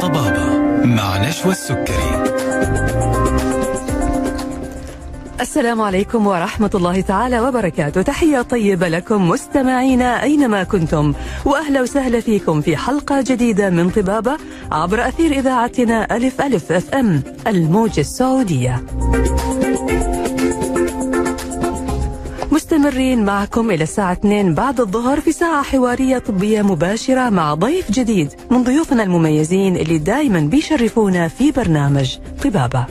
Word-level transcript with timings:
طبابة 0.00 0.58
مع 0.84 1.28
نشوى 1.28 1.52
السكري. 1.52 1.96
السلام 5.40 5.80
عليكم 5.82 6.26
ورحمة 6.26 6.70
الله 6.74 7.00
تعالى 7.00 7.40
وبركاته. 7.40 8.02
تحية 8.02 8.42
طيبة 8.42 8.88
لكم 8.88 9.28
مستمعينا 9.28 10.22
أينما 10.22 10.62
كنتم. 10.62 11.14
وأهلا 11.44 11.82
وسهلا 11.82 12.20
فيكم 12.20 12.60
في 12.60 12.76
حلقة 12.76 13.24
جديدة 13.26 13.70
من 13.70 13.90
طبابة 13.90 14.36
عبر 14.72 15.08
أثير 15.08 15.32
إذاعتنا 15.32 16.16
ألف 16.16 16.40
ألف 16.40 16.72
أف 16.72 16.94
أم 16.94 17.22
الموجة 17.46 18.00
السعودية. 18.00 18.82
مستمرين 22.76 23.24
معكم 23.24 23.70
إلى 23.70 23.82
الساعة 23.84 24.12
2 24.12 24.54
بعد 24.54 24.80
الظهر 24.80 25.20
في 25.20 25.32
ساعة 25.32 25.62
حوارية 25.62 26.18
طبية 26.18 26.62
مباشرة 26.62 27.30
مع 27.30 27.54
ضيف 27.54 27.90
جديد 27.90 28.28
من 28.50 28.62
ضيوفنا 28.64 29.02
المميزين 29.02 29.76
اللي 29.76 29.98
دائما 29.98 30.40
بيشرفونا 30.40 31.28
في 31.28 31.50
برنامج 31.50 32.16
طبابة. 32.44 32.86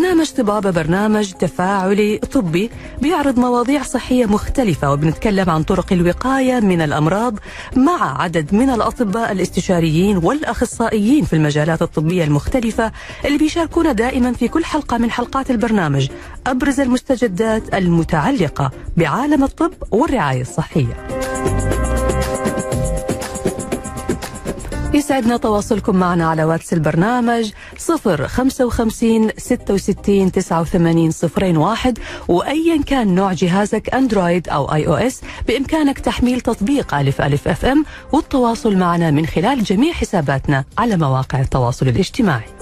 برنامج 0.00 0.30
طبابة 0.30 0.70
برنامج 0.70 1.32
تفاعلي 1.32 2.18
طبي 2.18 2.70
بيعرض 3.02 3.38
مواضيع 3.38 3.82
صحية 3.82 4.26
مختلفة 4.26 4.92
وبنتكلم 4.92 5.50
عن 5.50 5.62
طرق 5.62 5.92
الوقاية 5.92 6.60
من 6.60 6.82
الأمراض 6.82 7.38
مع 7.76 8.22
عدد 8.22 8.54
من 8.54 8.70
الأطباء 8.70 9.32
الاستشاريين 9.32 10.16
والأخصائيين 10.16 11.24
في 11.24 11.32
المجالات 11.32 11.82
الطبية 11.82 12.24
المختلفة 12.24 12.92
اللي 13.24 13.38
بيشاركونا 13.38 13.92
دائما 13.92 14.32
في 14.32 14.48
كل 14.48 14.64
حلقة 14.64 14.98
من 14.98 15.10
حلقات 15.10 15.50
البرنامج 15.50 16.08
أبرز 16.46 16.80
المستجدات 16.80 17.74
المتعلقة 17.74 18.70
بعالم 18.96 19.44
الطب 19.44 19.72
والرعاية 19.90 20.40
الصحية. 20.40 21.06
يسعدنا 24.94 25.36
تواصلكم 25.36 25.96
معنا 25.96 26.28
على 26.30 26.44
واتس 26.44 26.72
البرنامج 26.72 27.50
055 27.78 29.30
66 29.36 30.32
89 30.32 31.12
01 31.56 31.98
وأيا 32.28 32.82
كان 32.86 33.14
نوع 33.14 33.32
جهازك 33.32 33.94
Android 33.94 34.48
أو 34.48 34.74
iOS 34.74 35.20
بإمكانك 35.48 35.98
تحميل 35.98 36.40
تطبيق 36.40 36.94
ألف 36.94 37.20
ألف 37.20 37.48
FM 37.48 37.84
والتواصل 38.12 38.76
معنا 38.76 39.10
من 39.10 39.26
خلال 39.26 39.64
جميع 39.64 39.92
حساباتنا 39.92 40.64
على 40.78 40.96
مواقع 40.96 41.40
التواصل 41.40 41.88
الاجتماعي. 41.88 42.59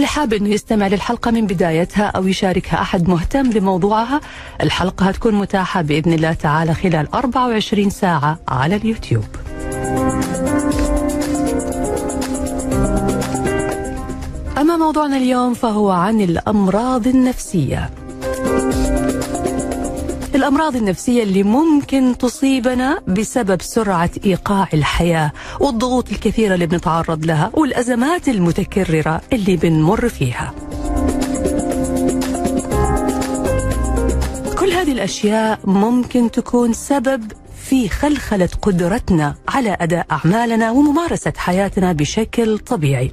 اللي 0.00 0.08
حاب 0.08 0.32
إنه 0.32 0.48
يستمع 0.48 0.86
للحلقة 0.86 1.30
من 1.30 1.46
بدايتها 1.46 2.04
أو 2.04 2.26
يشاركها 2.26 2.80
أحد 2.82 3.08
مهتم 3.08 3.50
بموضوعها 3.50 4.20
الحلقة 4.62 5.06
هتكون 5.06 5.34
متاحة 5.34 5.82
بإذن 5.82 6.12
الله 6.12 6.32
تعالى 6.32 6.74
خلال 6.74 7.14
24 7.14 7.90
ساعة 7.90 8.38
على 8.48 8.76
اليوتيوب. 8.76 9.24
أما 14.58 14.76
موضوعنا 14.76 15.16
اليوم 15.16 15.54
فهو 15.54 15.90
عن 15.90 16.20
الأمراض 16.20 17.06
النفسية. 17.06 17.90
الأمراض 20.40 20.76
النفسية 20.76 21.22
اللي 21.22 21.42
ممكن 21.42 22.18
تصيبنا 22.18 23.02
بسبب 23.08 23.62
سرعة 23.62 24.10
إيقاع 24.26 24.68
الحياة 24.74 25.32
والضغوط 25.60 26.10
الكثيرة 26.10 26.54
اللي 26.54 26.66
بنتعرض 26.66 27.24
لها 27.24 27.50
والأزمات 27.54 28.28
المتكررة 28.28 29.20
اللي 29.32 29.56
بنمر 29.56 30.08
فيها. 30.08 30.54
كل 34.58 34.70
هذه 34.72 34.92
الأشياء 34.92 35.58
ممكن 35.64 36.30
تكون 36.30 36.72
سبب 36.72 37.32
في 37.68 37.88
خلخلة 37.88 38.48
قدرتنا 38.62 39.34
على 39.48 39.76
أداء 39.80 40.06
أعمالنا 40.12 40.70
وممارسة 40.70 41.32
حياتنا 41.36 41.92
بشكل 41.92 42.58
طبيعي. 42.58 43.12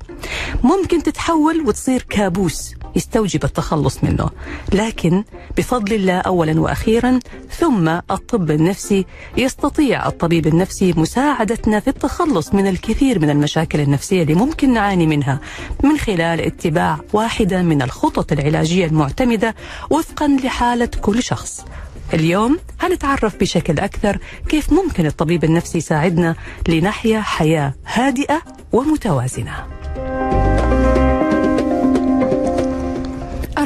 ممكن 0.64 1.04
تتحول 1.04 1.62
وتصير 1.68 2.06
كابوس 2.10 2.74
يستوجب 2.98 3.44
التخلص 3.44 4.04
منه. 4.04 4.30
لكن 4.74 5.24
بفضل 5.58 5.94
الله 5.94 6.18
أولا 6.18 6.60
وأخيرا 6.62 7.20
ثم 7.60 7.88
الطب 7.90 8.52
النفسي 8.52 9.06
يستطيع 9.38 10.08
الطبيب 10.08 10.48
النفسي 10.48 10.94
مساعدتنا 10.98 11.80
في 11.80 11.88
التخلص 11.88 12.54
من 12.54 12.68
الكثير 12.68 13.20
من 13.20 13.30
المشاكل 13.30 13.80
النفسية 13.80 14.22
اللي 14.22 14.34
ممكن 14.34 14.74
نعاني 14.74 15.08
منها 15.08 15.40
من 15.84 15.98
خلال 15.98 16.42
اتباع 16.42 16.98
واحدة 17.14 17.62
من 17.62 17.82
الخطط 17.82 18.32
العلاجية 18.32 18.86
المعتمدة 18.86 19.56
وفقا 19.90 20.28
لحالة 20.44 20.90
كل 21.02 21.24
شخص. 21.24 21.66
اليوم 22.14 22.58
هنتعرف 22.80 23.36
بشكل 23.36 23.80
أكثر 23.80 24.18
كيف 24.50 24.74
ممكن 24.74 25.06
الطبيب 25.06 25.44
النفسي 25.44 25.78
يساعدنا 25.78 26.36
لنحيا 26.68 27.22
حياة 27.22 27.74
هادئة 27.86 28.42
ومتوازنة. 28.72 29.54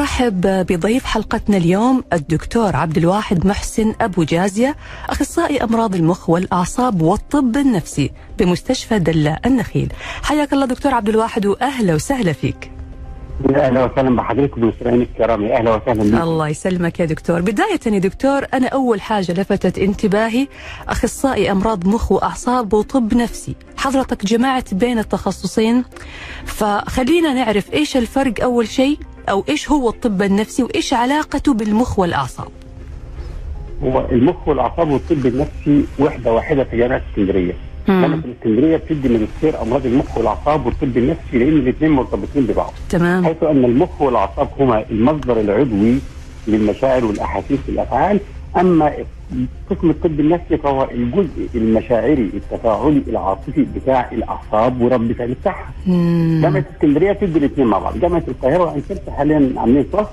أرحب 0.02 0.42
بضيف 0.42 1.06
حلقتنا 1.06 1.58
اليوم 1.58 2.04
الدكتور 2.14 2.76
عبد 2.76 2.98
الواحد 2.98 3.46
محسن 3.46 3.94
أبو 4.02 4.24
جازية 4.24 4.76
أخصائي 5.10 5.64
أمراض 5.64 5.96
المخ 5.96 6.30
والأعصاب 6.30 7.02
والطب 7.02 7.58
النفسي 7.58 8.12
بمستشفى 8.40 9.00
دلة 9.00 9.40
النخيل. 9.46 9.94
حياك 10.24 10.54
الله 10.54 10.66
دكتور 10.66 10.94
عبد 10.94 11.10
الواحد 11.10 11.46
وأهلا 11.46 11.96
وسهلا 11.96 12.34
فيك. 12.34 12.71
أهلا 13.50 13.86
وسهلا 13.86 14.16
بحضرتك 14.16 14.58
ومستمعينك 14.58 15.08
الكرام 15.14 15.46
يا 15.46 15.58
أهلا 15.58 15.76
وسهلا 15.76 16.18
بك 16.18 16.22
الله 16.24 16.48
يسلمك 16.48 17.00
يا 17.00 17.06
دكتور. 17.06 17.42
بداية 17.42 17.80
يا 17.86 18.00
دكتور 18.00 18.46
أنا 18.54 18.68
أول 18.68 19.02
حاجة 19.02 19.32
لفتت 19.32 19.80
انتباهي 19.80 20.48
أخصائي 20.88 21.52
أمراض 21.52 21.88
مخ 21.88 22.12
وأعصاب 22.12 22.74
وطب 22.74 23.14
نفسي. 23.14 23.56
حضرتك 23.78 24.26
جمعت 24.26 24.74
بين 24.74 25.00
التخصصين 25.00 25.84
فخلينا 26.46 27.34
نعرف 27.34 27.74
إيش 27.74 27.98
الفرق 27.98 28.44
أول 28.44 28.68
شيء 28.68 28.98
أو 29.30 29.46
إيش 29.50 29.72
هو 29.72 29.90
الطب 29.90 30.22
النفسي 30.22 30.64
وإيش 30.64 30.94
علاقته 30.94 31.54
بالمخ 31.54 32.00
والأعصاب. 32.00 32.48
هو 33.84 34.06
المخ 34.12 34.48
والأعصاب 34.48 34.90
والطب 34.92 35.26
النفسي 35.26 35.86
وحدة 36.00 36.34
واحدة 36.34 36.64
في 36.64 36.78
جامعة 36.78 37.02
اسكندرية. 37.12 37.54
جامعه 37.88 38.20
الإسكندرية 38.26 38.78
بتدي 38.78 39.10
ماجستير 39.10 39.62
أمراض 39.62 39.86
المخ 39.86 40.18
والأعصاب 40.18 40.66
والطب 40.66 40.98
النفسي 40.98 41.38
لأن 41.38 41.58
الاثنين 41.58 41.92
مرتبطين 41.92 42.46
ببعض. 42.46 42.74
تمام. 42.90 43.26
حيث 43.26 43.44
أن 43.44 43.66
المخ 43.66 44.02
والأعصاب 44.02 44.50
هما 44.60 44.86
المصدر 44.92 45.40
العضوي 45.40 46.00
للمشاعر 46.48 47.06
والأحاسيس 47.06 47.60
والأفعال. 47.68 48.20
أما 48.58 48.94
قسم 49.70 49.90
الطب 49.90 50.20
النفسي 50.20 50.58
فهو 50.58 50.88
الجزء 50.92 51.50
المشاعري 51.56 52.30
التفاعلي 52.34 53.02
العاطفي 53.08 53.66
بتاع 53.76 54.12
الأعصاب 54.12 54.82
ورد 54.82 55.12
فعل 55.12 55.36
بتاعها. 55.42 55.72
جامعة 56.42 56.66
إسكندرية 56.76 57.12
بتدي 57.12 57.40
الاثنين 57.40 57.68
مع 57.68 57.80
بعض. 57.80 58.00
جامعة 58.00 58.24
القاهرة 58.28 58.82
شمس 58.90 59.10
حاليا 59.18 59.54
عاملين 59.58 59.84
فصل 59.94 60.08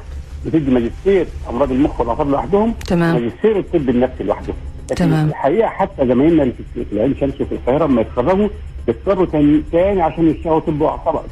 بتدي 0.47 0.71
ماجستير 0.71 1.27
أمراض 1.51 1.73
المخ 1.73 2.01
والأعصاب 2.01 2.31
لوحدهم 2.31 2.75
تمام. 2.87 3.15
ماجستير 3.15 3.59
الطب 3.59 3.89
النفسي 3.89 4.25
لوحده. 4.25 4.55
لكن 4.91 4.95
تمام. 4.95 5.29
الحقيقة 5.29 5.69
حتى 5.69 6.07
زمايلنا 6.07 6.43
اللي 6.43 6.55
في 6.75 6.85
العين 6.93 7.15
شمس 7.21 7.41
وفي 7.41 7.53
القاهرة 7.53 7.87
لما 7.87 8.01
يتخرجوا 8.01 8.49
بيضطروا 8.87 9.27
تاني 9.27 9.63
تاني 9.73 10.03
عشان 10.03 10.31
يشتغلوا 10.31 10.61
طب 10.61 10.83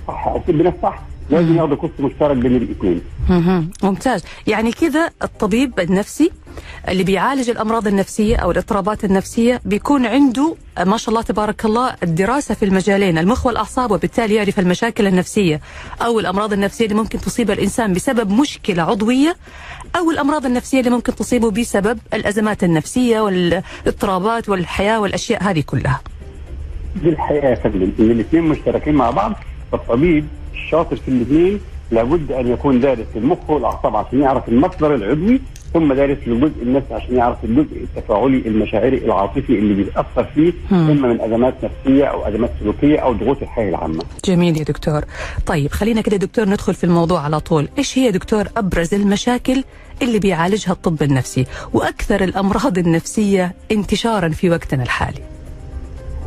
صح 0.09 0.27
أو 0.29 0.39
طب 0.49 0.55
نفس 0.55 0.77
صح 0.83 0.99
لازم 1.31 1.57
ياخدوا 1.57 1.77
كورس 1.77 1.93
مشترك 2.01 2.37
بين 2.37 2.57
الاثنين. 2.57 3.01
ممتاز 3.83 4.25
يعني 4.47 4.73
كذا 4.73 5.11
الطبيب 5.23 5.81
النفسي 5.81 6.31
اللي 6.89 7.05
بيعالج 7.05 7.51
الأمراض 7.51 7.87
النفسية 7.87 8.37
أو 8.37 8.51
الاضطرابات 8.51 9.05
النفسية 9.05 9.61
بيكون 9.65 10.07
عنده 10.07 10.57
ما 10.87 10.97
شاء 10.97 11.09
الله 11.11 11.23
تبارك 11.23 11.65
الله 11.65 11.95
الدراسة 12.03 12.55
في 12.55 12.65
المجالين 12.65 13.19
المخ 13.19 13.47
والأعصاب 13.47 13.91
وبالتالي 13.91 14.35
يعرف 14.35 14.59
المشاكل 14.59 15.07
النفسية 15.07 15.61
أو 16.03 16.21
الأمراض 16.21 16.53
النفسية 16.53 16.85
اللي 16.85 16.97
ممكن 16.97 17.21
تصيب 17.21 17.51
الإنسان 17.51 17.93
بسبب 17.93 18.31
مشكلة 18.31 18.83
عضوية 18.83 19.37
أو 19.97 20.11
الأمراض 20.11 20.47
النفسية 20.47 20.79
اللي 20.79 20.91
ممكن 20.91 21.15
تصيبه 21.15 21.51
بسبب 21.51 21.99
الأزمات 22.15 22.65
النفسية 22.65 23.21
والاضطرابات 23.21 24.49
والحياة 24.49 25.01
والأشياء 25.01 25.43
هذه 25.43 25.61
كلها. 25.67 26.01
دي 27.03 27.09
الحقيقة 27.09 27.49
يا 27.49 27.55
فندم 27.55 27.93
إن 28.01 28.11
الاثنين 28.11 28.43
مشتركين 28.43 28.95
مع 28.95 29.11
بعض 29.11 29.33
فالطبيب 29.73 30.27
الشاطر 30.67 30.97
في 30.97 31.09
الاثنين 31.09 31.61
لابد 31.91 32.33
أن 32.33 32.47
يكون 32.47 32.81
دارس 32.81 33.07
المخ 33.17 33.51
والأعصاب 33.51 33.97
عشان 33.97 34.21
يعرف 34.21 34.49
المصدر 34.49 34.95
العضوي 34.95 35.41
ثم 35.75 35.93
دارس 35.93 36.19
الجزء 36.27 36.63
النفسي 36.63 36.95
عشان 36.95 37.17
يعرف 37.17 37.45
الجزء 37.45 37.77
التفاعلي 37.77 38.43
المشاعري 38.47 38.99
العاطفي 38.99 39.59
اللي 39.59 39.75
بيتأثر 39.75 40.25
فيه. 40.35 40.53
اما 40.73 41.09
من 41.09 41.21
أزمات 41.21 41.55
نفسية 41.65 42.05
أو 42.05 42.29
أزمات 42.29 42.51
سلوكية 42.61 42.99
أو 42.99 43.13
ضغوط 43.13 43.43
الحياة 43.43 43.69
العامة. 43.69 44.03
جميل 44.25 44.57
يا 44.59 44.65
دكتور. 44.65 45.05
طيب 45.47 45.71
خلينا 45.71 46.01
كده 46.01 46.17
دكتور 46.17 46.49
ندخل 46.49 46.75
في 46.75 46.85
الموضوع 46.85 47.21
على 47.21 47.41
طول، 47.41 47.69
إيش 47.79 47.99
هي 47.99 48.11
دكتور 48.11 48.45
أبرز 48.57 48.95
المشاكل 48.95 49.65
اللي 50.03 50.19
بيعالجها 50.19 50.73
الطب 50.73 51.03
النفسي 51.03 51.47
وأكثر 51.73 52.25
الأمراض 52.25 52.79
النفسية 52.79 53.55
انتشارا 53.73 54.29
في 54.29 54.51
وقتنا 54.51 54.83
الحالي؟ 54.83 55.21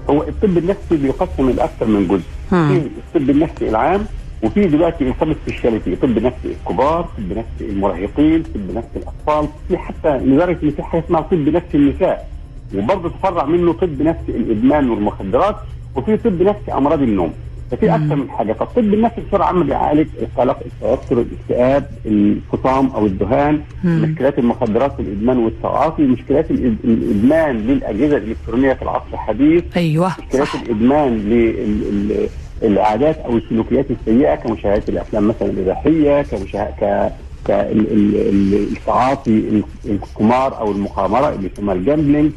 هو 0.09 0.23
الطب 0.23 0.57
النفسي 0.57 0.97
بيقسم 0.97 1.49
لاكثر 1.49 1.85
من 1.85 2.07
جزء. 2.07 2.23
في 2.49 2.89
الطب 3.15 3.29
النفسي 3.29 3.69
العام 3.69 4.05
وفي 4.43 4.67
دلوقتي 4.67 5.03
ال 5.09 5.35
subspecialty 5.45 5.95
طب 5.95 6.09
نفسي 6.23 6.47
الكبار 6.59 7.01
طب 7.17 7.37
نفسي 7.37 7.69
المراهقين 7.73 8.43
طب 8.43 8.75
نفسي 8.75 8.89
الأطفال 8.95 9.47
في 9.67 9.77
حتى 9.77 10.17
لدرجه 10.17 10.57
ان 10.63 10.69
في 10.71 10.83
حاجة 10.83 11.03
اسمها 11.05 11.21
طب 11.21 11.49
نفسي 11.49 11.77
النساء. 11.77 12.29
وبرضه 12.75 13.09
تفرع 13.09 13.45
منه 13.45 13.73
طب 13.73 14.01
نفسي 14.01 14.31
الإدمان 14.31 14.89
والمخدرات 14.89 15.55
وفي 15.95 16.17
طب 16.17 16.41
نفسي 16.41 16.73
أمراض 16.73 17.01
النوم. 17.01 17.33
ففي 17.71 17.95
أكثر 17.95 18.15
من 18.15 18.29
حاجة. 18.29 18.53
فالطب 18.53 18.93
النفسي 18.93 19.21
بصوره 19.27 19.43
عامه 19.43 19.63
بيعالج 19.63 20.07
القلق 20.21 20.59
التوتر 20.65 21.21
الاكتئاب 21.21 21.89
الفصام 22.05 22.87
أو 22.87 23.05
الذهان 23.05 23.61
مم. 23.83 24.01
مشكلات 24.01 24.39
المخدرات 24.39 24.99
والادمان 24.99 25.37
والتعاطي 25.37 26.01
مشكلات 26.03 26.51
الإدمان 26.51 27.57
للأجهزة 27.57 28.17
الإلكترونية 28.17 28.73
في 28.73 28.81
العصر 28.81 29.05
الحديث 29.13 29.63
أيوه 29.77 30.07
مشكلات 30.27 30.47
صح. 30.47 30.61
الإدمان 30.61 31.19
للعادات 32.61 33.17
أو 33.17 33.37
السلوكيات 33.37 33.85
السيئة 33.91 34.35
كمشاهده 34.35 34.83
الأفلام 34.89 35.27
مثلا 35.27 35.49
الإباحية 35.49 36.21
كمشاهده 36.21 36.71
ك 36.81 37.11
كالتعاطي 37.47 39.61
القمار 39.85 40.57
أو 40.59 40.71
المقامرة 40.71 41.29
اللي 41.29 41.49
يسمى 41.53 41.73
الجامبلينج. 41.73 42.31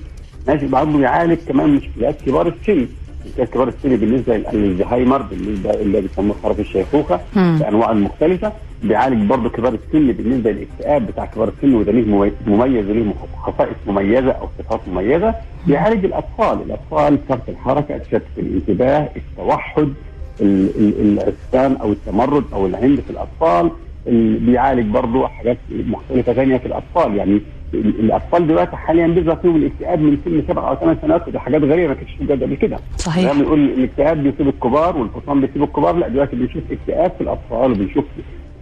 ماشي 0.49 0.67
بعضه 0.67 1.01
يعالج 1.01 1.39
كمان 1.49 1.71
مشكلات 1.75 2.23
كبار 2.27 2.47
السن. 2.49 2.87
مشكلات 3.27 3.49
كبار 3.51 3.69
السن 3.69 3.97
بالنسبة 3.97 4.37
للزهايمر 4.37 5.23
بالنسبة 5.23 5.71
اللي 5.71 6.01
بيسموه 6.01 6.37
خرف 6.43 6.61
الشيخوخة. 6.61 7.21
بأنواع 7.37 7.91
المختلفه 7.91 8.53
بيعالج 8.83 9.27
برضه 9.29 9.51
كبار 9.51 9.75
السن 9.75 10.13
بالنسبة 10.13 10.51
للاكتئاب 10.51 11.07
بتاع 11.07 11.25
كبار 11.27 11.49
السن 11.49 11.75
وده 11.75 11.93
ليه 11.93 12.05
ممي- 12.05 12.33
مميز 12.47 12.91
وليه 12.91 13.13
خصائص 13.43 13.77
مميزة 13.87 14.31
أو 14.33 14.49
صفات 14.59 14.81
مميزة. 14.93 15.35
بيعالج 15.67 16.05
الأطفال. 16.05 16.59
الأطفال 16.67 17.19
فرط 17.29 17.49
الحركة 17.49 17.99
تشتت 17.99 18.23
الانتباه 18.39 19.09
التوحد 19.17 19.93
ال- 20.41 20.71
ال- 20.79 21.19
العصيان 21.19 21.77
أو 21.77 21.93
التمرد 21.93 22.45
أو 22.53 22.67
العند 22.67 23.01
في 23.01 23.11
الاطفال 23.11 23.71
ال- 24.07 24.39
بيعالج 24.39 24.87
برضه 24.87 25.27
حاجات 25.29 25.59
مختلفة 25.87 26.33
ثانية 26.33 26.57
في 26.57 26.67
الاطفال. 26.67 27.15
يعني 27.17 27.41
ال- 27.75 28.01
الاطفال 28.01 28.47
دلوقتي 28.47 28.77
حاليا 28.77 29.07
بيظهر 29.07 29.37
فيهم 29.37 29.57
الاكتئاب 29.57 30.01
من 30.01 30.19
سن 30.25 30.43
سبع 30.49 30.69
أو 30.69 30.75
ثمان 30.75 30.97
سنوات 31.03 31.29
ودي 31.29 31.39
حاجات 31.39 31.63
غريبة 31.63 31.89
ما 31.89 31.95
كانتش 31.95 32.13
موجوده 32.21 32.47
قبل 32.47 32.55
كده. 32.55 32.79
صحيح. 32.97 33.25
يعني 33.25 33.39
بنقول 33.43 33.61
الاكتئاب 33.65 34.23
بيصيب 34.23 34.49
الكبار 34.49 34.97
والفصام 34.97 35.41
بيصيب 35.41 35.63
الكبار. 35.63 35.97
لا 35.97 36.09
دلوقتي 36.09 36.37
بنشوف 36.37 36.63
اكتئاب 36.71 37.13
في 37.19 37.21
الاطفال 37.21 37.71
وبنشوف 37.73 38.05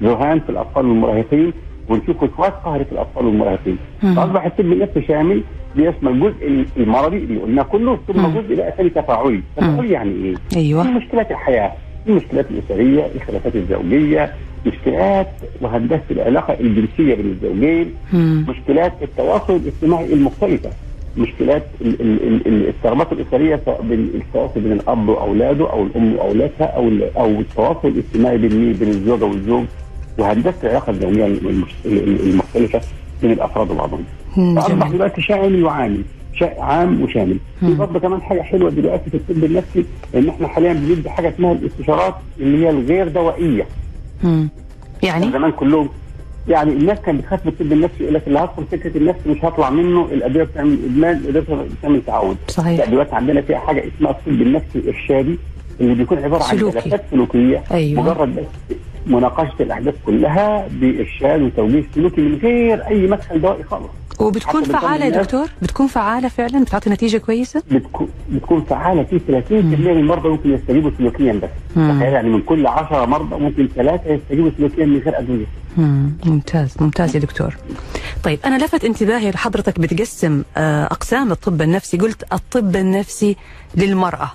ذهان 0.02 0.40
في 0.40 0.50
الاطفال 0.50 0.86
والمراهقين 0.86 1.52
ونشوف 1.88 2.22
وسواس 2.22 2.52
قهري 2.64 2.84
في 2.84 2.92
الاطفال 2.92 3.26
والمراهقين. 3.26 3.78
فأصبح 4.02 4.44
الطب 4.44 4.60
النفسي 4.72 5.02
شامل 5.02 5.42
بيشمل 5.76 6.12
الجزء 6.12 6.64
المرضي 6.76 7.16
اللي 7.16 7.38
قلناه 7.40 7.62
كله 7.62 7.98
ثم 8.08 8.20
مم. 8.20 8.40
جزء 8.40 8.54
بقى 8.56 8.72
ثاني 8.76 8.90
تفاعلي 8.90 9.40
تفاعلي 9.56 9.90
يعني 9.90 10.10
إيه؟ 10.24 10.34
أيوه 10.56 10.82
في 10.82 10.88
مشكلات 10.88 11.30
الحياة 11.30 11.72
المشكلات 12.08 12.46
الأسرية 12.50 13.06
الخلافات 13.14 13.56
الزوجية 13.56 14.32
مشكلات 14.66 15.26
وهندسه 15.60 16.00
العلاقة 16.10 16.54
الجنسية 16.60 17.14
بين 17.14 17.26
الزوجين 17.26 17.94
مم. 18.12 18.46
مشكلات 18.48 18.92
التواصل 19.02 19.56
الاجتماعي 19.56 20.12
المختلفة 20.12 20.70
مشكلات 21.18 21.62
ال- 21.80 22.00
ال- 22.00 22.22
ال- 22.28 22.46
ال- 22.46 22.68
الثغرات 22.68 23.12
الأسرية 23.12 23.60
سواء 23.64 23.82
بين 23.82 24.10
التواصل 24.14 24.60
بين 24.60 24.72
الأب 24.72 25.08
وأولاده 25.08 25.72
أو 25.72 25.82
الأم 25.82 26.14
وأولادها 26.16 26.66
أو 26.66 26.88
ال- 26.88 27.16
أو 27.16 27.26
التواصل 27.30 27.88
الاجتماعي 27.88 28.38
بين؟ 28.38 28.72
بين 28.72 28.88
الزوجة 28.88 29.24
والزوج 29.24 29.64
وهندسة 30.18 30.54
العلاقة 30.62 30.90
الزوجية 30.90 31.26
المش- 31.26 31.74
ال- 31.86 32.08
ال- 32.08 32.30
المختلفة 32.30 32.80
بين 33.22 33.32
الأفراد 33.32 33.70
وبعضهم. 33.70 34.04
جميل 34.36 34.92
دلوقتي 34.92 35.22
شامل 35.22 35.64
وعامل 35.64 36.02
عام 36.58 37.02
وشامل. 37.02 37.36
في. 37.60 37.74
برضه 37.74 37.98
كمان 38.00 38.22
حاجة 38.22 38.40
حلوة 38.42 38.70
دلوقتي 38.70 39.10
في 39.10 39.16
الطب 39.16 39.44
النفسي 39.44 39.84
إن 40.14 40.28
إحنا 40.28 40.48
حاليا 40.48 40.72
بندي 40.72 41.10
حاجة 41.10 41.28
اسمها 41.28 41.52
الاستشارات 41.52 42.14
اللي 42.40 42.64
هي 42.66 42.70
الغير 42.70 43.08
دوائية. 43.08 43.66
مم. 44.24 44.48
يعني 45.02 45.32
زمان 45.32 45.50
كلهم 45.52 45.88
يعني 46.48 46.72
الناس 46.72 46.98
كانت 46.98 47.20
بتخاف 47.20 47.46
من 47.46 47.52
الطب 47.52 47.72
النفسي 47.72 48.02
يقول 48.02 48.14
لك 48.14 48.22
اللي 48.26 48.38
هدخل 48.38 48.64
فكرة 48.72 48.96
النفس 48.96 49.18
مش 49.26 49.44
هطلع 49.44 49.70
منه 49.70 50.08
الأدوية 50.12 50.44
بتعمل 50.44 50.78
إدمان 50.84 51.16
الأدوية 51.16 51.66
بتعمل 51.80 52.02
تعود 52.06 52.36
صحيح 52.48 52.84
دلوقتي 52.88 53.14
عندنا 53.14 53.40
فيها 53.40 53.58
حاجة 53.58 53.84
اسمها 53.96 54.10
الطب 54.10 54.28
النفسي 54.42 54.78
الإرشادي 54.78 55.38
اللي 55.80 55.94
بيكون 55.94 56.18
عبارة 56.18 56.42
عن. 56.44 56.56
جلسات 56.56 57.02
سلوكية 57.10 57.62
أيوة. 57.70 58.02
مجرد 58.02 58.36
بس 58.36 58.76
مناقشة 59.06 59.62
الأحداث 59.62 59.94
كلها 60.06 60.68
بإرشاد 60.80 61.42
وتوجيه 61.42 61.84
سلوكي 61.94 62.20
من 62.20 62.38
غير 62.42 62.86
أي 62.86 63.06
مدخل 63.06 63.40
دوائي 63.40 63.62
خالص 63.62 63.90
وبتكون 64.20 64.62
حتى 64.64 64.72
فعالة 64.72 65.04
يا 65.04 65.22
دكتور؟ 65.22 65.48
بتكون 65.62 65.86
فعالة 65.86 66.28
فعلا؟ 66.28 66.64
بتعطي 66.64 66.90
نتيجة 66.90 67.18
كويسة؟ 67.18 67.62
بتكون 67.70 68.08
بتكون 68.30 68.64
فعالة 68.64 69.02
في 69.02 69.18
30% 69.18 69.52
من 69.52 69.88
المرضى 69.90 70.28
ممكن 70.28 70.54
يستجيبوا 70.54 70.90
سلوكيا 70.98 71.32
بس. 71.32 71.48
تخيل 71.74 72.02
يعني 72.12 72.28
من 72.28 72.40
كل 72.42 72.66
10 72.66 73.04
مرضى 73.06 73.36
ممكن 73.36 73.68
ثلاثة 73.76 74.10
يستجيبوا 74.14 74.50
سلوكيا 74.58 74.86
من 74.86 74.98
غير 74.98 75.18
أدوية. 75.18 75.46
مم. 75.76 76.12
ممتاز 76.26 76.74
ممتاز 76.80 77.16
يا 77.16 77.20
دكتور. 77.20 77.56
طيب 78.24 78.38
أنا 78.44 78.64
لفت 78.64 78.84
انتباهي 78.84 79.30
لحضرتك 79.30 79.80
بتقسم 79.80 80.42
آه، 80.56 80.84
أقسام 80.84 81.32
الطب 81.32 81.62
النفسي. 81.62 81.96
قلت 81.96 82.24
الطب 82.32 82.76
النفسي 82.76 83.36
للمرأة. 83.74 84.30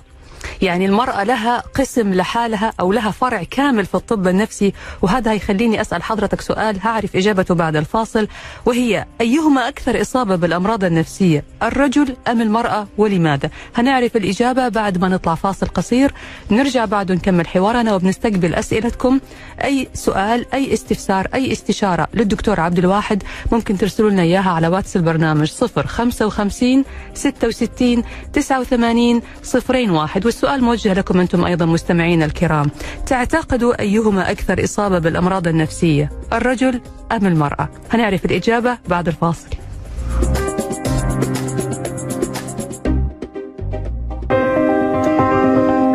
يعني 0.62 0.86
المرأة 0.86 1.24
لها 1.24 1.58
قسم 1.74 2.14
لحالها 2.14 2.72
أو 2.80 2.92
لها 2.92 3.10
فرع 3.10 3.42
كامل 3.42 3.86
في 3.86 3.94
الطب 3.94 4.28
النفسي. 4.28 4.72
وهذا 5.02 5.32
هيخليني 5.32 5.80
أسأل 5.80 6.02
حضرتك 6.02 6.40
سؤال 6.40 6.78
هعرف 6.82 7.16
إجابته 7.16 7.54
بعد 7.54 7.76
الفاصل. 7.76 8.28
وهي 8.66 9.06
أيهما 9.20 9.68
أكثر 9.68 10.00
إصابة 10.00 10.36
بالأمراض 10.36 10.84
النفسية 10.84 11.44
الرجل 11.62 12.16
أم 12.28 12.40
المرأة 12.40 12.86
ولماذا؟ 12.98 13.50
هنعرف 13.76 14.16
الإجابة 14.16 14.68
بعد 14.68 14.98
ما 14.98 15.08
نطلع 15.08 15.34
فاصل 15.34 15.66
قصير. 15.66 16.14
نرجع 16.50 16.84
بعد 16.84 17.12
نكمل 17.12 17.46
حوارنا 17.46 17.94
وبنستقبل 17.94 18.54
أسئلتكم. 18.54 19.20
أي 19.64 19.88
سؤال 19.94 20.46
أي 20.54 20.72
استفسار 20.72 21.28
أي 21.34 21.52
استشارة 21.52 22.08
للدكتور 22.14 22.60
عبد 22.60 22.78
الواحد 22.78 23.22
ممكن 23.52 23.78
ترسلوا 23.78 24.10
لنا 24.10 24.22
إياها 24.22 24.50
على 24.50 24.68
واتس 24.68 24.96
البرنامج 24.96 25.50
055 25.86 26.84
66 27.14 28.02
89 28.32 29.22
01 29.70 30.24
والسؤال 30.26 30.45
موجه 30.54 30.92
لكم 30.92 31.20
أنتم 31.20 31.44
أيضا 31.44 31.64
مستمعين 31.64 32.22
الكرام. 32.22 32.70
تعتقدوا 33.06 33.80
أيهما 33.80 34.30
أكثر 34.30 34.64
إصابة 34.64 34.98
بالأمراض 34.98 35.48
النفسية 35.48 36.10
الرجل 36.32 36.80
أم 37.12 37.26
المرأة؟ 37.26 37.68
هنعرف 37.92 38.24
الإجابة 38.24 38.78
بعد 38.88 39.08
الفاصل. 39.08 39.48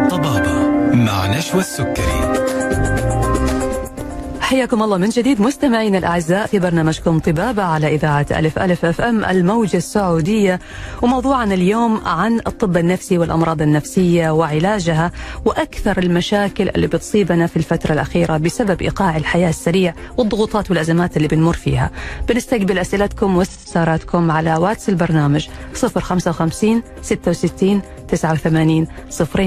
طبابة 0.09 0.69
مع 0.93 1.37
نشوى 1.37 1.59
السكري. 1.59 2.30
حياكم 4.51 4.83
الله 4.83 4.97
من 4.97 5.09
جديد 5.09 5.41
مستمعينا 5.41 5.97
الأعزاء 5.97 6.47
في 6.47 6.59
برنامجكم 6.59 7.19
طبابة 7.19 7.63
على 7.63 7.95
إذاعة 7.95 8.25
ألف 8.31 8.59
ألف 8.59 8.85
أف 8.85 9.01
أم 9.01 9.25
الموجة 9.25 9.77
السعودية 9.77 10.59
وموضوعنا 11.01 11.53
اليوم 11.53 12.01
عن 12.05 12.35
الطب 12.47 12.77
النفسي 12.77 13.17
والأمراض 13.17 13.61
النفسية 13.61 14.29
وعلاجها 14.29 15.11
وأكثر 15.45 15.97
المشاكل 15.97 16.69
اللي 16.69 16.87
بتصيبنا 16.87 17.47
في 17.47 17.57
الفترة 17.57 17.93
الأخيرة 17.93 18.37
بسبب 18.37 18.81
إيقاع 18.81 19.17
الحياة 19.17 19.49
السريع 19.49 19.93
والضغوطات 20.17 20.69
والأزمات 20.69 21.17
اللي 21.17 21.27
بنمر 21.27 21.53
فيها. 21.53 21.91
بنستقبل 22.29 22.77
أسئلتكم 22.77 23.37
واستفساراتكم 23.37 24.31
على 24.31 24.55
واتس 24.55 24.89
البرنامج 24.89 25.47
055 25.73 26.83
66 27.01 27.81
89 28.07 28.87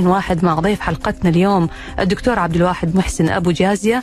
01 0.07 0.45
مع 0.45 0.55
ضيف 0.55 0.81
حلقتنا 0.81 1.31
اليوم 1.31 1.69
الدكتور 2.01 2.39
عبد 2.39 2.57
الواحد 2.57 2.97
محسن 2.97 3.29
أبو 3.29 3.51
جازية 3.51 4.03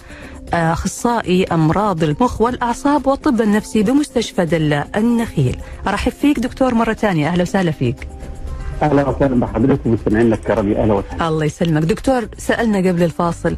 أخصائي 0.53 1.43
أمراض 1.43 2.03
المخ 2.03 2.41
والأعصاب 2.41 3.07
والطب 3.07 3.41
النفسي 3.41 3.83
بمستشفى 3.83 4.45
دلة 4.45 4.85
النخيل. 4.95 5.57
أرحب 5.87 6.11
فيك 6.11 6.39
دكتور 6.39 6.73
مرة 6.75 6.93
ثانية 6.93 7.27
أهلا 7.27 7.41
وسهلا 7.41 7.71
فيك. 7.71 8.07
أهلا 8.81 9.09
وسهلا 9.09 9.39
بحضرتك 9.39 9.85
ومستمعينا 9.85 10.35
الكرام 10.35 10.71
أهلا 10.73 10.93
وسهلا 10.93 11.27
الله 11.27 11.45
يسلمك 11.45 11.83
دكتور 11.83 12.27
سألنا 12.37 12.77
قبل 12.77 13.03
الفاصل 13.03 13.55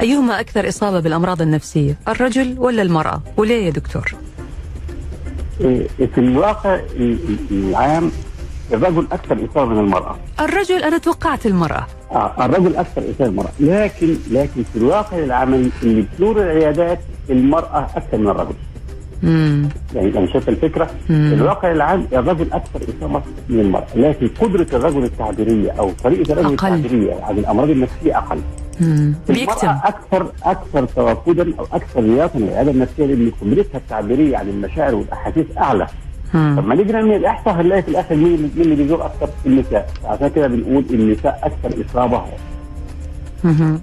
أيهما 0.00 0.40
أكثر 0.40 0.68
إصابة 0.68 1.00
بالأمراض 1.00 1.42
النفسية 1.42 1.96
الرجل 2.08 2.54
ولا 2.58 2.82
المرأة 2.82 3.22
وليه 3.36 3.64
يا 3.66 3.70
دكتور؟ 3.70 4.14
إيه، 5.60 5.86
في 6.14 6.18
الواقع 6.18 6.74
ال- 6.74 7.18
ال- 7.28 7.68
العام 7.68 8.10
الرجل 8.74 9.06
أكثر 9.12 9.46
اصابه 9.50 9.72
من 9.72 9.78
المرأة. 9.78 10.16
الرجل 10.40 10.82
أنا 10.82 10.98
توقعت 10.98 11.46
المرأة. 11.46 11.86
آه 12.12 12.44
الرجل 12.44 12.76
أكثر 12.76 13.00
اصابه 13.02 13.30
من 13.30 13.38
المرأة. 13.38 13.50
لكن 13.60 14.16
لكن 14.30 14.62
في 14.62 14.76
الواقع 14.76 15.18
العملي 15.18 15.70
اللي 15.82 16.02
بتدور 16.02 16.42
العيادات 16.42 16.98
المرأة 17.30 17.86
أكثر 17.96 18.18
من 18.18 18.28
الرجل. 18.28 18.54
امم 19.24 19.68
يعني 19.94 20.18
أنا 20.18 20.32
شايف 20.32 20.48
الفكرة؟ 20.48 20.90
مم. 21.10 21.32
الواقع 21.32 21.72
العام 21.72 22.06
الرجل 22.12 22.52
أكثر 22.52 22.80
اصابه 22.98 23.22
من 23.48 23.60
المرأة. 23.60 23.86
لكن 23.94 24.28
قدرة 24.40 24.66
الرجل 24.72 25.04
التعبيرية 25.04 25.70
أو 25.70 25.90
طريقة 26.04 26.32
الرجل 26.32 26.44
أقل. 26.46 26.52
التعبيرية 26.54 27.14
عن 27.22 27.38
الأمراض 27.38 27.70
النفسية 27.70 28.18
أقل. 28.18 28.40
امم 28.80 29.14
المرأة 29.30 29.46
بيكتم. 29.46 29.68
أكثر 29.68 30.26
أكثر 30.44 30.84
توافدا 30.84 31.52
أو 31.58 31.64
أكثر 31.72 32.02
رياضه 32.02 32.38
من 32.38 32.48
العياده 32.48 32.70
النفسية 32.70 33.06
لأن 33.06 33.32
قدرتها 33.42 33.78
التعبيرية 33.78 34.36
عن 34.36 34.48
المشاعر 34.48 34.94
والأحاسيس 34.94 35.46
أعلى. 35.58 35.84
مم. 35.84 36.11
طب 36.32 36.66
ما 36.66 36.74
نيجي 36.74 36.92
نعمل 36.92 37.16
الإحصاء 37.16 37.54
هنلاقي 37.60 37.82
في 37.82 37.88
الآخر 37.88 38.14
مين 38.14 38.26
اللي- 38.34 38.50
مين 38.56 38.62
اللي 38.64 38.74
بيزور 38.74 39.06
أكثر 39.06 39.28
النساء؟ 39.46 39.90
عشان 40.04 40.28
كده 40.28 40.46
بنقول 40.46 40.84
النساء 40.90 41.40
أكثر 41.42 41.84
إصابة. 41.90 42.22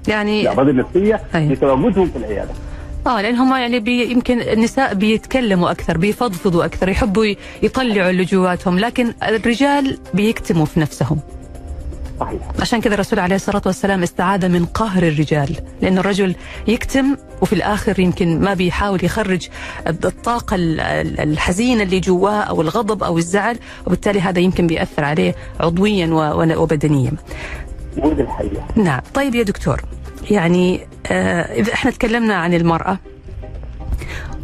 يعني 0.07 0.41
الامراض 0.41 0.67
النفسية 0.69 1.19
أيوة. 1.35 1.53
لتواجدهم 1.53 2.05
في 2.09 2.15
العيادة. 2.17 2.49
آه 3.07 3.21
لأن 3.21 3.35
هم 3.35 3.51
يعني 3.55 3.79
بي 3.79 4.11
يمكن 4.11 4.39
النساء 4.41 4.93
بيتكلموا 4.93 5.71
أكثر 5.71 5.97
بيفضفضوا 5.97 6.65
أكثر 6.65 6.89
يحبوا 6.89 7.25
يطلعوا 7.63 8.09
اللي 8.09 8.23
جواتهم 8.23 8.79
لكن 8.79 9.13
الرجال 9.23 9.97
بيكتموا 10.13 10.65
في 10.65 10.79
نفسهم. 10.79 11.19
صحيح. 12.19 12.39
عشان 12.59 12.81
كذا 12.81 12.93
الرسول 12.93 13.19
عليه 13.19 13.35
الصلاة 13.35 13.61
والسلام 13.65 14.03
استعاذ 14.03 14.47
من 14.49 14.65
قهر 14.65 15.03
الرجال 15.03 15.55
لأن 15.81 15.97
الرجل 15.97 16.35
يكتم 16.67 17.17
وفي 17.41 17.53
الآخر 17.53 17.99
يمكن 17.99 18.39
ما 18.41 18.53
بيحاول 18.53 19.05
يخرج 19.05 19.47
الطاقة 19.87 20.55
ال- 20.55 20.79
ال- 20.79 21.19
الحزينة 21.19 21.83
اللي 21.83 21.99
جواه 21.99 22.41
أو 22.41 22.61
الغضب 22.61 23.03
أو 23.03 23.17
الزعل 23.17 23.57
وبالتالي 23.87 24.21
هذا 24.21 24.39
يمكن 24.39 24.67
بيأثر 24.67 25.03
عليه 25.03 25.35
عضويا 25.59 26.07
وبدنيا. 26.57 27.11
نعم. 28.75 29.01
طيب 29.13 29.35
يا 29.35 29.43
دكتور 29.43 29.81
يعني 30.31 30.79
آه 31.11 31.41
إذا 31.41 31.73
إحنا 31.73 31.91
تكلمنا 31.91 32.35
عن 32.35 32.53
المرأة 32.53 32.97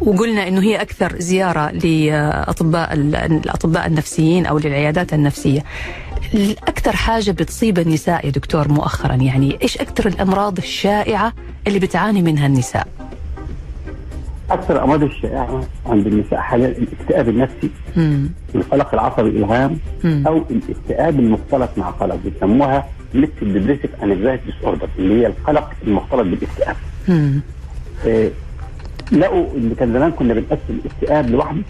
وقلنا 0.00 0.48
إنه 0.48 0.62
هي 0.62 0.80
أكثر 0.82 1.14
زيارة 1.18 1.70
لأطباء 1.70 2.92
ال- 2.92 3.16
الأطباء 3.16 3.86
النفسيين 3.86 4.46
أو 4.46 4.58
للعيادات 4.58 5.12
النفسية. 5.14 5.64
أكثر 6.68 6.96
حاجة 6.96 7.30
بتصيب 7.30 7.78
النساء 7.78 8.26
يا 8.26 8.30
دكتور 8.30 8.68
مؤخرا 8.72 9.14
يعني 9.14 9.58
إيش 9.62 9.78
أكثر 9.78 10.08
الأمراض 10.08 10.58
الشائعة 10.58 11.32
اللي 11.66 11.78
بتعاني 11.78 12.22
منها 12.22 12.46
النساء؟ 12.46 12.86
أكثر 14.50 14.76
الأمراض 14.76 15.02
الشائعة 15.02 15.60
عند 15.86 16.06
النساء 16.06 16.40
حاليا 16.40 16.68
الاكتئاب 16.68 17.28
النفسي 17.28 17.70
مم. 17.96 18.30
القلق 18.54 18.94
العصبي 18.94 19.28
إلهام 19.28 19.78
مم. 20.04 20.24
أو 20.26 20.44
الاكتئاب 20.50 21.20
المختلط 21.20 21.70
مع 21.76 21.90
قلق 21.90 22.18
بيسموها 22.24 22.86
mixed 23.14 23.32
depressive 23.42 23.90
anxiety 24.02 24.44
disorder 24.44 24.88
اللي 24.98 25.20
هي 25.20 25.26
القلق 25.26 25.70
المختلط 25.86 26.22
بالاكتئاب. 26.22 26.76
آه، 28.06 28.30
لقوا 29.12 29.46
إن 29.56 29.74
كان 29.78 29.92
زمان 29.92 30.10
كنا 30.10 30.34
بنقسم 30.34 30.58
الاكتئاب 30.84 31.30
لوحده 31.30 31.62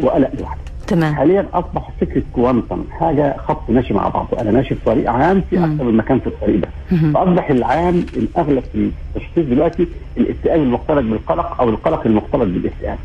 وقلق 0.00 0.30
لوحده. 0.40 0.60
تمام 0.86 1.14
حاليا 1.14 1.46
أصبح 1.54 1.90
فكرة 2.00 2.22
continuum 2.34 2.84
حاجة 2.90 3.36
خط 3.48 3.70
ماشي 3.70 3.94
مع 3.94 4.08
بعضه 4.08 4.40
أنا 4.40 4.50
ماشي 4.50 4.74
في 4.74 4.80
طريق 4.86 5.10
عام 5.10 5.42
في. 5.50 5.58
أكثر 5.64 5.84
من 5.84 5.96
مكان 5.96 6.18
في 6.20 6.26
الطريق 6.26 6.60
ده. 6.60 6.68
فأصبح 7.12 7.50
العام 7.50 8.04
الاغلب 8.16 8.62
في 8.72 8.90
التشخيص 9.16 9.46
دلوقتي 9.46 9.86
الاكتئاب 10.16 10.60
المختلط 10.60 11.04
بالقلق 11.04 11.60
أو 11.60 11.68
القلق 11.68 12.06
المختلط 12.06 12.42
بالإكتئاب 12.48 12.98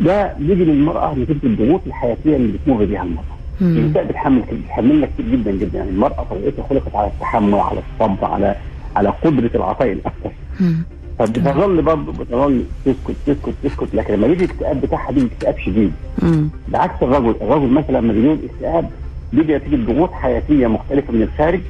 ده 0.00 0.32
بيجي 0.38 0.64
للمرأة 0.64 1.14
نتيجه 1.14 1.38
الضغوط 1.46 1.80
الحياتية 1.86 2.36
اللي 2.36 2.58
بتمر 2.58 2.84
بيها 2.84 3.02
المرأة. 3.02 3.24
النساء 3.60 4.04
بتحمل 4.04 4.42
بتحملنا 4.64 5.06
كتير 5.06 5.26
جدا 5.36 5.50
جدا 5.50 5.78
يعني 5.78 5.90
المرأة 5.90 6.26
طبيعتها 6.30 6.66
خلقت 6.70 6.94
على 6.94 7.06
التحمل 7.06 7.54
على 7.54 7.80
الصبر 8.00 8.24
على 8.26 8.54
على 8.96 9.08
قدرة 9.08 9.50
العطاء 9.54 9.92
الأكثر. 9.92 10.30
فبتظل 11.18 11.82
برضه 11.82 12.12
بتظل 12.12 12.64
تسكت 12.84 13.16
تسكت 13.26 13.54
تسكت 13.62 13.94
لكن 13.94 14.14
لما 14.14 14.26
بيجي 14.26 14.44
الاكتئاب 14.44 14.80
بتاعها 14.80 15.12
بيجي 15.12 15.26
اكتئاب 15.26 15.58
شديد. 15.58 15.92
بعكس 16.68 17.02
الرجل 17.02 17.34
الرجل 17.42 17.68
مثلا 17.68 17.98
لما 17.98 18.12
بيجي 18.12 18.26
له 18.26 18.32
الاكتئاب 18.32 18.90
بيجي 19.32 19.56
نتيجه 19.56 19.92
ضغوط 19.92 20.12
حياتية 20.12 20.66
مختلفة 20.66 21.12
من 21.12 21.22
الخارج. 21.22 21.60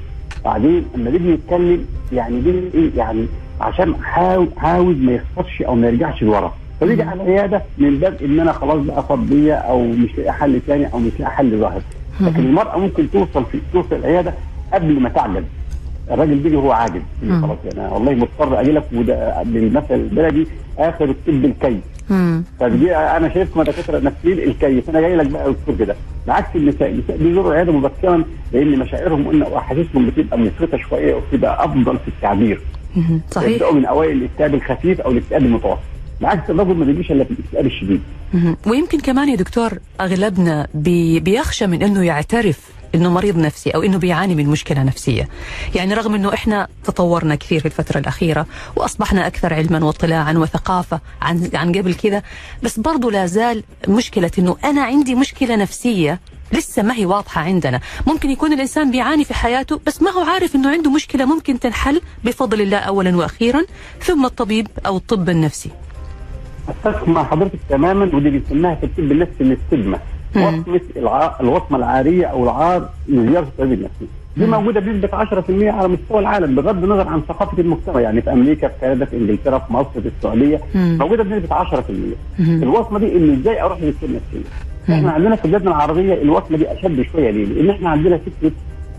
بعدين 0.44 0.84
لما 0.96 1.10
بيجي 1.10 1.30
يتكلم 1.32 1.84
يعني 2.12 2.40
بيجي 2.40 2.60
إيه 2.74 2.90
يعني 2.96 3.26
عشان 3.60 3.94
حاول 4.02 4.48
عاوز 4.56 4.96
ما 4.96 5.12
يخسرش 5.12 5.62
أو 5.62 5.74
ما 5.74 5.86
يرجعش 5.88 6.22
لورا. 6.22 6.54
فبيجي 6.80 7.02
على 7.02 7.22
العيادة 7.22 7.62
من 7.78 7.98
باب 7.98 8.22
إن 8.22 8.40
أنا 8.40 8.52
خلاص 8.52 8.78
بقى 8.86 9.02
فضية 9.02 9.54
أو 9.54 9.82
مش 9.82 10.18
لاقي 10.18 10.32
حل 10.32 10.60
ثاني 10.66 10.92
أو 10.92 10.98
مش 10.98 11.12
لاقي 11.18 11.30
حل 11.32 11.58
ظاهر. 11.58 11.82
لكن 12.20 12.40
المرأة 12.40 12.78
ممكن 12.78 13.10
توصل 13.10 13.44
في 13.52 13.60
توصل 13.72 13.94
العيادة 13.96 14.34
قبل 14.72 15.00
ما 15.00 15.08
تعجز 15.08 15.42
الراجل 16.10 16.34
بيجي 16.34 16.56
هو 16.56 16.72
عاجز. 16.72 17.02
خلاص 17.22 17.58
أنا 17.74 17.88
والله 17.92 18.14
مضطر 18.14 18.60
أجي 18.60 18.72
لك 18.72 18.84
بالمثل 19.44 19.94
البلدي 19.94 20.46
آخر 20.78 21.04
الطب 21.04 21.44
الكي. 21.44 21.80
فدي 22.60 22.96
أنا 22.96 23.34
شايفكم 23.34 23.62
دكاترة 23.62 23.98
نفسيين 23.98 24.38
الكيف 24.38 24.90
أنا 24.90 25.00
جاي 25.00 25.16
لك 25.16 25.26
بقى 25.26 25.52
دكتور 25.52 25.76
كده 25.76 25.96
بعكس 26.26 26.56
النساء 26.56 26.88
النساء 26.90 27.16
بيزوروا 27.16 27.50
العياده 27.50 27.72
مبكرا 27.72 28.24
لأن 28.52 28.78
مشاعرهم 28.78 29.28
قلنا 29.28 29.48
واحاسيسهم 29.48 30.06
بتبقى 30.06 30.38
مفرطة 30.38 30.78
شوية 30.78 31.14
وبتبقى 31.14 31.64
أفضل 31.64 31.98
في 31.98 32.08
التعبير. 32.08 32.60
صحيح 33.30 33.50
يبداوا 33.50 33.72
من 33.72 33.84
أوائل 33.84 34.16
الاكتئاب 34.16 34.54
الخفيف 34.54 35.00
أو 35.00 35.10
الاكتئاب 35.10 35.42
المتوسط 35.42 35.78
بعكس 36.20 36.50
الرجل 36.50 36.74
ما 36.74 36.84
بيجيش 36.84 37.12
إلا 37.12 37.24
في 37.24 37.30
الاكتئاب 37.30 37.66
الشديد. 37.66 38.00
ويمكن 38.66 39.00
كمان 39.00 39.28
يا 39.28 39.36
دكتور 39.36 39.70
أغلبنا 40.00 40.66
بي 40.74 41.20
بيخشى 41.20 41.66
من 41.66 41.82
إنه 41.82 42.04
يعترف 42.04 42.70
إنه 42.94 43.10
مريض 43.10 43.36
نفسي 43.36 43.70
أو 43.70 43.82
إنه 43.82 43.98
بيعاني 43.98 44.34
من 44.34 44.46
مشكلة 44.46 44.82
نفسية. 44.82 45.28
يعني 45.74 45.94
رغم 45.94 46.14
إنه 46.14 46.34
إحنا 46.34 46.68
تطورنا 46.84 47.34
كثير 47.34 47.60
في 47.60 47.66
الفترة 47.66 47.98
الأخيرة 47.98 48.46
وأصبحنا 48.76 49.26
أكثر 49.26 49.54
علما 49.54 49.84
واطلاعا 49.84 50.32
وثقافة 50.32 51.00
عن 51.22 51.50
عن 51.54 51.72
قبل 51.72 51.94
كذا 51.94 52.22
بس 52.62 52.78
برضو 52.78 53.10
لا 53.10 53.26
زال 53.26 53.62
مشكلة 53.88 54.30
إنه 54.38 54.56
أنا 54.64 54.82
عندي 54.82 55.14
مشكلة 55.14 55.56
نفسية 55.56 56.20
لسه 56.52 56.82
ما 56.82 56.94
هي 56.94 57.06
واضحة 57.06 57.40
عندنا 57.40 57.80
ممكن 58.06 58.30
يكون 58.30 58.52
الإنسان 58.52 58.90
بيعاني 58.90 59.24
في 59.24 59.34
حياته 59.34 59.80
بس 59.86 60.02
ما 60.02 60.10
هو 60.10 60.20
عارف 60.20 60.54
أنه 60.56 60.70
عنده 60.70 60.90
مشكلة 60.90 61.24
ممكن 61.24 61.60
تنحل 61.60 62.00
بفضل 62.24 62.60
الله 62.60 62.78
أولا 62.78 63.16
وأخيرا 63.16 63.62
ثم 64.02 64.24
الطبيب 64.26 64.68
أو 64.86 64.96
الطب 64.96 65.28
النفسي 65.28 65.70
اتفق 66.68 67.08
مع 67.08 67.24
حضرتك 67.24 67.58
تماما 67.68 68.16
ودي 68.16 68.30
بنسميها 68.30 68.74
في 68.74 68.86
الطب 68.86 69.12
النفسي 69.12 69.40
الاستجمة. 69.40 69.98
وصمة 70.36 70.80
الع... 70.96 71.36
الوصمة 71.40 71.78
العارية 71.78 72.26
أو 72.26 72.44
العار 72.44 72.88
لزيارة 73.08 73.44
الطبيب 73.44 73.72
النفسي 73.72 74.06
دي. 74.36 74.46
موجودة 74.46 74.80
بنسبة 74.80 75.08
10% 75.08 75.74
على 75.74 75.88
مستوى 75.88 76.18
العالم 76.20 76.54
بغض 76.54 76.84
النظر 76.84 77.08
عن 77.08 77.20
ثقافة 77.28 77.58
المجتمع 77.58 78.00
يعني 78.00 78.22
في 78.22 78.32
أمريكا 78.32 78.68
في 78.68 78.74
كندا 78.80 79.04
في 79.04 79.16
إنجلترا 79.16 79.58
في 79.58 79.72
مصر 79.72 79.90
في 80.00 80.08
السعودية. 80.18 80.60
موجودة 80.74 81.22
بنسبة 81.22 81.56
10% 81.64 81.82
مم. 82.38 82.62
الوصمة 82.62 82.98
دي 82.98 83.16
إن 83.16 83.38
إزاي 83.40 83.62
أروح 83.62 83.78
للدكتور 83.80 84.08
نفسي 84.10 84.44
مم. 84.88 84.94
إحنا 84.94 85.10
عندنا 85.12 85.36
في 85.36 85.48
بلادنا 85.48 85.70
العربية 85.70 86.14
الوصمة 86.22 86.56
دي 86.58 86.72
أشد 86.72 87.02
شوية 87.12 87.30
ليه؟ 87.30 87.44
لأن 87.44 87.70
إحنا 87.70 87.90
عندنا 87.90 88.18
فكرة 88.18 88.52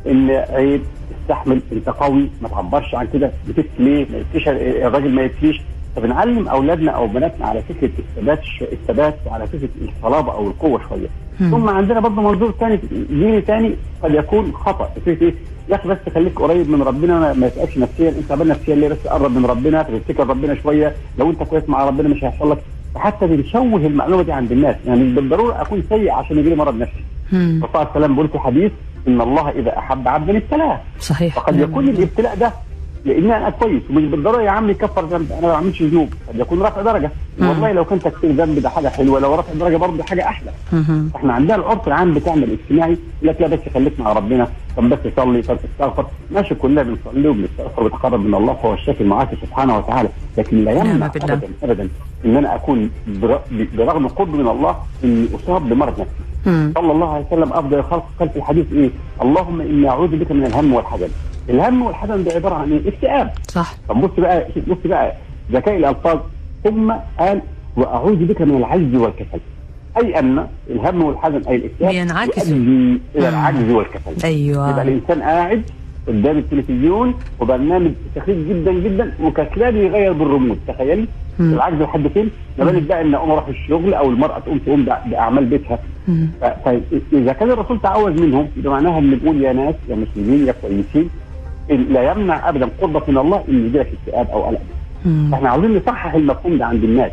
إن 0.07 0.29
عيب 0.31 0.81
استحمل 1.23 1.61
أنت 1.71 1.89
قوي 1.89 2.29
ما 2.41 2.47
تعبرش 2.50 2.95
عن 2.95 3.07
كده 3.13 3.31
بتبكي 3.50 3.69
ليه؟ 3.79 4.05
ما 4.11 4.88
الراجل 4.88 5.09
ما 5.09 5.21
يبكيش 5.21 5.61
فبنعلم 5.95 6.48
أولادنا 6.48 6.91
أو 6.91 7.07
بناتنا 7.07 7.45
على 7.48 7.62
فكرة 7.62 7.89
الثبات 8.00 8.39
الثبات 8.62 9.15
وعلى 9.25 9.48
فكرة 9.48 9.69
الصلابه 9.81 10.31
أو 10.33 10.48
القوة 10.48 10.81
شوية. 10.89 11.07
ثم 11.39 11.69
عندنا 11.69 12.00
برضه 12.00 12.21
منظور 12.21 12.51
ثاني 12.60 12.79
ديني 13.10 13.41
ثاني 13.41 13.75
قد 14.03 14.13
يكون 14.13 14.51
خطأ. 14.53 14.89
فكرة 15.05 15.24
إيه؟ 15.24 15.33
يا 15.69 15.75
أخي 15.75 15.89
بس 15.89 15.98
خليك 16.15 16.41
قريب 16.41 16.69
من 16.69 16.81
ربنا 16.83 17.33
ما- 17.33 17.48
يتعبش 17.48 17.77
نفسيا 17.77 18.10
أنت 18.10 18.17
تعبان 18.29 18.48
نفسيا 18.48 18.75
ليه 18.75 18.88
بس 18.89 19.07
قرب 19.07 19.31
من 19.38 19.45
ربنا؟ 19.45 19.83
تفتكر 19.83 20.27
ربنا 20.27 20.55
شوية؟ 20.55 20.95
لو 21.19 21.29
أنت 21.29 21.43
كويس 21.43 21.69
مع 21.69 21.86
ربنا 21.86 22.10
مش 22.10 22.24
هيحصل 22.24 22.51
لك. 22.51 22.57
حتى 22.95 23.27
بنشوه 23.27 23.63
المعلومة 23.86 24.24
دي 24.24 24.31
عند 24.31 24.51
الناس. 24.51 24.75
يعني 24.88 25.03
مش 25.03 25.12
بالضرورة 25.13 25.62
أكون 25.62 25.83
سيء 25.89 26.12
عشان 26.12 26.38
يجي 26.39 26.50
لي 26.50 26.55
مرض 26.55 26.75
نفسي. 26.77 27.03
الرسول 27.33 27.69
عليه 27.75 27.89
السلام 27.89 28.12
بيقول 28.13 28.27
في 28.27 28.39
حديث 28.39 28.71
إن 29.07 29.21
الله 29.21 29.50
إذا 29.50 29.77
أحب 29.77 30.07
عبدا 30.07 30.38
ابتلاه. 30.38 30.79
صحيح. 31.00 31.36
فقد 31.36 31.60
يكون 31.60 31.89
الابتلاء 31.89 32.36
ده 32.36 32.51
لأن 33.05 33.31
أنا 33.31 33.50
كويس. 33.50 33.81
ومش 33.89 34.03
بالضرورة 34.03 34.41
يا 34.41 34.50
عم 34.50 34.70
يكفر 34.70 35.05
ذنب. 35.05 35.31
أنا 35.31 35.41
ما 35.41 35.53
بعملش 35.53 35.81
ذنوب. 35.81 36.13
قد 36.29 36.39
يكون 36.39 36.62
رفع 36.62 36.81
درجة. 36.81 37.12
والله 37.39 37.72
لو 37.72 37.86
كان 37.86 38.00
تكفير 38.00 38.31
ذنب 38.31 38.60
ده 38.60 38.70
حاجة 38.70 38.88
حلوة 38.88 39.20
لو 39.20 39.36
رفع 39.36 39.53
درجة 39.53 39.77
برضه 39.77 40.03
حاجة 40.03 40.25
أحلى. 40.25 40.51
إحنا 41.15 41.34
عندنا 41.34 41.55
العرف 41.55 41.88
العام 41.88 42.13
بتاعنا 42.13 42.46
الاجتماعي. 42.46 42.98
يقول 43.22 43.36
لك 43.36 43.41
لا 43.41 43.48
بس 43.48 43.60
خليك 43.74 44.00
مع 44.00 44.13
ربنا. 44.13 44.48
طب 44.77 44.89
بس 44.89 44.99
صلي 45.15 45.41
طب 45.41 45.57
استغفر 45.73 46.05
ماشي 46.31 46.55
كلنا 46.55 46.83
بنصلي 46.83 47.27
وبنستغفر 47.27 47.81
وبنتقرب 47.83 48.19
من 48.19 48.35
الله 48.35 48.53
فهو 48.53 48.73
الشافي 48.73 49.01
المعافي 49.01 49.35
سبحانه 49.41 49.77
وتعالى 49.77 50.09
لكن 50.37 50.63
لا 50.63 50.73
نعم 50.73 50.87
يمنع 50.87 51.07
بالله. 51.07 51.33
ابدا 51.33 51.47
ابدا 51.63 51.89
إن 52.25 52.37
أنا 52.37 52.55
أكون 52.55 52.89
بر- 53.07 53.39
برغم 53.77 54.07
قرب 54.07 54.35
من 54.35 54.47
الله 54.47 54.75
إني 55.03 55.27
أصاب 55.35 55.69
بمرض 55.69 55.99
نفسي. 55.99 56.71
صلى 56.75 56.91
الله 56.91 57.13
عليه 57.13 57.25
وسلم 57.25 57.53
أفضل 57.53 57.77
الخلق 57.77 58.05
قال 58.19 58.29
في 58.29 58.35
الحديث 58.35 58.65
إيه؟ 58.73 58.89
اللهم 59.21 59.61
إني 59.61 59.89
أعوذ 59.89 60.07
بك 60.17 60.31
من 60.31 60.45
الهم 60.45 60.73
والحزن. 60.73 61.09
الهم 61.49 61.81
والحزن 61.81 62.23
ده 62.23 62.31
عبارة 62.33 62.55
عن 62.55 62.71
إيه؟ 62.71 62.89
اكتئاب. 62.89 63.31
صح 63.47 63.73
طب 63.89 64.01
بص 64.01 64.09
بقى 64.17 64.47
بص 64.67 64.77
بقى 64.85 65.13
ذكاء 65.51 65.77
الألفاظ 65.77 66.19
ثم 66.63 66.93
قال 67.19 67.41
وأعوذ 67.77 68.15
بك 68.25 68.41
من 68.41 68.57
العجز 68.57 68.95
والكسل. 68.95 69.39
أي 69.98 70.19
أن 70.19 70.48
الهم 70.69 71.01
والحزن 71.03 71.41
أي 71.50 71.55
الإكتئاب 71.55 71.89
بينعكسوا. 71.91 72.55
يؤدي 72.57 73.00
إلى. 73.15 73.29
العجز 73.29 73.69
والكسل. 73.71 74.12
يبقى 74.12 74.27
أيوه 74.27 74.81
الإنسان 74.81 75.21
قاعد 75.21 75.62
قدام 76.07 76.38
التلفزيون 76.38 77.13
وبرنامج 77.39 77.91
سخيف 78.15 78.38
جدا 78.50 78.71
جدا 78.74 79.13
وكسلان 79.24 79.75
يغير 79.77 80.13
بالريموت 80.13 80.57
تخيلي. 80.67 81.05
العجز 81.39 81.81
لحد 81.81 82.07
فين؟ 82.07 82.29
ما 82.60 82.65
بالك 82.65 82.81
بقى 82.83 83.01
إن 83.01 83.13
اقوم 83.15 83.31
أروح 83.31 83.48
الشغل 83.48 83.93
أو 83.93 84.10
المرأة 84.10 84.39
تقوم 84.39 84.57
تقوم 84.57 84.86
بأعمال 85.05 85.45
بيتها 85.45 85.79
فاذا 86.65 87.33
كان 87.33 87.51
الرسول 87.51 87.79
تعوذ 87.81 88.21
منهم 88.21 88.48
يبقى 88.57 88.71
معناها 88.74 89.00
إن 89.00 89.10
بنقول 89.12 89.41
يا 89.41 89.53
ناس 89.53 89.75
يا 89.89 89.95
مسلمين 89.95 90.48
يا 90.48 90.53
كويسين 90.62 91.10
لا 91.91 92.12
يمنع 92.12 92.50
ابدا 92.50 92.69
قربة 92.81 93.01
من 93.07 93.17
الله 93.17 93.43
إن 93.50 93.65
يجي 93.65 93.77
لك 93.79 93.88
اكتئاب 94.01 94.27
أو 94.29 94.41
قلق. 94.43 94.62
إحنا 95.33 95.50
عاوزين 95.50 95.75
نصحح 95.77 96.13
المفهوم 96.13 96.57
ده 96.57 96.65
عند 96.65 96.83
الناس 96.83 97.12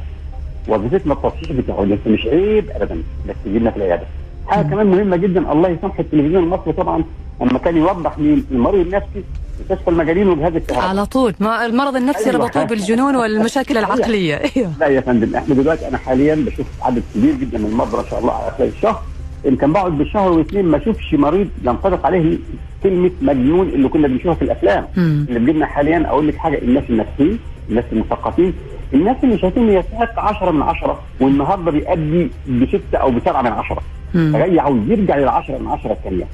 وظيفتنا 0.68 1.12
التصحيح 1.12 1.52
بتاعه 1.52 1.84
ده 1.84 1.98
مش 2.06 2.26
عيب 2.26 2.70
ابدا 2.70 3.02
بس 3.28 3.34
تجينا 3.44 3.70
في 3.70 3.76
العيادة. 3.76 4.06
حاجة 4.46 4.66
كمان 4.66 4.86
مهمة 4.86 5.16
جدا 5.16 5.52
الله 5.52 5.68
يسامح 5.68 5.98
التلفزيون 5.98 6.44
المصري 6.44 6.72
طبعا 6.72 7.04
لما 7.40 7.58
كان 7.58 7.76
يوضح 7.76 8.18
مين 8.18 8.44
المريض 8.50 8.86
النفسي 8.86 9.24
مستشفى 9.60 9.88
المجانين 9.90 10.28
وجهاز 10.28 10.56
الكهرباء 10.56 10.88
على 10.88 11.06
طول. 11.06 11.34
ما 11.40 11.66
المرض 11.66 11.96
النفسي 11.96 12.30
أيوة. 12.30 12.44
ربطوه 12.44 12.64
بالجنون 12.64 13.16
والمشاكل 13.16 13.78
العقلية. 13.78 14.34
أيوه. 14.56 14.70
لا 14.80 14.86
يا 14.86 15.00
فندم 15.00 15.36
إحنا 15.36 15.54
دلوقتي 15.54 15.88
أنا 15.88 15.98
حاليا 15.98 16.34
بشوف 16.34 16.66
عدد 16.82 17.02
كبير 17.14 17.34
جدا 17.34 17.58
من 17.58 17.66
المرضى 17.66 17.96
ما 17.96 18.04
شاء 18.10 18.20
الله 18.20 18.32
على 18.32 18.50
خلال 18.58 18.68
الشهر. 18.68 19.02
يمكن 19.44 19.72
بقعد 19.72 19.98
بالشهر 19.98 20.32
واثنين 20.32 20.64
ما 20.64 20.76
اشوفش 20.76 21.14
مريض 21.14 21.48
ينطبق 21.64 22.06
عليه 22.06 22.38
كلمة 22.82 23.10
مجنون 23.22 23.68
اللي 23.68 23.88
كنا 23.88 24.08
بنشوفها 24.08 24.34
في 24.34 24.42
الأفلام. 24.42 24.86
مم. 24.96 25.26
اللي 25.28 25.38
بيجينا 25.40 25.66
حاليا 25.66 26.06
أقول 26.08 26.28
لك 26.28 26.36
حاجة 26.36 26.58
الناس 26.58 26.84
النفسيين 26.90 27.38
الناس 27.70 27.84
المثقفين 27.92 28.52
الناس 28.94 29.16
اللي 29.24 29.38
شايفين 29.38 29.68
يستحق 29.68 30.18
10 30.20 30.50
من 30.50 30.62
10 30.62 31.00
والنهاردة 31.20 31.70
بيأدي 31.70 32.30
بستة 32.48 32.98
أو 32.98 33.10
بسبعة 33.10 33.42
من 33.42 33.48
10 33.52 33.82
مم. 34.14 34.32
فجاي 34.34 34.60
عاوز 34.60 34.78
يرجع 34.88 35.16
لل 35.16 35.28
10 35.28 35.58
من 35.58 35.66
10 35.68 35.92
الثانية. 35.92 36.24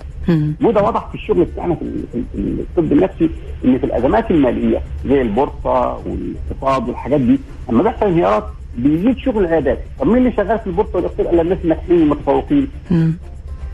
وده 0.63 0.83
واضح 0.83 1.09
في 1.09 1.15
الشغل 1.15 1.45
بتاعنا 1.45 1.75
في 1.75 1.85
الطب 2.39 2.93
النفسي 2.93 3.31
إن 3.65 3.79
في 3.79 3.85
الأزمات 3.87 4.31
المالية 4.31 4.81
زي 5.07 5.23
البورصة 5.23 5.99
والاقتصاد 6.07 6.89
والحاجات 6.89 7.21
دي 7.21 7.39
لما 7.71 7.83
بيحصل 7.83 8.07
انهيارات 8.07 8.45
بيزيد 8.79 9.19
شغل 9.19 9.45
العيادات، 9.45 9.79
طب 10.01 10.07
مين 10.07 10.17
اللي 10.17 10.33
شغال 10.33 10.59
في 10.59 10.67
البورصة 10.67 10.91
والإقتصاد 10.97 11.27
إلا 11.27 11.43
الناس 11.43 11.59
الناجحين 11.65 11.97
المتفوقين؟ 11.97 12.69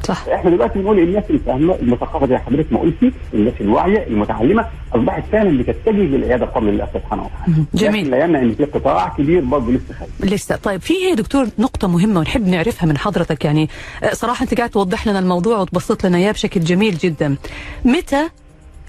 صح 0.02 0.24
إحنا 0.34 0.50
دلوقتي 0.50 0.78
بنقول 0.78 0.98
الناس 0.98 1.24
الفاهمه 1.30 1.74
المثقفه 1.74 2.26
زي 2.26 2.38
حضرتك 2.38 2.72
ما 2.72 2.78
قلتي، 2.80 3.12
الناس 3.34 3.54
الواعية 3.60 4.06
المتعلمة 4.06 4.66
أصبحت 4.94 5.22
فعلا 5.32 5.58
بتتجه 5.58 5.90
للعيادة 5.92 6.46
بفضل 6.46 6.68
الله 6.68 6.88
سبحانه 6.94 7.22
وتعالى. 7.22 7.64
جميل. 7.74 8.10
لا 8.10 8.24
يمنع 8.24 8.38
إن 8.42 8.54
في 8.54 8.64
قطاع 8.64 9.08
كبير 9.08 9.44
برضه 9.44 9.72
لسه 9.72 9.94
خايف. 9.98 10.32
لسه 10.34 10.56
طيب 10.56 10.80
في 10.80 10.94
يا 10.94 11.14
دكتور 11.14 11.46
نقطة 11.58 11.88
مهمة 11.88 12.20
ونحب 12.20 12.46
نعرفها 12.48 12.86
من 12.86 12.98
حضرتك 12.98 13.44
يعني 13.44 13.68
آه، 14.02 14.12
صراحة 14.14 14.42
أنت 14.42 14.54
قاعد 14.54 14.70
توضح 14.70 15.06
لنا 15.06 15.18
الموضوع 15.18 15.58
وتبسط 15.58 16.06
لنا 16.06 16.18
إياه 16.18 16.32
بشكل 16.32 16.60
جميل 16.60 16.98
جدا 16.98 17.36
متى 17.84 18.28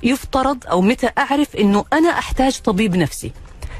يفترض 0.03 0.57
أو 0.71 0.81
متى 0.81 1.09
أعرف 1.17 1.55
أنه 1.55 1.85
أنا 1.93 2.09
أحتاج 2.09 2.59
طبيب 2.59 2.95
نفسي 2.95 3.31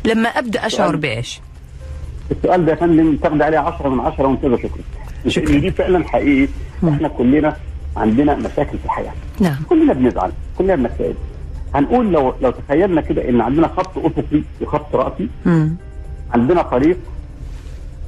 لما 0.06 0.30
أبدأ 0.30 0.66
أشعر 0.66 0.88
سؤال. 0.88 0.98
بإيش 0.98 1.40
السؤال 2.32 2.66
ده 2.66 2.72
يا 2.72 2.78
فندم 2.78 3.16
تاخد 3.18 3.42
عليه 3.42 3.58
10 3.58 3.90
من 3.90 4.00
10 4.00 4.28
وانتظر 4.28 4.58
شكرا. 4.58 4.82
إن 5.26 5.62
دي 5.62 5.72
فعلا 5.72 6.08
حقيقي. 6.08 6.48
إحنا 6.90 7.08
كلنا 7.08 7.56
عندنا 7.98 8.36
مشاكل 8.36 8.78
في 8.78 8.86
الحياة. 8.86 9.12
نعم. 9.40 9.56
كلنا 9.70 9.94
بنزعل 9.94 10.32
كلنا 10.58 10.76
بنكتئب. 10.76 11.16
هنقول 11.76 12.12
لو 12.12 12.34
لو 12.42 12.52
تخيلنا 12.52 13.02
كده 13.02 13.30
إن 13.30 13.42
عندنا 13.42 13.68
خط 13.68 13.98
افقي 13.98 14.42
وخط 14.62 14.96
رأسي. 14.96 15.28
عندنا 16.34 16.62
طريق. 16.62 16.98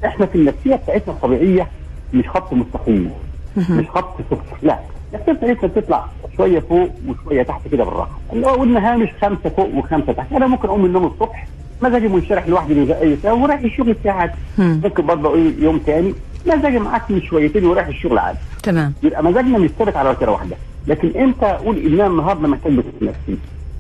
إحنا 0.06 0.26
في 0.26 0.36
النفسية 0.36 0.76
بتاعتنا 0.76 1.14
الطبيعية 1.14 1.68
مش 2.14 2.28
خط 2.30 2.54
مستقيم. 2.54 3.12
مش 3.58 3.90
خط 3.90 4.18
صفر 4.32 4.58
لا 4.64 4.80
النفسية 5.14 5.32
بتاعتنا 5.34 5.70
بتطلع 5.70 6.06
شوية 6.38 6.60
فوق 6.60 6.90
وشوية 7.08 7.44
تحت 7.44 7.68
كده 7.72 7.84
بالراحة. 7.84 8.20
اللي 8.34 8.48
هو 8.48 8.52
قلنا 8.52 8.94
هامش 8.94 9.10
خمسة 9.22 9.50
فوق 9.50 9.76
وخمسة 9.76 10.14
تحت. 10.14 10.34
أنا 10.34 10.48
ممكن 10.48 10.68
أقوم 10.68 10.80
من 10.80 10.86
النوم 10.86 11.06
الصبح 11.06 11.48
مزاجي 11.82 12.08
منشرح 12.08 12.48
لوحدي 12.48 12.74
من 12.74 12.92
اي 12.92 13.18
سبب 13.24 13.42
ورايح 13.42 13.60
الشغل 13.60 13.96
مم. 14.58 14.82
ممكن 14.84 15.06
برضه 15.06 15.30
أقول 15.30 15.54
يوم 15.60 15.78
تاني 15.78 16.14
مزاجي 16.48 16.80
معاك 16.80 17.12
من 17.12 17.22
شويتين 17.22 17.66
ورايح 17.66 17.88
الشغل 17.88 18.18
عادي 18.18 18.40
تمام. 18.64 18.94
يبقى 19.04 19.24
مزاجنا 19.24 19.58
مش 19.58 19.70
ثابت 19.80 19.96
على 19.96 20.10
وتيرة 20.10 20.32
واحدة. 20.32 20.56
لكن 20.88 21.12
إمتى؟ 21.22 21.46
أقول 21.46 21.78
ان 21.78 21.94
أنا 21.94 22.08
النهارده 22.08 22.48
محتاج 22.48 22.74
دكتور 22.76 22.92
نفسي 23.10 23.38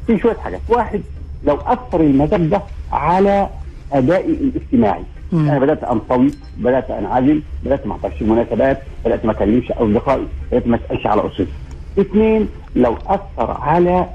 في 0.08 0.20
شوية 0.20 0.36
حاجات. 0.36 0.62
واحد 0.70 1.02
لو 1.48 1.56
أثر 1.56 2.02
المزاج 2.02 2.42
ده 2.42 2.62
على 2.92 3.50
ادائي 3.94 4.32
الاجتماعي. 4.32 5.04
مم. 5.32 5.50
أنا 5.50 5.60
بدأت 5.60 5.84
أنطوي 5.84 6.32
بدأت 6.58 6.92
أنعزل 6.92 7.42
بدأت 7.66 7.88
ما 7.88 7.94
احضرش 7.94 8.22
مناسبات 8.22 8.82
بدأت 9.06 9.26
ما 9.26 9.32
أكلمش 9.32 9.72
أصدقائي 9.72 10.28
بدأت 10.52 10.68
ما 10.68 10.80
أسألش 10.86 11.08
على 11.08 11.22
أسرتي. 11.28 11.52
اثنين 12.00 12.48
لو 12.76 12.94
أثر 13.08 13.52
على 13.62 14.08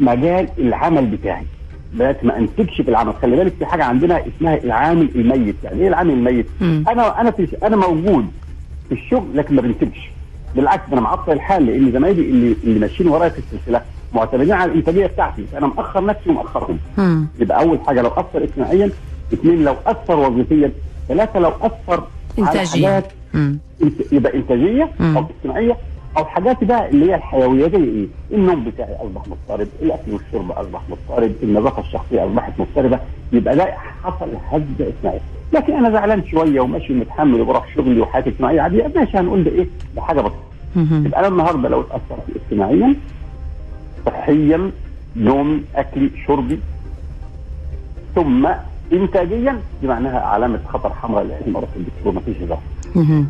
مجال 0.00 0.48
العمل 0.58 1.06
بتاعي. 1.06 1.44
بدات 1.94 2.24
ما 2.24 2.38
انتجش 2.38 2.80
في 2.80 2.88
العمل. 2.88 3.14
خلي 3.22 3.36
بالك 3.36 3.52
في 3.58 3.66
حاجة 3.66 3.84
عندنا 3.84 4.22
اسمها 4.28 4.56
العامل 4.64 5.08
الميت. 5.14 5.56
يعني 5.64 5.80
إيه 5.80 5.88
العامل 5.88 6.10
الميت؟ 6.14 6.46
مم. 6.60 6.84
أنا 6.88 7.20
أنا 7.20 7.30
في 7.30 7.48
أنا 7.62 7.76
موجود 7.76 8.26
في 8.88 8.94
الشغل 8.94 9.26
لكن 9.34 9.54
ما 9.54 9.62
بنتجش. 9.62 10.10
بالعكس 10.56 10.82
أنا 10.92 11.00
معطل 11.00 11.32
الحال 11.32 11.66
لأن 11.66 11.92
زمايلي 11.92 12.22
اللي 12.22 12.56
اللي 12.64 12.78
ماشيين 12.78 13.08
ورايا 13.08 13.28
في 13.30 13.38
السلسلة 13.38 13.80
معتمدين 14.14 14.52
على 14.52 14.72
الإنتاجية 14.72 15.06
بتاعتي. 15.06 15.44
فأنا 15.52 15.66
مأخر 15.66 16.04
نفسي 16.06 16.30
ومأخرهم. 16.30 16.78
يبقى 17.40 17.60
أول 17.62 17.78
حاجة 17.86 18.02
لو 18.02 18.08
أثر 18.08 18.42
اجتماعيا 18.44 18.90
اثنين 19.32 19.64
لو 19.64 19.74
أثر 19.86 20.16
وظيفيا 20.18 20.70
ثلاثة 21.08 21.38
لو 21.40 21.48
أثر 21.48 22.04
على 22.38 22.48
إنتاجية 22.48 22.86
حاجات 22.88 23.12
يبقى 24.12 24.34
إنتاجية 24.36 24.88
مم. 25.00 25.16
أو 25.16 25.24
اجتماعية. 25.38 25.76
أو 26.16 26.24
حاجات 26.24 26.64
بقى 26.64 26.88
اللي 26.88 27.10
هي 27.10 27.14
الحيوية 27.14 27.68
زي 27.68 27.84
إيه؟ 27.84 28.06
النوم 28.32 28.64
بتاعي 28.64 28.94
أصبح 28.96 29.22
مضطرب، 29.28 29.68
الأكل 29.82 30.12
والشرب 30.12 30.50
أصبح 30.52 30.80
مضطرب، 30.88 31.32
النظافة 31.42 31.80
الشخصية 31.80 32.24
أصبحت 32.26 32.52
مضطربة، 32.58 32.98
يبقى 33.32 33.56
ده 33.56 33.64
حصل 34.02 34.28
هزه 34.50 34.64
اجتماعيه، 34.88 35.20
لكن 35.52 35.72
أنا 35.72 35.90
زعلان 35.90 36.24
شوية 36.26 36.60
وماشي 36.60 36.92
متحمل 36.92 37.40
وبروح 37.40 37.74
شغلي 37.76 38.00
وحياتي 38.00 38.30
اجتماعيه 38.30 38.60
عادية 38.60 38.92
ماشي 38.96 39.18
هنقول 39.18 39.44
ده 39.44 39.50
إيه؟ 39.50 39.66
ده 39.96 40.02
حاجة 40.02 40.20
بسيطة. 40.20 40.44
يبقى 41.06 41.20
أنا 41.20 41.28
النهارده 41.28 41.68
لو 41.68 41.80
اتأثرت 41.80 42.24
اجتماعيا 42.36 42.94
صحيا 44.06 44.70
نومي 45.16 45.62
اكلي 45.76 46.10
شربي 46.26 46.58
ثم 48.14 48.48
انتاجيا 48.92 49.60
دي 49.80 49.86
معناها 49.86 50.20
علامة 50.20 50.60
خطر 50.68 50.94
حمراء 50.94 51.52
أروح 51.56 51.70
الدكتور 51.76 52.12
ما 52.12 52.20
فيش. 52.20 52.36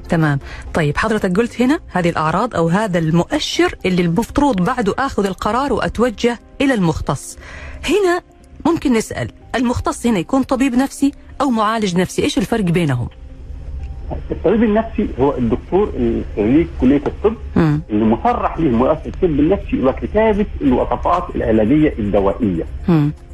تمام. 0.09 0.39
طيب 0.75 0.97
حضرتك 0.97 1.37
قلت 1.37 1.63
هنا 1.63 1.81
هذه 1.89 2.11
الأعراض 2.11 2.55
أو 2.57 2.69
هذا 2.69 2.99
المؤشر 2.99 3.75
اللي 3.87 4.03
المفروض 4.03 4.63
بعده 4.65 4.95
أخذ 4.99 5.27
القرار 5.27 5.73
وأتوجه 5.73 6.39
إلى 6.61 6.75
المختص. 6.75 7.39
هنا 7.85 8.23
ممكن 8.67 8.93
نسأل 8.93 9.31
المختص 9.55 10.07
هنا 10.07 10.19
يكون 10.19 10.43
طبيب 10.43 10.75
نفسي 10.75 11.13
أو 11.41 11.51
معالج 11.51 11.97
نفسي؟ 11.97 12.23
إيش 12.23 12.39
الفرق 12.39 12.65
بينهم؟ 12.65 13.09
الطبيب 14.31 14.63
النفسي 14.63 15.09
هو 15.21 15.37
الدكتور 15.37 15.89
اللي 15.97 16.23
خريج 16.37 16.67
كلية 16.81 17.03
الطب. 17.07 17.35
اللي 17.91 18.05
مصرح 18.05 18.59
له 18.59 18.71
مؤسسه 18.71 19.07
الطب 19.07 19.25
النفسي 19.41 19.85
وكتابه 19.85 20.47
الوصفات 20.61 21.37
العلاجية 21.37 21.95
الدوائية. 21.99 22.65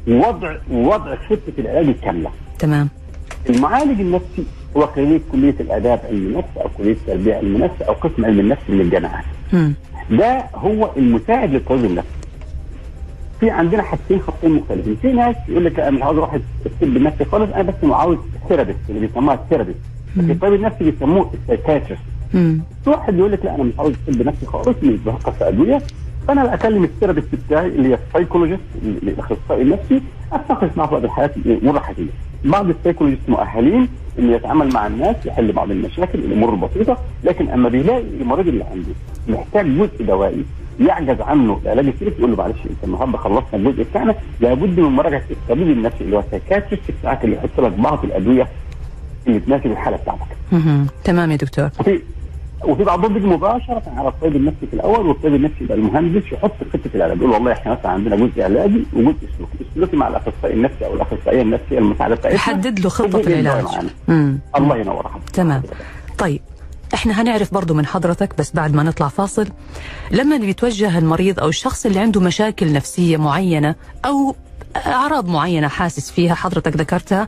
ووضع 0.07 0.55
ووضع 0.71 1.15
خطة 1.15 1.53
العلاج 1.59 1.87
الكاملة. 1.87 2.29
تمام 2.59 2.89
المعالج 3.49 4.01
النفسي 4.01 4.43
هو 4.77 4.87
خريج 4.87 5.21
كلية 5.31 5.55
الآداب 5.59 5.99
علم 6.09 6.27
النفس 6.27 6.57
أو 6.57 6.69
كلية 6.77 6.91
التربية 6.91 7.35
علم 7.35 7.55
النفس 7.55 7.81
أو 7.81 7.93
قسم 7.93 8.25
علم 8.25 8.39
النفس 8.39 8.61
من 8.69 8.81
الجامعات. 8.81 9.25
ده 10.11 10.43
هو 10.55 10.89
المساعد 10.97 11.53
للطبيب 11.53 11.85
النفسي. 11.85 12.09
في 13.39 13.49
عندنا 13.49 13.83
حاجتين 13.83 14.19
خطين 14.19 14.51
مختلفين، 14.51 14.95
في 15.01 15.11
ناس 15.11 15.35
يقول 15.47 15.65
لك 15.65 15.79
أنا 15.79 15.91
مش 15.91 16.01
عاوز 16.01 16.17
أروح 16.17 16.33
الطب 16.65 16.97
النفسي 16.97 17.25
خالص 17.25 17.53
أنا 17.53 17.63
بس 17.63 17.75
عاوز 17.83 18.17
therapist 18.49 18.79
اللي 18.89 19.07
بيسموها 19.07 19.35
ال 19.35 19.39
therapist. 19.39 19.79
لكن 20.17 20.31
الطبيب 20.31 20.53
النفسي 20.53 20.83
بيسموه 20.91 21.31
ال 21.33 21.38
psychiatrist. 21.38 22.01
مم. 22.33 22.61
في 22.83 22.89
واحد 22.89 23.17
يقول 23.17 23.31
لك 23.31 23.45
لا 23.45 23.55
أنا 23.55 23.63
مش 23.63 23.73
عاوز 23.79 23.93
طب 24.07 24.21
نفسي 24.27 24.45
خالص 24.45 24.67
مش 24.83 24.99
بفكر 25.05 25.31
في 25.31 25.47
ادويه 25.47 25.81
فانا 26.27 26.53
اكلم 26.53 26.83
ال 26.83 26.87
therapist 26.87 27.27
بتاعي 27.47 27.67
اللي 27.67 27.89
هي 27.89 27.93
ال 28.07 28.11
psychologist 28.11 28.61
الاخصائي 28.83 29.61
النفسي 29.61 30.01
اتناقش 30.33 30.77
معه 30.77 30.87
في 30.87 30.93
وقت 30.93 31.03
الحياة 31.03 31.31
والراحتيه. 31.45 32.05
بعض 32.45 32.69
ال 32.69 32.74
psychologist 32.74 33.29
مؤهلين 33.29 33.87
إنه 34.19 34.33
يتعامل 34.35 34.73
مع 34.73 34.87
الناس 34.87 35.15
يحل 35.25 35.51
بعض 35.51 35.71
المشاكل 35.71 36.19
الأمور 36.19 36.53
البسيطه 36.53 36.97
لكن 37.23 37.49
أما 37.49 37.69
بيلاقي 37.69 38.03
المريض 38.21 38.47
اللي 38.47 38.63
عنده 38.63 38.89
محتاج 39.27 39.65
جزء 39.77 40.05
دوائي 40.05 40.43
يعجز 40.79 41.21
عنه 41.21 41.59
العلاج 41.63 41.87
السلوكي 41.87 42.15
يقول 42.19 42.31
له 42.31 42.37
معلش 42.37 42.55
أنت 42.69 42.83
النهارده 42.83 43.17
خلصنا 43.17 43.45
الجزء 43.53 43.83
بتاعنا 43.83 44.15
لابد 44.41 44.79
من 44.79 44.89
مراجعة 44.89 45.21
الطبيب 45.31 45.67
النفسي 45.69 46.03
اللي 46.03 46.15
هو 46.15 46.19
ال 46.19 46.24
psychiatrist 46.24 46.83
بتاعك 46.99 47.23
اللي 47.25 47.35
يحط 47.35 47.59
لك 47.59 47.71
بعض 47.71 48.03
الأدوية 48.03 48.47
اللي 49.27 49.39
تناسب 49.39 49.65
الحالة 49.65 49.97
بتاعتك. 49.97 50.27
تمام 51.03 51.31
يا 51.31 51.35
دكتور. 51.35 51.69
وفي 51.79 52.01
وفي 52.65 52.83
بعضهم 52.83 53.13
بيجي 53.13 53.27
مباشرة 53.27 53.83
على 53.97 54.07
الطبيب 54.07 54.35
النفسي 54.35 54.67
في 54.67 54.73
الأول 54.73 55.07
والطبيب 55.07 55.35
النفسي 55.35 55.63
يبقى 55.63 55.77
المهندس 55.77 56.23
يحط 56.31 56.51
خطة 56.73 56.89
العلاج. 56.95 57.17
يقول 57.17 57.29
والله 57.29 57.51
إحنا 57.51 57.71
مثلا 57.71 57.91
عندنا 57.91 58.15
جزء 58.15 58.43
علاجي 58.43 58.85
وجزء 58.93 59.27
سلوكي، 59.37 59.53
السلوكي 59.69 59.95
مع 59.95 60.07
الاخصائي 60.07 60.53
النفسي 60.53 60.85
أو 60.85 60.93
الأخصائية 60.93 61.41
النفسية 61.41 61.77
المساعدة 61.77 62.15
بتاعتنا. 62.15 62.35
يحدد 62.35 62.79
له 62.79 62.91
الدواء 62.99 63.27
العلاج. 63.27 63.65
الله 64.57 64.77
ينور. 64.77 65.07
حضرتك 65.07 65.29
تمام. 65.29 65.63
طيب 66.17 66.41
إحنا 66.93 67.21
هنعرف 67.21 67.53
برضو 67.53 67.73
من 67.73 67.85
حضرتك 67.85 68.37
بس 68.37 68.55
بعد 68.55 68.73
ما 68.73 68.83
نطلع 68.83 69.07
فاصل 69.07 69.47
لما 70.11 70.37
بيتوجه 70.37 70.97
المريض 70.97 71.39
أو 71.39 71.49
الشخص 71.49 71.85
اللي 71.85 71.99
عنده 71.99 72.21
مشاكل 72.21 72.73
نفسية 72.73 73.17
معينة 73.17 73.75
أو 74.05 74.35
أعراض 74.87 75.29
معينة 75.29 75.67
حاسس 75.67 76.11
فيها 76.11 76.33
حضرتك 76.33 76.77
ذكرتها 76.77 77.27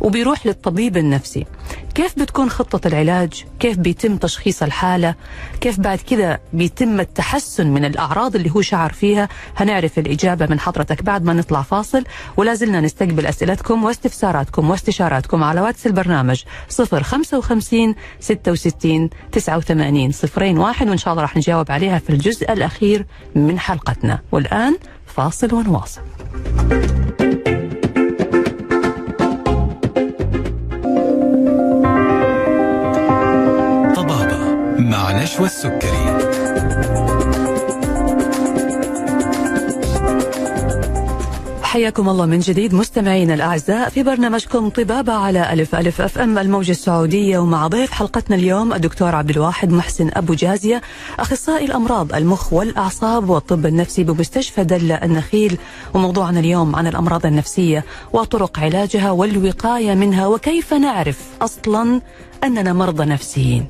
وبيروح 0.00 0.46
للطبيب 0.46 0.96
النفسي. 0.96 1.46
كيف 1.94 2.18
بتكون 2.18 2.50
خطة 2.50 2.88
العلاج؟ 2.88 3.44
كيف 3.60 3.78
بيتم 3.78 4.16
تشخيص 4.16 4.62
الحالة؟ 4.62 5.14
كيف 5.60 5.80
بعد 5.80 5.98
كذا 5.98 6.38
بيتم 6.52 7.00
التحسن 7.00 7.66
من 7.66 7.84
الأعراض 7.84 8.36
اللي 8.36 8.50
هو 8.50 8.60
شعر 8.62 8.92
فيها؟ 8.92 9.28
هنعرف 9.56 9.98
الإجابة 9.98 10.46
من 10.46 10.60
حضرتك 10.60 11.02
بعد 11.02 11.24
ما 11.24 11.32
نطلع 11.32 11.62
فاصل 11.62 12.04
ولا 12.36 12.54
زلنا 12.54 12.80
نستقبل 12.80 13.26
أسئلتكم 13.26 13.84
واستفساراتكم 13.84 14.70
واستشاراتكم 14.70 15.44
على 15.44 15.60
واتس 15.60 15.86
البرنامج 15.86 16.42
055 16.68 17.94
66 18.20 19.10
89 19.32 20.12
01 20.58 20.88
وإن 20.88 20.98
شاء 20.98 21.12
الله 21.12 21.22
راح 21.22 21.36
نجاوب 21.36 21.70
عليها 21.70 21.98
في 21.98 22.10
الجزء 22.10 22.52
الأخير 22.52 23.06
من 23.34 23.58
حلقتنا. 23.58 24.18
والآن 24.32 24.76
فاصل 25.06 25.54
ونواصل. 25.54 26.00
مع 35.24 35.30
نشوى 35.30 35.46
السكري 35.46 36.24
حياكم 41.62 42.08
الله 42.08 42.26
من 42.26 42.38
جديد 42.38 42.74
مستمعينا 42.74 43.34
الأعزاء 43.34 43.88
في 43.88 44.02
برنامجكم 44.02 44.68
طبابة 44.68 45.12
على 45.12 45.52
ألف 45.52 45.74
ألف 45.74 46.00
أف 46.00 46.18
أم 46.18 46.38
الموجة 46.38 46.70
السعودية 46.70 47.38
ومع 47.38 47.66
ضيف 47.66 47.90
حلقتنا 47.90 48.36
اليوم 48.36 48.72
الدكتور 48.72 49.14
عبد 49.14 49.30
الواحد 49.30 49.72
محسن 49.72 50.10
أبو 50.14 50.34
جازية 50.34 50.82
أخصائي 51.18 51.64
الأمراض 51.64 52.14
المخ 52.14 52.52
والأعصاب 52.52 53.30
والطب 53.30 53.66
النفسي 53.66 54.04
بمستشفى 54.04 54.64
دلة 54.64 54.94
النخيل. 54.94 55.58
وموضوعنا 55.94 56.40
اليوم 56.40 56.76
عن 56.76 56.86
الأمراض 56.86 57.26
النفسية 57.26 57.84
وطرق 58.12 58.58
علاجها 58.58 59.10
والوقاية 59.10 59.94
منها 59.94 60.26
وكيف 60.26 60.74
نعرف 60.74 61.18
أصلا 61.42 62.00
أننا 62.44 62.72
مرضى 62.72 63.04
نفسيين. 63.04 63.66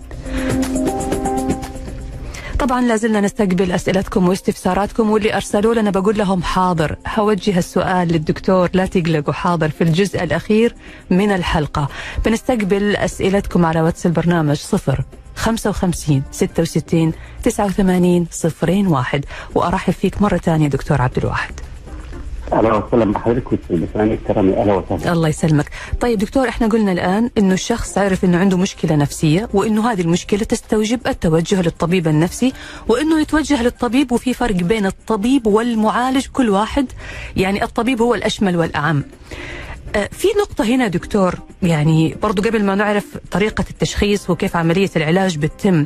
طبعا 2.59 2.81
لازلنا 2.81 3.21
نستقبل 3.21 3.73
أسئلتكم 3.73 4.29
واستفساراتكم 4.29 5.11
واللي 5.11 5.35
ارسلوا 5.35 5.75
لنا 5.75 5.91
بقول 5.91 6.19
لهم 6.19 6.43
حاضر. 6.43 6.97
هوجه 7.19 7.59
السؤال 7.59 8.09
للدكتور 8.09 8.69
لا 8.73 8.87
تقلقوا 8.87 9.35
حاضر 9.35 9.69
في 9.69 9.85
الجزء 9.85 10.23
الأخير 10.23 10.75
من 11.11 11.33
الحلقة. 11.33 11.89
بنستقبل 12.27 12.97
أسئلتكم 12.97 13.67
على 13.67 13.81
واتس 13.81 14.07
البرنامج 14.07 14.57
صفر 14.57 15.05
55 15.37 16.23
66 16.31 17.13
89 17.43 18.27
صفرين 18.31 18.87
واحد. 18.87 19.25
وأرحب 19.55 19.93
فيك 19.93 20.23
مرة 20.23 20.37
ثانية 20.37 20.69
دكتور 20.69 21.03
عبد 21.03 21.19
الواحد. 21.19 21.55
أهلا 22.53 22.75
وسهلا 22.75 23.05
بحضرتك 23.13 23.59
والمستمعين 23.71 24.13
الكرام 24.13 24.53
أهلا 24.53 24.75
وسهلا. 24.75 25.13
الله 25.13 25.29
يسلمك. 25.29 25.71
طيب 26.01 26.19
دكتور 26.19 26.49
إحنا 26.49 26.67
قلنا 26.67 26.93
الآن 26.93 27.31
إنه 27.39 27.55
الشخص 27.55 27.99
عرف 27.99 28.25
إنه 28.25 28.39
عنده 28.39 28.57
مشكلة 28.57 28.97
نفسية 28.97 29.49
وإنه 29.55 29.93
هذه 29.93 30.01
المشكلة 30.01 30.41
تستوجب 30.45 31.01
التوجه 31.07 31.63
للطبيب 31.63 32.09
النفسي 32.09 32.53
وإنه 32.89 33.21
يتوجه 33.21 33.63
للطبيب 33.63 34.13
وفي 34.13 34.35
فرق 34.35 34.55
بين 34.57 34.87
الطبيب 34.87 35.47
والمعالج 35.47 36.27
كل 36.27 36.51
واحد 36.51 36.87
يعني 37.37 37.65
الطبيب 37.65 38.03
هو 38.03 38.15
الأشمل 38.15 38.57
والأعم. 38.57 39.03
آه، 39.97 40.09
في 40.13 40.29
نقطة 40.41 40.65
هنا 40.65 40.89
دكتور 40.89 41.35
يعني 41.63 42.17
برضو 42.23 42.43
قبل 42.43 42.65
ما 42.65 42.75
نعرف 42.75 43.05
طريقة 43.31 43.65
التشخيص 43.71 44.31
وكيف 44.31 44.57
عملية 44.57 44.91
العلاج 44.97 45.39
بتتم 45.39 45.85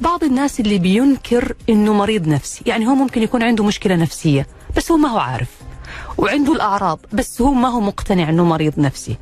بعض 0.00 0.24
الناس 0.24 0.60
اللي 0.60 0.78
بينكر 0.78 1.54
إنه 1.68 1.92
مريض 1.92 2.28
نفسي 2.28 2.62
يعني 2.66 2.86
هو 2.86 2.94
ممكن 2.94 3.22
يكون 3.22 3.42
عنده 3.42 3.64
مشكلة 3.64 3.96
نفسية 3.96 4.46
بس 4.76 4.90
هو 4.90 4.96
ما 4.96 5.08
هو 5.08 5.18
عارف. 5.18 5.48
وعنده 6.18 6.52
الأعراض 6.52 6.98
بس 7.12 7.42
هو 7.42 7.52
ما 7.52 7.68
هو 7.68 7.80
مقتنع 7.80 8.28
أنه 8.28 8.44
مريض 8.44 8.72
نفسي. 8.78 9.16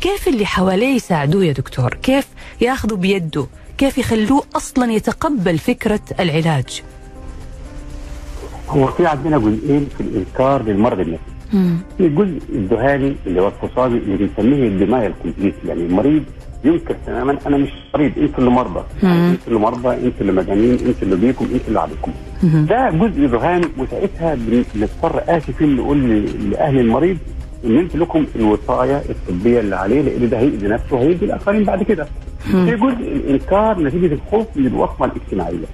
كيف 0.00 0.28
اللي 0.28 0.46
حواليه 0.46 0.94
يساعدوه 0.96 1.44
يا 1.44 1.52
دكتور؟ 1.52 1.94
كيف 1.94 2.28
ياخذوا 2.60 2.98
بيده؟ 2.98 3.46
كيف 3.78 3.98
يخلوه 3.98 4.42
أصلا 4.56 4.92
يتقبل 4.92 5.58
فكرة 5.58 6.00
العلاج؟ 6.20 6.82
هو 8.68 8.86
في 8.86 9.06
عندنا 9.06 9.38
جزئين 9.38 9.88
في 9.96 10.00
الإنكار 10.02 10.62
للمرض 10.62 11.00
النفسي. 11.00 11.32
الجزء 12.00 12.40
الذهاني 12.48 13.16
اللي 13.26 13.40
هو 13.42 13.48
الفصامي 13.48 13.98
اللي 13.98 14.16
بنسميه 14.16 14.68
الدماء 14.68 15.06
الكومبليت 15.06 15.54
يعني 15.68 15.80
المريض 15.82 16.24
ينكر 16.64 16.96
تماما 17.06 17.38
أنا 17.46 17.56
مش 17.56 17.68
مريض 17.94 18.12
أنتوا 18.18 18.38
اللي 18.38 18.50
مرضى 18.50 18.84
أنتوا 19.04 19.46
اللي 19.48 19.58
مرضى 19.58 19.88
أنتوا 19.94 20.20
اللي 20.20 20.32
مجانين 20.32 20.70
أنتوا 20.72 21.02
اللي 21.02 21.16
بيكم 21.16 21.44
أنتوا 21.44 21.68
اللي 21.68 21.80
عليكم 21.80 22.12
ده 22.66 22.90
جزء 22.90 23.26
ذهاني 23.26 23.66
وساعتها 23.78 24.36
بنضطر 24.74 25.22
آسفين 25.28 25.76
نقول 25.76 26.24
لأهل 26.50 26.78
المريض 26.78 27.18
إن 27.64 27.78
أنتوا 27.78 28.00
لكم 28.00 28.26
الوصايه 28.36 29.02
الطبية 29.10 29.60
اللي 29.60 29.76
عليه 29.76 30.00
لأن 30.02 30.28
ده 30.28 30.38
هيأذي 30.38 30.68
نفسه 30.68 30.96
وهيأذي 30.96 31.24
الآخرين 31.26 31.64
بعد 31.64 31.82
كده. 31.82 32.06
في 32.66 32.76
جزء 32.76 33.12
الإنكار 33.16 33.80
نتيجة 33.82 34.12
الخوف 34.14 34.46
من 34.56 34.66
الوصمة 34.66 35.06
الاجتماعية. 35.06 35.66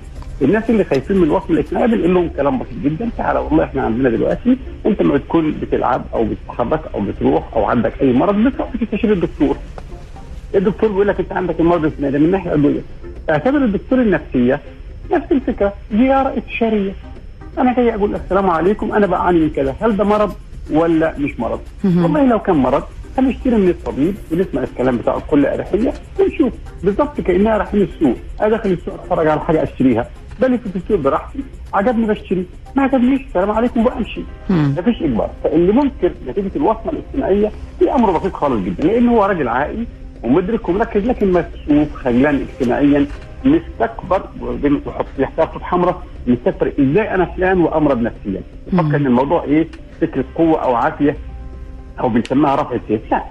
الناس 0.43 0.71
اللي 0.71 0.85
خايفين 0.85 1.17
من 1.17 1.23
الوصمة 1.25 1.51
الاجتماعية 1.51 1.87
بنقول 1.87 2.15
لهم 2.15 2.29
كلام 2.37 2.59
بسيط 2.59 2.73
جدا 2.85 3.11
تعالى 3.19 3.39
والله 3.39 3.65
إحنا 3.65 3.83
عندنا 3.83 4.11
دلوقتي 4.11 4.57
أنت 4.87 5.03
لما 5.03 5.15
بتكون 5.15 5.55
بتلعب 5.63 6.05
أو 6.15 6.25
بتتحرك 6.25 6.81
أو 6.95 7.01
بتروح 7.01 7.55
أو 7.57 7.65
عندك 7.65 7.93
أي 8.03 8.13
مرض 8.13 8.35
بتروح 8.35 8.69
تستشير 8.81 9.13
الدكتور. 9.13 9.57
الدكتور 10.55 10.91
بيقول 10.91 11.09
لك 11.09 11.21
انت 11.21 11.33
عندك 11.33 11.61
المرض 11.61 11.85
الفلاني 11.85 12.19
من 12.19 12.25
الناحيه 12.25 12.55
العضويه. 12.55 12.81
اعتبر 13.31 13.65
الدكتور 13.65 14.01
النفسية 14.01 14.61
نفس 15.13 15.33
الفكرة 15.33 15.73
زيارة 15.93 16.39
استشاريه. 16.39 16.93
أنا 17.59 17.75
جاي 17.75 17.95
أقول 17.95 18.15
السلام 18.15 18.51
عليكم 18.51 18.93
أنا 18.93 19.07
بعاني 19.07 19.39
من 19.39 19.51
كذا. 19.51 19.75
هل 19.81 19.97
ده 19.97 20.05
مرض 20.05 20.33
ولا 20.71 21.15
مش 21.19 21.41
مرض؟ 21.41 21.61
والله 21.85 22.25
لو 22.25 22.39
كان 22.39 22.57
مرض 22.57 22.83
هنشتري 23.19 23.57
من 23.57 23.69
الطبيب 23.69 24.15
ونسمع 24.33 24.63
الكلام 24.63 24.97
بتاعه 24.97 25.19
بكل 25.19 25.47
أريحية 25.47 25.93
ونشوف. 26.21 26.53
بالظبط 26.85 27.21
كأنها 27.21 27.57
رايحين 27.57 27.83
السوق. 27.83 28.17
أنا 28.41 28.49
داخل 28.49 28.71
السوق 28.71 28.95
أتفرج 28.95 29.27
على 29.27 29.41
حاجة 29.41 29.63
أشتريها. 29.63 30.11
بلف 30.41 30.69
في 30.69 30.77
السوق 30.77 31.01
براحتي 31.01 31.39
عجبني 31.75 32.07
بشتري. 32.07 32.47
ما 32.77 32.83
عجبنيش 32.83 33.21
السلام 33.21 33.51
عليكم 33.51 33.87
وأمشي. 33.87 34.21
مفيش 34.51 35.03
إجبار. 35.03 35.31
فاللي 35.45 35.73
ممكن 35.73 36.11
نتيجة 36.29 36.51
الوصمة 36.57 36.93
الاجتماعية 36.93 37.53
في 37.79 37.95
أمر 37.95 38.19
بسيط 38.19 38.33
خالص 38.33 38.65
جدا. 38.65 38.85
لأن 38.85 39.09
هو 39.09 39.25
راجل 39.25 39.49
عاقل 39.49 39.87
ومدرك 40.23 40.69
ومركز 40.69 41.07
لكن 41.07 41.33
مكسوف 41.33 41.97
خجلان 41.97 42.47
اجتماعيا 42.61 43.07
مستكبر 43.45 44.23
يحتاج 45.19 45.47
خط 45.49 45.63
حمراء 45.63 46.03
مستكبر 46.27 46.73
إزاي 46.81 47.15
أنا 47.15 47.25
فلان 47.25 47.61
وأمرض 47.61 48.03
نفسيا؟ 48.03 48.41
يفكر 48.73 48.97
إن 48.97 49.07
الموضوع 49.07 49.45
إيه؟ 49.45 49.67
فكره 50.01 50.25
قوة 50.35 50.63
أو 50.65 50.75
عافية 50.75 51.17
أو 52.01 52.09
بنسميها 52.09 52.55
رفع 52.55 52.75
السيف. 52.77 53.01
لا. 53.11 53.23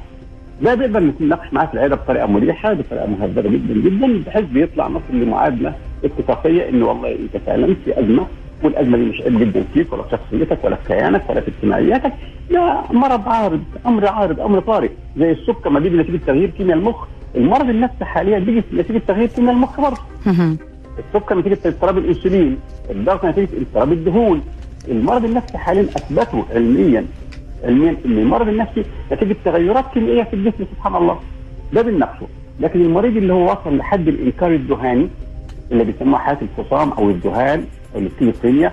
ده 0.61 0.75
بيقدر 0.75 0.99
نتناقش 0.99 1.53
معاه 1.53 1.65
في 1.65 1.73
العيادة 1.73 1.95
بطريقة 1.95 2.25
مريحة 2.25 2.73
بطريقة 2.73 3.05
مهذبة 3.05 3.41
جدا 3.41 3.73
جدا 3.89 4.23
بحيث 4.27 4.45
بيطلع 4.45 4.87
نصل 4.87 5.13
لمعادله 5.13 5.73
اتفاقية 6.03 6.69
ان 6.69 6.83
والله 6.83 7.11
أنت 7.11 7.37
فعلا 7.45 7.75
في 7.85 7.99
أزمة. 7.99 8.27
والأزمة 8.63 8.97
دي 8.97 9.03
مش 9.03 9.21
جدا 9.21 9.63
فيك 9.73 9.93
ولا 9.93 10.03
في 10.03 10.09
شخصيتك 10.11 10.57
ولا 10.63 10.75
في 10.75 10.87
كيانك 10.87 11.29
ولا 11.29 11.41
في 11.41 11.47
اجتماعياتك 11.47 12.13
ده 12.51 12.81
مرض 12.91 13.29
عارض 13.29 13.61
أمر 13.85 14.07
عارض 14.07 14.39
أمر 14.39 14.59
طارئ. 14.59 14.89
زي 15.17 15.31
السكر 15.31 15.69
ما 15.69 15.79
بيجي 15.79 15.97
نتيجة 15.97 16.19
تغيير 16.27 16.49
كيمياء 16.49 16.77
المخ. 16.77 17.05
المرض 17.35 17.69
النفسي 17.69 18.05
حاليا 18.05 18.39
بيجي 18.39 18.63
نتيجة 18.73 19.01
تغيير 19.07 19.27
كيمياء 19.27 19.53
المخ 19.53 19.81
برضه. 19.81 20.01
السكر 20.99 21.37
نتيجة 21.39 21.57
اضطراب 21.65 21.97
الإنسولين 21.97 22.57
الضغط 22.91 23.25
نتيجة 23.25 23.49
اضطراب 23.61 23.91
الدهون. 23.91 24.41
المرض 24.87 25.25
النفسي 25.25 25.57
حاليا 25.57 25.81
أثبته 25.83 26.45
علميا 26.55 27.05
علميا 27.63 27.95
إن 28.05 28.17
المرض 28.17 28.47
النفسي 28.47 28.83
نتيجة 29.11 29.35
تغيرات 29.45 29.85
كيميائية 29.93 30.23
في 30.23 30.33
الجسم 30.33 30.65
سبحان 30.75 30.95
الله. 30.95 31.19
ده 31.73 31.81
بنفسه 31.81 32.27
لكن 32.59 32.81
المريض 32.81 33.17
اللي 33.17 33.33
هو 33.33 33.51
وصل 33.51 33.77
لحد 33.77 34.07
الإنكار 34.07 34.53
الذهاني 34.53 35.07
اللي 35.71 35.83
بيسموها 35.83 36.19
حالة 36.19 36.37
الفصام 36.41 36.91
أو 36.91 37.09
الذهان 37.09 37.65
السكيزوفرينيا 37.97 38.71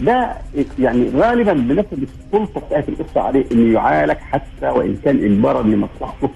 ده 0.00 0.36
يعني 0.78 1.10
غالبا 1.16 1.52
بنفذ 1.52 1.98
السلطة 2.02 2.60
بتاعت 2.60 2.88
القصة 2.88 3.20
عليه 3.20 3.44
إنه 3.52 3.72
يعالج 3.74 4.16
حتى 4.18 4.66
وإن 4.66 4.96
كان 5.04 5.24
اجبارا 5.24 5.62
لمصلحته 5.62 6.30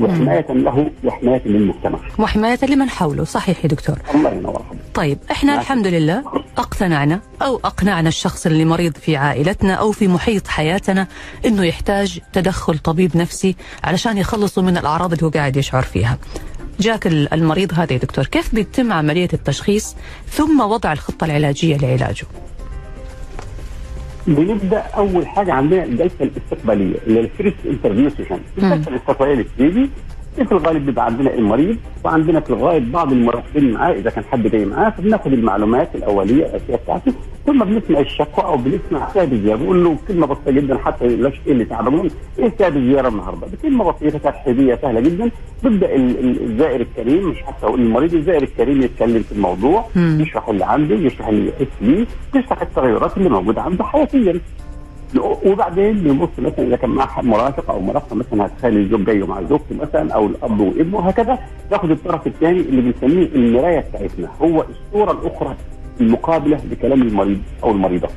وحماية 0.00 0.46
له 0.50 0.90
وحماية 1.04 1.42
للمجتمع. 1.44 1.98
وحماية 2.18 2.58
لمن 2.68 2.88
حوله 2.90 3.24
صحيح 3.24 3.64
يا 3.64 3.68
دكتور 3.68 3.96
الله 4.14 4.30
ينور. 4.30 4.62
طيب 4.94 5.18
إحنا. 5.30 5.60
الحمد 5.60 5.86
لله 5.86 6.22
اقتنعنا 6.58 7.20
أو 7.42 7.56
أقنعنا 7.64 8.08
الشخص 8.08 8.46
اللي 8.46 8.64
مريض 8.64 8.96
في 8.96 9.16
عائلتنا 9.16 9.74
أو 9.74 9.92
في 9.92 10.08
محيط 10.08 10.48
حياتنا 10.48 11.06
إنه 11.46 11.64
يحتاج 11.64 12.20
تدخل 12.32 12.78
طبيب 12.78 13.16
نفسي 13.16 13.56
علشان 13.84 14.18
يخلصوا 14.18 14.62
من 14.62 14.76
الأعراض 14.76 15.12
اللي 15.12 15.26
هو 15.26 15.30
قاعد 15.30 15.56
يشعر 15.56 15.82
فيها. 15.82 16.18
جاك 16.80 17.06
ال- 17.06 17.34
المريض 17.34 17.72
هذا 17.74 17.92
يا 17.92 17.98
دكتور. 17.98 18.26
كيف 18.26 18.54
بيتم 18.54 18.92
عملية 18.92 19.28
التشخيص 19.32 19.96
ثم 20.28 20.60
وضع 20.60 20.92
الخطة 20.92 21.24
العلاجية 21.24 21.76
لعلاجه؟ 21.76 22.26
بنبدأ 24.26 24.78
أول 24.78 25.26
حاجة 25.26 25.52
عندنا 25.52 25.84
الجلسة 25.84 26.14
الاستقبالية 26.20 26.94
اللي 27.06 27.20
هي 27.20 27.24
ال 27.24 27.29
first 27.29 27.56
interview 27.66 28.10
session 28.10 28.40
الجلسة 28.58 28.90
الاستقبالية 28.90 29.46
اللي 29.58 29.88
في 30.36 30.52
الغالب 30.52 30.86
بيبقى 30.86 31.04
عندنا 31.04 31.34
المريض 31.34 31.76
وعندنا 32.04 32.40
في 32.40 32.50
الغالب 32.50 32.92
بعض 32.92 33.12
المرافقين 33.12 33.72
معاه 33.72 33.92
إذا 33.92 34.10
كان 34.10 34.24
حد 34.24 34.42
جاي 34.46 34.64
معاه 34.64 34.90
فبناخد 34.90 35.32
المعلومات 35.32 35.94
الأولية 35.94 36.46
الأساسية 36.46 36.76
بتاعته 36.76 37.12
ثم 37.46 37.64
بنسمع 37.64 38.00
الشكوى 38.00 38.44
أو 38.44 38.56
بنسمع 38.56 39.08
سبب 39.14 39.32
الزياره 39.32 39.56
بقول 39.62 39.84
له 39.84 39.96
كلمه 40.08 40.26
بسيطة 40.26 40.50
جدا 40.50 40.78
حتى 40.78 41.06
لاش 41.06 41.40
إيه 41.46 41.52
اللي 41.52 41.64
تعب 41.64 41.88
له 41.94 42.10
إيه 42.38 42.52
سبب 42.58 42.76
الزيارة 42.76 43.08
النهارده؟ 43.08 43.46
بكلمه 43.46 43.92
بسيطة 43.92 44.18
ترحيبيه 44.18 44.74
سهلة 44.82 45.00
جدا. 45.00 45.30
بيبدا 45.64 45.94
ال- 45.94 46.18
ال- 46.18 46.42
الزائر 46.50 46.80
الكريم 46.80 47.28
مش 47.28 47.42
حتى 47.42 47.66
أقول 47.66 47.80
المريض 47.80 48.14
الزائر 48.14 48.42
الكريم 48.42 48.82
يتكلم 48.82 49.22
في 49.22 49.32
الموضوع 49.32 49.84
مم. 49.96 50.18
يشرح 50.20 50.48
اللي 50.48 50.64
عنده 50.64 50.94
يشرح 50.94 51.28
اللي 51.28 51.48
يحس 51.48 51.72
بيه 51.82 52.06
يشرح 52.40 52.62
التغيرات 52.62 53.16
اللي 53.16 53.28
موجودة 53.28 53.62
عنده 53.62 53.84
حياتيا. 53.84 54.40
وبعدين 55.46 55.92
بنبص 55.92 56.28
مثلا 56.38 56.66
إذا 56.66 56.76
كان 56.76 56.90
معاه 56.90 57.22
مرافق 57.22 57.70
أو 57.70 57.80
مرافقة 57.80 58.16
مثلا 58.16 58.46
هتخلي 58.46 58.80
الزوج 58.80 59.04
جاي 59.04 59.18
مع 59.22 59.42
زوجته 59.42 59.74
مثلا 59.80 60.12
أو 60.14 60.26
الأب 60.26 60.60
وابنه 60.60 60.96
وهكذا. 60.96 61.38
تاخد 61.70 61.90
الطرف 61.90 62.26
الثاني 62.26 62.60
اللي 62.60 62.80
بنسميه 62.92 63.26
المراية 63.26 63.80
بتاعتنا 63.80 64.28
هو 64.42 64.64
الصورة 64.70 65.12
الأخرى. 65.12 65.56
المقابلة 66.02 66.60
لكلام 66.70 67.02
المريض 67.02 67.38
أو 67.64 67.70
المريضة. 67.70 68.08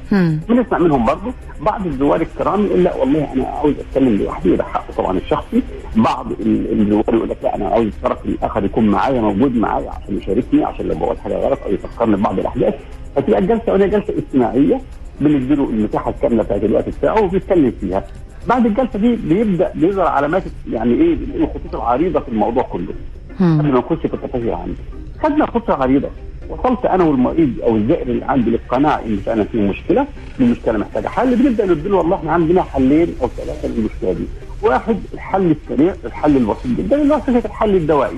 بنسمع 0.50 0.78
منهم 0.78 1.06
برضه 1.06 1.34
بعض 1.62 1.86
الزوار 1.88 2.22
الكرام 2.22 2.66
يقول 2.66 2.84
لا 2.84 2.96
والله 2.96 3.34
أنا 3.34 3.44
عاوز 3.48 3.74
أتكلم 3.80 4.16
لوحدي 4.18 4.52
وده 4.52 4.64
حقه 4.64 4.94
طبعا 4.98 5.18
الشخصي. 5.18 5.62
بعض 5.96 6.32
ال- 6.32 6.82
الزوار 6.82 7.16
يقول 7.16 7.30
لك 7.30 7.38
لا 7.44 7.56
أنا 7.56 7.68
عاوز 7.68 7.88
الطرف 7.88 8.26
الآخر 8.26 8.66
يكون 8.66 8.88
معايا 8.88 9.22
موجود 9.22 9.56
معايا 9.56 9.90
عشان 9.90 10.18
يشاركني 10.18 10.64
عشان 10.66 10.88
لو 10.88 10.96
بقول 10.96 11.18
حاجة 11.20 11.34
غلط 11.48 11.60
أو 11.66 11.72
يفكرني 11.72 12.16
ببعض 12.16 12.40
الأحداث. 12.40 12.74
فتبقى 13.16 13.40
الجلسة 13.40 13.74
وهي 13.74 13.90
جلسة 13.90 14.14
اجتماعية 14.18 14.82
بنديله 15.22 15.64
المساحة 15.70 16.10
الكاملة 16.12 16.44
بتاعت 16.44 16.64
الوقت 16.64 16.90
بتاعه 16.90 17.24
وبيتكلم 17.24 17.74
فيها. 17.82 18.04
بعد 18.48 18.66
الجلسة 18.66 19.00
دي 19.00 19.16
بيبدأ 19.16 19.72
بيظهر 19.76 20.08
علامات 20.08 20.44
يعني 20.72 20.94
إيه؟ 20.94 21.14
الخطوط 21.36 21.76
العريضه 21.76 22.20
في 22.20 22.30
الموضوع 22.30 22.64
كله. 22.64 22.94
قبل. 23.40 23.46
ما 23.46 23.80
نخش 23.80 23.98
في 24.08 24.14
التفاصيل 24.14 24.50
عندي 24.54 24.76
خدنا 25.24 25.46
خطه 25.46 25.74
عريضة. 25.74 26.10
وصلت 26.50 26.86
أنا 26.86 27.04
والمريض 27.04 27.54
أو 27.64 27.76
الزائر 27.76 28.08
اللي 28.08 28.26
عندي 28.26 28.50
للقناعه 28.50 29.02
إن 29.06 29.18
فعلا 29.26 29.44
في 29.44 29.58
مشكلة 29.58 30.08
المشكلة 30.40 30.78
محتاجة 30.78 31.08
حل. 31.08 31.36
بنبدأ 31.36 31.66
نديله 31.66 31.98
والله 31.98 32.16
إحنا 32.16 32.32
عندنا 32.32 32.64
حلين 32.64 33.16
أو 33.22 33.28
ثلاثة 33.28 33.68
للمشكلة 33.68 34.14
دي. 34.14 34.26
واحد 34.62 34.98
الحل 35.14 35.52
السريع 35.52 35.96
الحل 36.06 36.38
البسيط 36.38 36.68
جدا 36.78 37.02
اللي 37.02 37.14
هو 37.14 37.20
فكره 37.20 37.46
الحل 37.46 37.76
الدوائي. 37.76 38.16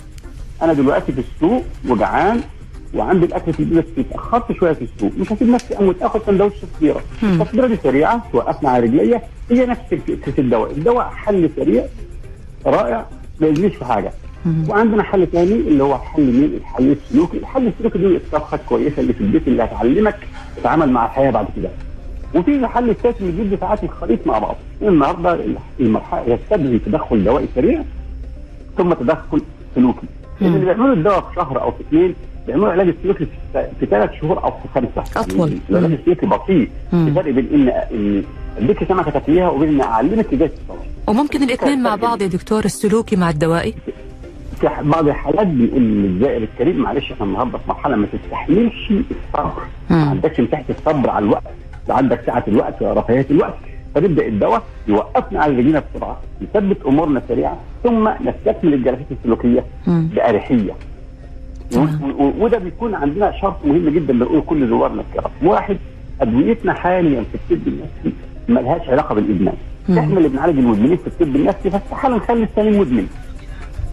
أنا 0.61 0.73
دلوقتي 0.73 1.11
في 1.11 1.21
السوق 1.21 1.63
وجعان 1.89 2.41
وعندي 2.93 3.25
الأكل 3.25 3.53
في 3.53 3.59
البيت 3.59 3.85
اتأخرت 3.97 4.51
شوية 4.51 4.73
في 4.73 4.81
السوق. 4.81 5.11
مش 5.19 5.33
هسيب 5.33 5.49
نفسي 5.49 5.77
أموت 5.79 6.01
آخد 6.01 6.21
سندوتش 6.25 6.55
فطيرة. 6.75 7.01
مم. 7.23 7.41
الفطيره 7.41 7.67
دي 7.67 7.75
سريعة 7.83 8.23
توقفنا 8.31 8.69
على 8.69 8.83
رجليا 8.83 9.21
هي 9.51 9.65
نفس 9.65 9.81
فكره 9.91 10.39
الدواء. 10.39 10.71
الدواء 10.71 11.05
حل 11.15 11.49
سريع 11.55 11.83
رائع 12.65 13.05
ما 13.39 13.47
يجريش 13.47 13.75
في 13.75 13.85
حاجة. 13.85 14.11
وعندنا 14.69 15.03
حل 15.03 15.27
ثاني 15.27 15.51
اللي 15.53 15.83
هو 15.83 15.97
حل 15.97 16.21
مين؟ 16.21 16.53
الحل 16.57 16.91
السلوكي، 16.91 17.37
الحل 17.37 17.67
السلوكي 17.67 17.97
دي 17.97 18.05
الطبخه 18.15 18.55
الكويسه 18.55 19.01
اللي 19.01 19.13
في 19.13 19.21
البيت 19.21 19.47
اللي 19.47 19.63
هتعلمك 19.63 20.17
تتعامل 20.57 20.89
مع 20.91 21.05
الحياة 21.05 21.31
بعد 21.31 21.47
كده. 21.55 21.69
وفي 22.35 22.51
الحل 22.55 22.89
الثالث 22.89 23.21
اللي 23.21 23.31
بيجيب 23.31 23.51
دفاعات 23.53 23.83
الخليط 23.83 24.27
مع 24.27 24.39
بعض. 24.39 24.55
النهارده 24.81 25.39
المرحلة 25.79 26.33
يستدعي 26.33 26.79
تدخل 26.79 27.23
دوائي 27.23 27.47
سريع 27.55 27.83
ثم 28.77 28.93
تدخل 28.93 29.41
سلوكي. 29.75 30.07
اللي 30.41 30.65
بيعملوا 30.65 30.93
الدواء 30.95 31.21
في 31.21 31.35
شهر 31.35 31.61
أو 31.61 31.71
في 31.71 31.81
اثنين 31.81 32.15
بيعملوا 32.47 32.71
علاج 32.71 32.87
السلوكي 32.87 33.27
في- 33.79 33.85
ثلاث 33.85 34.09
شهور 34.21 34.43
أو 34.43 34.51
في 34.51 34.67
خمسة. 34.75 35.19
أطول. 35.21 35.49
يعني 35.49 35.59
العلاج. 35.69 35.91
السلوكي 35.91 36.25
بطيء. 36.25 36.69
الفرق 36.93 37.31
بين 37.33 37.47
ان 37.53 37.69
إن 37.69 38.23
اديك 38.57 38.83
سمكه 38.83 39.11
تاكليها 39.11 39.49
وبين 39.49 39.69
إن 39.69 39.81
أعلمك 39.81 40.33
إزاي. 40.33 40.51
وممكن 41.07 41.43
الاثنين 41.43 41.83
مع 41.83 41.95
بعض 41.95 42.21
يا 42.21 42.27
دكتور 42.27 42.65
السلوكي 42.65 43.15
مع 43.15 43.29
الدوائي 43.29 43.73
في 44.59 44.69
بعض 44.83 45.07
الحالات 45.07 45.47
بنقول 45.47 45.81
للزائر 45.81 46.43
الكريم 46.43 46.77
معلش 46.77 47.11
إحنا 47.11 47.25
النهارده 47.25 47.57
في 47.57 47.63
مرحلة 47.69 47.95
ما 47.95 48.07
تستحملش 48.13 48.91
الصبر. 48.91 49.61
ما 49.89 50.09
عندكش 50.09 50.39
مساحة 50.39 50.63
الصبر 50.69 51.09
على 51.09 51.25
الوقت. 51.25 51.43
لا 51.87 51.95
عندك 51.95 52.21
سعه 52.25 52.43
الوقت 52.47 52.81
ولا 52.81 52.93
رفاهية 52.93 53.25
الوقت. 53.31 53.57
فنبدأ 53.95 54.25
الدواء 54.27 54.63
يوقفنا 54.87 55.39
على 55.39 55.53
رجلينا 55.53 55.83
بسرعة 55.95 56.21
يثبت 56.41 56.77
أمورنا 56.85 57.21
سريعة 57.27 57.57
ثم 57.83 58.09
نستكمل 58.09 58.73
الجلسات 58.73 59.05
السلوكية. 59.11 59.63
بأريحية. 59.87 60.73
وده 62.39 62.57
بيكون 62.57 62.95
عندنا 62.95 63.31
شرط 63.41 63.65
مهم 63.65 63.89
جدا 63.89 64.13
بنقول 64.13 64.41
كل 64.41 64.67
زوارنا 64.67 65.01
الكرام. 65.01 65.31
واحد 65.43 65.77
أدويتنا 66.21 66.73
حاليا 66.73 67.23
في 67.23 67.35
الطب 67.35 67.67
النفسي 67.67 68.13
ملهاش 68.49 68.89
علاقة 68.89 69.15
بالإدمان. 69.15 69.55
إحنا 69.89 70.17
اللي 70.17 70.29
بنعالج 70.29 70.57
المدمنين 70.59 70.97
في 70.97 71.07
الطب 71.07 71.35
النفسي 71.35 71.69
فاستحالة 71.69 72.15
نخلي 72.15 72.43
الثاني 72.43 72.79
مدمن. 72.79 73.07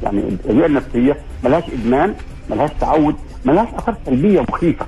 يعني 0.05 0.19
الادويه 0.19 0.67
النفسية 0.67 1.17
ملهاش 1.45 1.65
إدمان 1.73 2.15
ملهاش 2.51 2.71
تعود 2.81 3.15
ملهاش 3.45 3.69
آثار 3.75 3.97
سلبية 4.07 4.41
مخيفة. 4.41 4.87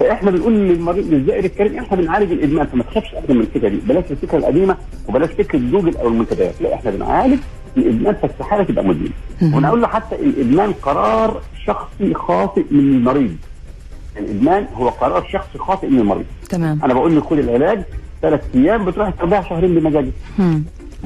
فإحنا 0.00 0.30
بنقول 0.30 0.52
للمريض 0.52 1.06
للزائر 1.06 1.44
الكريم 1.44 1.78
إحنا 1.78 1.96
بنعالج 1.96 2.32
الإدمان 2.32 2.66
فما 2.66 2.82
تخافش 2.82 3.14
ابدا 3.14 3.34
من 3.34 3.40
الفكرة 3.40 3.68
دي. 3.68 3.76
بلاش 3.76 4.04
الفكرة 4.10 4.38
القديمة 4.38 4.76
وبلاش 5.08 5.30
فكرة 5.30 5.58
جوجل 5.58 5.96
أو 5.96 6.08
المنتديات. 6.08 6.54
لا 6.60 6.74
إحنا 6.74 6.90
بنعالج 6.90 7.38
الإدمان 7.76 8.14
فاستحاله 8.14 8.64
تبقى 8.64 8.84
مدمن. 8.84 9.10
ونقول 9.42 9.82
له 9.82 9.88
حتى 9.88 10.16
الإدمان 10.16 10.72
قرار 10.72 11.40
شخصي 11.66 12.14
خاطئ 12.14 12.64
من 12.70 12.80
المريض. 12.80 13.36
الإدمان 14.18 14.66
هو 14.74 14.88
قرار 14.88 15.28
شخصي 15.32 15.58
خاطئ 15.58 15.88
من 15.88 15.98
المريض. 15.98 16.24
تمام. 16.48 16.80
أنا 16.84 16.94
بقول 16.94 17.14
له 17.14 17.20
خد 17.20 17.38
العلاج 17.38 17.82
ثلاث 18.22 18.40
أيام 18.54 18.84
بتروح 18.84 19.10
تاخدها 19.10 19.42
شهرين 19.42 19.74
بمزاجك. 19.74 20.12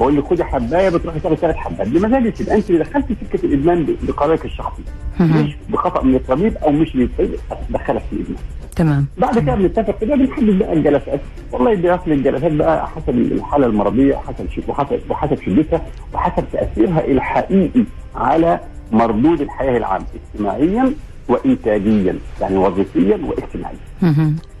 بقول 0.01 0.17
لك 0.17 0.27
خدي 0.27 0.43
حباية 0.43 0.89
بتروحي 0.89 1.19
تاخدي 1.19 1.37
ثلاث 1.37 1.55
حبات. 1.55 1.87
بمزاجك 1.87 2.41
يبقى 2.41 2.55
أنت 2.55 2.69
اللي 2.69 2.83
دخلتي 2.83 3.15
سكة 3.21 3.45
الإدمان 3.45 3.95
بقرارك 4.03 4.45
الشخصي. 4.45 4.81
مش 5.19 5.55
بخطأ 5.69 6.03
من 6.03 6.15
الطبيب 6.15 6.57
أو 6.57 6.71
مش 6.71 6.95
من 6.95 7.03
الطبيب 7.03 7.39
دخلك 7.69 8.01
في 8.09 8.13
الإدمان. 8.15 8.37
تمام. 8.75 9.05
بعد 9.17 9.39
كده 9.39 9.55
بنتفق 9.55 9.99
كده 10.01 10.15
بنحدد 10.15 10.59
بقى 10.59 10.73
الجلسات. 10.73 11.19
والله 11.51 11.73
دراسه 11.75 12.03
الجلسات 12.07 12.51
بقى 12.51 12.87
حسب 12.87 13.09
الحالة 13.09 13.65
المرضية 13.65 14.15
وحسب 14.15 14.45
وحسب 14.67 14.99
وحسب 15.09 15.41
شدتها 15.45 15.81
وحسب 16.13 16.43
تأثيرها 16.51 17.05
الحقيقي 17.05 17.83
على 18.15 18.59
مردود 18.91 19.41
الحياة 19.41 19.77
العام 19.77 20.01
اجتماعيا 20.33 20.93
وانتاجيا 21.29 22.15
يعني 22.41 22.57
وظيفيا 22.57 23.19
واجتماعيا. 23.23 23.77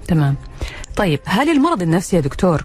تمام. 0.07 0.35
طيب 0.95 1.19
هل 1.25 1.49
المرض 1.49 1.81
النفسي 1.81 2.15
يا 2.15 2.21
دكتور 2.21 2.63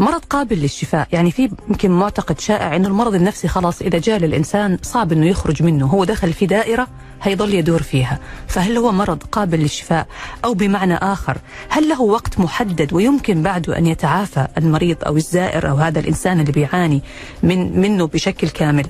مرض 0.00 0.24
قابل 0.30 0.56
للشفاء. 0.56 1.08
يعني 1.12 1.30
في 1.30 1.50
يمكن 1.68 1.90
معتقد 1.90 2.40
شائع 2.40 2.76
إنه 2.76 2.88
المرض 2.88 3.14
النفسي 3.14 3.48
خلاص 3.48 3.82
إذا 3.82 3.98
جاء 3.98 4.18
للإنسان 4.18 4.78
صعب 4.82 5.12
إنه 5.12 5.26
يخرج 5.26 5.62
منه. 5.62 5.86
هو 5.86 6.04
دخل 6.04 6.32
في 6.32 6.46
دائرة 6.46 6.86
هيضل 7.22 7.54
يدور 7.54 7.82
فيها. 7.82 8.18
فهل 8.46 8.76
هو 8.76 8.92
مرض 8.92 9.22
قابل 9.22 9.58
للشفاء 9.58 10.06
أو 10.44 10.54
بمعنى 10.54 10.94
آخر 10.94 11.38
هل 11.68 11.88
له 11.88 12.00
وقت 12.00 12.40
محدد 12.40 12.92
ويمكن 12.92 13.42
بعده 13.42 13.78
أن 13.78 13.86
يتعافى 13.86 14.46
المريض 14.58 14.96
أو 15.06 15.16
الزائر 15.16 15.70
أو 15.70 15.76
هذا 15.76 16.00
الإنسان 16.00 16.40
اللي 16.40 16.52
بيعاني 16.52 17.02
من 17.42 17.80
منه 17.80 18.06
بشكل 18.06 18.48
كامل؟ 18.48 18.86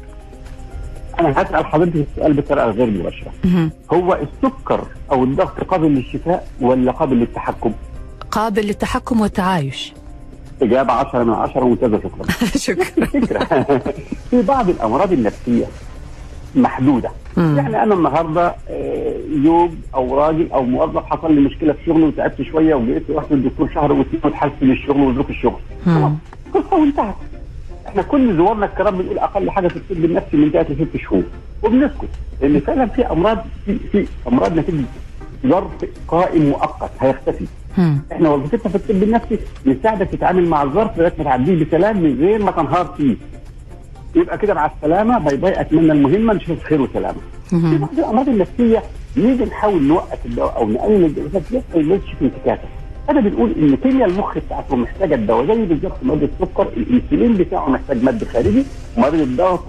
أنا 1.20 1.42
هسأل 1.42 1.66
حضرتك 1.66 2.06
السؤال 2.10 2.32
بطريقة 2.32 2.70
غير 2.70 2.90
مباشرة. 2.90 3.32
هو 3.92 4.14
السكر 4.14 4.86
أو 5.12 5.24
الضغط 5.24 5.60
قابل 5.60 5.86
للشفاء 5.90 6.48
ولا 6.60 6.92
قابل 6.92 7.16
للتحكم؟ 7.16 7.72
قابل 8.30 8.66
للتحكم 8.66 9.20
والتعايش. 9.20 9.92
إجابة 10.62 10.92
10 10.92 11.22
من 11.24 11.32
10 11.32 11.64
ممتازة 11.64 11.98
شكرا. 11.98 12.26
شكرا. 12.66 13.44
فكره 13.64 13.92
في 14.30 14.42
بعض 14.42 14.68
الأمراض 14.68 15.12
النفسية 15.12 15.64
محدودة. 16.54 17.10
مم. 17.36 17.56
يعني 17.58 17.82
أنا 17.82 17.94
النهارده 17.94 18.54
آه، 18.68 19.14
زوج 19.44 19.70
أو 19.94 20.18
راجل 20.18 20.52
أو 20.52 20.62
موظف 20.62 21.04
حصل 21.04 21.34
لي 21.34 21.40
مشكلة 21.40 21.72
في 21.72 21.84
شغله 21.86 22.06
وتعبت 22.06 22.42
شوية 22.42 22.74
وجيت 22.74 23.10
رحت 23.10 23.26
للدكتور 23.32 23.68
شهر 23.74 23.92
واثنين 23.92 24.20
وتحسن 24.24 24.70
الشغل 24.70 25.00
وظروف 25.00 25.30
الشغل. 25.30 25.60
خلاص. 25.84 26.12
قصة 26.54 26.76
وانتهت. 26.76 27.14
إحنا 27.88 28.02
كل 28.02 28.36
زوارنا 28.36 28.66
الكرام 28.66 28.98
بنقول 28.98 29.18
أقل 29.18 29.50
حاجة 29.50 29.68
في 29.68 29.76
الطب 29.76 30.04
النفسي 30.04 30.36
من 30.36 30.50
ثلاث 30.50 30.70
لست 30.70 30.96
شهور. 30.96 31.22
وبنسكت. 31.62 32.08
لأن 32.42 32.60
فعلا 32.60 32.86
في 32.86 33.06
أمراض 33.12 33.38
في, 33.66 33.78
في 33.92 34.06
أمراض 34.28 34.58
نتيجة 34.58 34.84
ظرف 35.46 35.70
قائم 36.08 36.42
مؤقت 36.48 36.90
هيختفي. 37.00 37.44
إحنا 38.12 38.30
وظيفتنا 38.30 38.68
في 38.72 38.76
الطب 38.76 39.02
النفسي 39.02 39.38
نساعدك 39.66 40.08
تتعامل 40.08 40.48
مع 40.48 40.62
الظرف 40.62 40.98
لغاية 40.98 41.12
ما 41.18 41.24
تعديه 41.24 41.64
بسلام 41.64 42.02
من 42.02 42.16
غير 42.20 42.42
ما 42.44 42.50
تنهار 42.50 42.94
فيه. 42.96 43.16
يبقى 44.16 44.38
كده 44.38 44.54
مع 44.54 44.66
السلامة 44.76 45.18
باي 45.18 45.36
باي 45.36 45.60
أتمنى 45.60 45.92
المهمة 45.92 46.34
نشوف 46.34 46.64
خير 46.64 46.82
وسلامة. 46.82 47.18
في. 47.50 47.78
بعض 47.78 47.98
الأمراض 47.98 48.28
النفسية 48.28 48.82
نيجي 49.16 49.44
نحاول 49.44 49.82
نوقف 49.82 50.26
الدواء 50.26 50.56
أو 50.56 50.68
نقلل 50.70 51.04
الجلسات 51.04 51.42
يحصل 51.52 51.80
يمشي 51.90 52.16
في 52.18 52.24
انتكاسة. 52.24 52.68
هذا 53.10 53.20
بنقول 53.20 53.52
إن 53.58 53.76
كيمياء 53.76 54.08
المخ 54.08 54.38
بتاعته 54.38 54.76
محتاجة 54.76 55.14
الدواء 55.14 55.46
زي 55.46 55.66
بالظبط 55.66 55.96
مريض 56.02 56.22
السكر 56.22 56.68
الإنسولين 56.76 57.34
بتاعه 57.36 57.68
محتاج 57.70 58.04
مد 58.04 58.24
خارجي 58.24 58.64
مريض 58.96 59.20
الضغط 59.20 59.64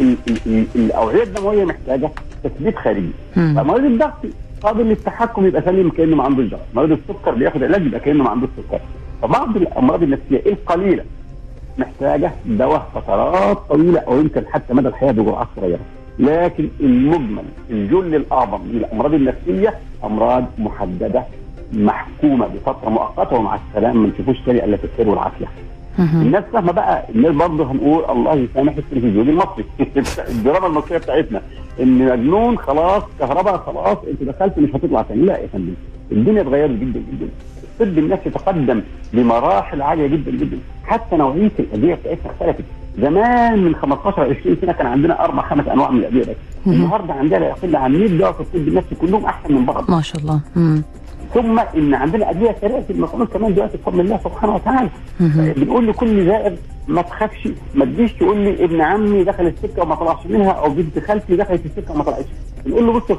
ال- 0.00 0.16
ال- 0.28 0.36
ال- 0.46 0.66
الأوعية 0.74 1.22
الدموية 1.22 1.64
محتاجة 1.64 2.10
تثبيت 2.44 2.76
خارجي. 2.78 3.10
فمريض 3.34 3.84
الضغط 3.84 4.26
قابل 4.62 4.84
للتحكم 4.84 5.46
يبقى 5.46 5.62
سليم 5.62 5.90
كانه 5.90 6.16
ما 6.16 6.24
عندوش 6.24 6.46
ضغط، 6.46 6.60
مريض 6.74 6.92
السكر 6.92 7.34
بياخد 7.34 7.62
علاج 7.62 7.86
يبقى 7.86 8.00
كانه 8.00 8.24
ما 8.24 8.30
عندوش 8.30 8.50
سكر. 8.56 8.80
فبعض 9.22 9.56
الامراض 9.56 10.02
النفسية 10.02 10.42
القليلة 10.46 11.04
محتاجة 11.78 12.32
دواء 12.46 12.90
فترات 12.94 13.58
طويلة 13.68 14.00
أو 14.00 14.18
يمكن 14.20 14.42
حتى 14.52 14.74
مدى 14.74 14.88
الحياة 14.88 15.12
بجرعات 15.12 15.46
صغيره. 15.56 15.80
لكن 16.18 16.68
المجمل 16.80 17.44
الجل 17.70 18.14
الاعظم 18.14 18.60
من 18.60 18.76
الامراض 18.76 19.14
النفسية 19.14 19.74
امراض 20.04 20.44
محددة 20.58 21.22
محكومة 21.72 22.46
بفترة 22.46 22.88
مؤقتة 22.90 23.36
ومع 23.36 23.58
السلامة 23.68 24.00
ما 24.00 24.08
نشوفوش 24.08 24.36
تاني 24.46 24.64
إلا 24.64 24.76
في 24.76 24.84
الخير 24.84 25.08
والعافية. 25.08 25.46
الناس 25.98 26.44
فاهمة 26.52 26.72
بقى 26.72 27.04
الناس 27.14 27.32
برضه 27.34 27.70
هنقول 27.72 28.04
الله 28.10 28.34
يسامح 28.34 28.76
التلفزيون 28.76 29.28
المصري. 29.28 29.64
الدراما 30.30 30.66
المصرية 30.66 30.98
بتاعتنا. 30.98 31.40
إن 31.80 31.98
مجنون 32.04 32.58
خلاص 32.58 33.02
كهرباء 33.18 33.56
خلاص 33.58 33.98
أنت 34.10 34.22
دخلت 34.22 34.58
مش 34.58 34.70
هتطلع 34.74 35.02
تاني. 35.02 35.22
لا 35.22 35.38
يا 35.38 35.46
فندم. 35.52 35.74
الدنيا 36.12 36.42
اتغيرت 36.42 36.70
جدا 36.70 37.02
جدا. 37.12 37.28
الطب 37.80 37.98
النفسي 37.98 38.30
تقدم 38.30 38.80
بمراحل 39.12 39.82
عالية 39.82 40.06
جدا 40.06 40.30
جدا. 40.30 40.58
حتى 40.84 41.16
نوعية 41.16 41.50
الأدوية 41.58 41.94
بتاعتنا 41.94 42.30
اختلفت. 42.30 42.64
زمان 42.98 43.64
من 43.64 43.74
15 43.76 44.22
20 44.40 44.56
سنة 44.62 44.72
كان 44.72 44.86
عندنا 44.86 45.24
أربع 45.24 45.42
خمس 45.48 45.68
أنواع 45.68 45.90
من 45.90 45.98
الأدوية 45.98 46.22
بس. 46.22 46.36
النهارده 46.66 47.14
عندنا 47.14 47.38
لا 47.38 47.46
يقل 47.48 47.76
عن 47.76 47.92
100 47.92 48.18
دواء 48.18 48.32
في 48.32 48.40
الطب 48.40 48.68
النفسي 48.68 48.94
كلهم 48.94 49.24
أحسن 49.24 49.54
من 49.54 49.64
بعض. 49.64 49.90
ما 49.90 50.00
شاء 50.02 50.22
الله. 50.22 50.40
مم. 50.56 50.82
ثم 51.34 51.58
إن 51.58 51.94
عندنا 51.94 52.30
أدوية 52.30 52.56
سريعة 52.60 52.84
المفعول 52.90 53.26
كمان 53.26 53.54
دلوقتي 53.54 53.76
بفضل 53.76 54.00
الله 54.00 54.20
سبحانه 54.24 54.54
وتعالى. 54.54 54.88
مهم. 55.20 55.52
بنقول 55.52 55.88
لكل 55.88 56.26
زائر 56.26 56.56
ما 56.88 57.02
تخافش 57.02 57.48
ما 57.74 57.84
تجيش 57.84 58.12
تقول 58.12 58.38
لي 58.38 58.64
ابن 58.64 58.80
عمي 58.80 59.24
دخل 59.24 59.46
السكة 59.46 59.82
وما 59.82 59.94
طلعش 59.94 60.26
منها 60.26 60.50
أو 60.50 60.70
بنت 60.70 60.98
خالتي 60.98 61.36
دخلت 61.36 61.66
السكة 61.66 61.94
وما 61.94 62.04
طلعتش. 62.04 62.26
بنقول 62.66 62.86
له 62.86 62.92
بص 62.92 63.10
انت 63.10 63.18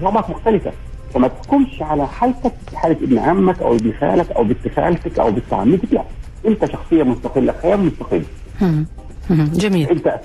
صابعك 0.00 0.30
مختلفة. 0.30 0.72
فما 1.14 1.28
تحكمش 1.28 1.82
على 1.82 2.06
حالتك 2.06 2.52
بحاله 2.72 2.96
ابن 3.02 3.18
عمك 3.18 3.62
أو 3.62 3.74
ابن 3.74 3.92
خالك 4.00 4.30
أو 4.32 4.44
بنت 4.44 4.68
خالتك 4.76 5.18
أو 5.18 5.30
بنت 5.30 5.52
عمتك 5.52 5.92
لا. 5.92 6.02
أنت 6.46 6.64
شخصية 6.64 7.02
مستقلة 7.02 7.54
خيال 7.62 7.80
مستقل. 7.80 8.22
جميل. 9.38 9.88
أنت 9.88 10.20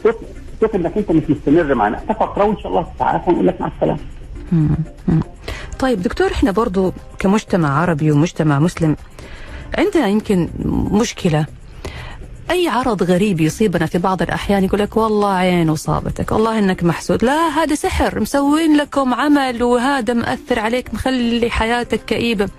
ثق 0.62 0.76
إنك 0.76 0.98
أنت 0.98 1.12
مش 1.12 1.24
مستمر 1.30 1.76
معنا. 1.76 1.98
فتره 1.98 2.44
وان 2.44 2.58
شاء 2.58 2.68
الله. 2.68 2.86
تتعافى 2.96 3.30
ونقول 3.30 3.48
لك 3.48 3.62
مع 3.62 3.68
السلامة. 3.68 4.00
طيب 5.84 6.02
دكتور 6.02 6.32
إحنا 6.32 6.52
برضو 6.52 6.94
كمجتمع 7.20 7.82
عربي 7.82 8.12
ومجتمع 8.12 8.60
مسلم 8.60 8.96
عندنا 9.78 10.08
يمكن 10.08 10.50
مشكلة. 10.92 11.46
أي 12.52 12.68
عرض 12.68 13.04
غريب 13.04 13.42
يصيبنا 13.42 13.86
في 13.86 13.98
بعض 13.98 14.22
الأحيان 14.22 14.64
يقول 14.64 14.80
لك 14.80 14.98
والله 14.98 15.34
عين 15.34 15.70
وصابتك 15.70 16.32
والله 16.32 16.60
إنك 16.60 16.84
محسود. 16.84 17.24
لا 17.24 17.48
هذا 17.48 17.76
سحر 17.76 18.20
مسوين 18.20 18.78
لكم 18.78 19.14
عمل 19.14 19.64
وهذا 19.64 20.14
مأثر 20.14 20.60
عليك 20.60 20.94
مخلي 20.94 21.50
حياتك 21.50 22.06
كئيبة. 22.06 22.50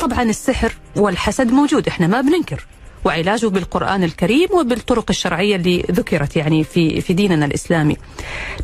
طبعا 0.00 0.22
السحر 0.22 0.72
والحسد 0.96 1.50
موجود 1.52 1.88
إحنا 1.88 2.06
ما 2.06 2.20
بننكر. 2.20 2.66
وعلاجه 3.04 3.46
بالقرآن 3.46 4.04
الكريم 4.04 4.48
وبالطرق 4.52 5.04
الشرعية 5.10 5.56
اللي 5.56 5.84
ذكرت 5.90 6.36
يعني 6.36 6.64
في 6.64 7.00
في 7.00 7.12
ديننا 7.12 7.46
الإسلامي. 7.46 7.96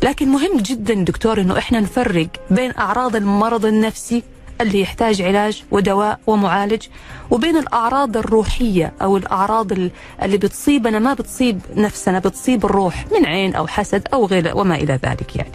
لكن 0.03 0.27
مهم 0.29 0.57
جدا 0.57 0.93
دكتور 0.93 1.41
إنه 1.41 1.57
إحنا 1.57 1.79
نفرق 1.79 2.27
بين 2.51 2.71
أعراض 2.79 3.15
المرض 3.15 3.65
النفسي 3.65 4.23
اللي 4.61 4.81
يحتاج 4.81 5.21
علاج 5.21 5.63
ودواء 5.71 6.19
ومعالج 6.27 6.81
وبين 7.31 7.57
الأعراض 7.57 8.17
الروحية 8.17 8.93
أو 9.01 9.17
الأعراض 9.17 9.71
ال- 9.71 9.91
اللي 10.23 10.37
بتصيبنا 10.37 10.99
ما 10.99 11.13
بتصيب 11.13 11.59
نفسنا 11.75 12.19
بتصيب 12.19 12.65
الروح 12.65 13.05
من 13.19 13.25
عين 13.25 13.55
أو 13.55 13.67
حسد 13.67 14.07
أو 14.13 14.25
غير 14.25 14.51
وما 14.57 14.75
إلى 14.75 14.99
ذلك 15.05 15.35
يعني. 15.35 15.51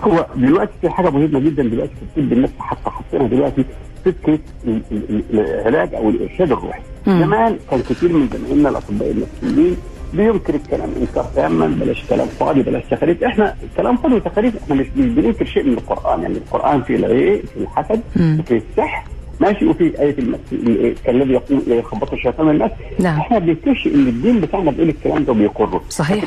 هو 0.00 0.26
دلوقتي 0.36 0.72
في 0.80 0.90
حاجة 0.90 1.10
مهمة 1.10 1.38
جدا 1.40 1.62
دلوقتي 1.62 1.92
في 1.94 2.20
الطب 2.20 2.32
النفسي 2.32 2.54
حتى 2.58 2.90
حطينا 2.90 3.26
دلوقتي 3.28 3.64
فكره 4.04 4.38
ال- 4.66 4.82
ال- 4.92 5.02
ال- 5.10 5.38
العلاج 5.40 5.94
أو 5.94 6.08
الإرشاد 6.10 6.52
الروحي. 6.52 6.80
زمان 7.06 7.56
كان 7.70 7.80
كتير 7.90 8.12
من 8.12 8.28
زمايلنا 8.32 8.68
الأطباء 8.68 9.10
النفسيين 9.10 9.76
بينكر 10.14 10.54
الكلام 10.54 10.88
إنكار 11.00 11.24
تاما 11.36 11.66
بلاش 11.66 12.04
كلام 12.10 12.26
فاضي 12.28 12.62
بلاش 12.62 12.82
تخاريف 12.90 13.24
إحنا 13.24 13.54
الكلام 13.62 13.96
فاضي 13.96 14.14
وتخاريف 14.14 14.54
إحنا 14.62 14.74
مش 14.74 14.86
بننكر 14.96 15.44
شيء 15.44 15.64
من 15.64 15.72
القرآن 15.72 16.22
يعني 16.22 16.34
القرآن 16.34 16.82
فيه 16.82 16.96
العيء 16.96 17.42
في 17.46 17.56
الحسد 17.60 18.00
مم. 18.16 18.42
في 18.46 18.56
السحر 18.56 19.04
ماشي 19.42 19.66
وفي 19.66 20.00
آية 20.00 20.14
المس 20.18 20.38
ال- 20.52 20.94
كالذي 21.04 21.32
يقول 21.32 21.60
يخبط 21.66 22.12
الشيطان 22.12 22.50
الناس 22.50 22.70
نعم. 22.98 23.18
إحنا 23.18 23.38
بنكتشف 23.38 23.86
إن 23.86 24.06
الدين 24.08 24.40
بتاعنا 24.40 24.70
بيقول 24.70 24.88
الكلام 24.88 25.24
ده 25.24 25.32
وبيقره 25.32 25.82
صحيح. 25.88 26.24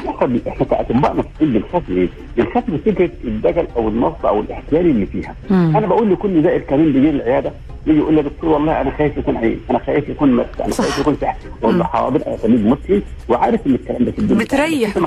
إحنا 0.48 0.66
كأطباء 0.66 1.16
نفسيين 1.18 1.54
بنخاف 1.54 1.90
إيه؟ 1.90 2.08
بنخاف 2.38 2.70
من 2.70 2.78
فكرة 2.86 3.10
الدجل 3.24 3.68
أو 3.78 3.88
النصب 3.88 4.26
أو 4.26 4.40
الاحتيال 4.40 4.86
اللي 4.86 5.06
فيها. 5.06 5.36
مم. 5.50 5.78
أنا 5.78 5.88
بقول 5.88 6.12
لكل 6.14 6.44
زائر 6.44 6.60
كريم 6.62 6.92
بيجي 6.94 7.10
العيادة 7.10 7.52
يجي 7.88 8.00
يقول 8.00 8.14
لي 8.14 8.22
يا 8.22 8.26
دكتور 8.26 8.50
والله 8.50 8.82
أنا 8.82 8.92
خايف 8.98 9.18
يكون 9.18 9.38
عين، 9.38 9.60
أنا 9.70 9.80
خايف 9.80 10.10
يكون 10.10 10.32
مس، 10.32 10.46
أنا 10.62 10.72
صح. 10.72 10.84
خايف 10.84 11.00
يكون 11.00 11.18
سحر، 11.22 11.38
أقول 11.64 11.80
له 11.80 11.84
حاضر 11.84 12.28
أنا 12.28 12.36
طبيب 12.36 12.66
مسلم 12.66 13.02
وعارف 13.30 13.68
إن 13.68 13.76
الكلام 13.76 14.06
ده 14.06 14.12
في 14.12 14.20
الدنيا 14.20 14.44
بتريح. 14.44 14.98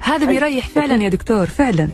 هذا 0.00 0.26
بيريح 0.26 0.68
فعلا 0.68 1.02
يا 1.02 1.08
دكتور 1.08 1.46
فعلا 1.46 1.88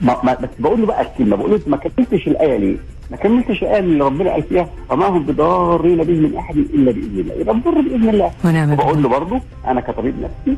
ما 0.00 0.16
ما 0.24 0.34
بس 0.34 0.48
بقول 0.58 0.80
له 0.80 0.86
بقى 0.86 1.02
الكلمة 1.02 1.36
بقول 1.36 1.50
له 1.50 1.60
ما 1.66 1.76
كملتش 1.76 2.28
الآية 2.28 2.56
ليه؟ 2.56 2.76
ما 3.10 3.16
كملتش 3.16 3.62
الآية 3.62 3.78
اللي 3.78 4.04
ربنا 4.04 4.30
قال 4.30 4.42
فيها 4.42 4.68
وما 4.90 5.06
هم 5.06 5.22
بضارين 5.22 5.96
به 5.96 6.20
من 6.20 6.36
أحد 6.36 6.56
إلا 6.56 6.92
بإذن 6.92 7.20
الله، 7.20 7.34
يبقى 7.34 7.54
الضر 7.54 7.80
بإذن 7.80 8.08
الله. 8.08 8.30
ونعم 8.44 8.72
وبقول 8.72 8.94
بالله 8.94 9.08
له 9.08 9.18
برضه 9.18 9.40
أنا 9.66 9.80
كطبيب 9.80 10.14
نفسي 10.22 10.56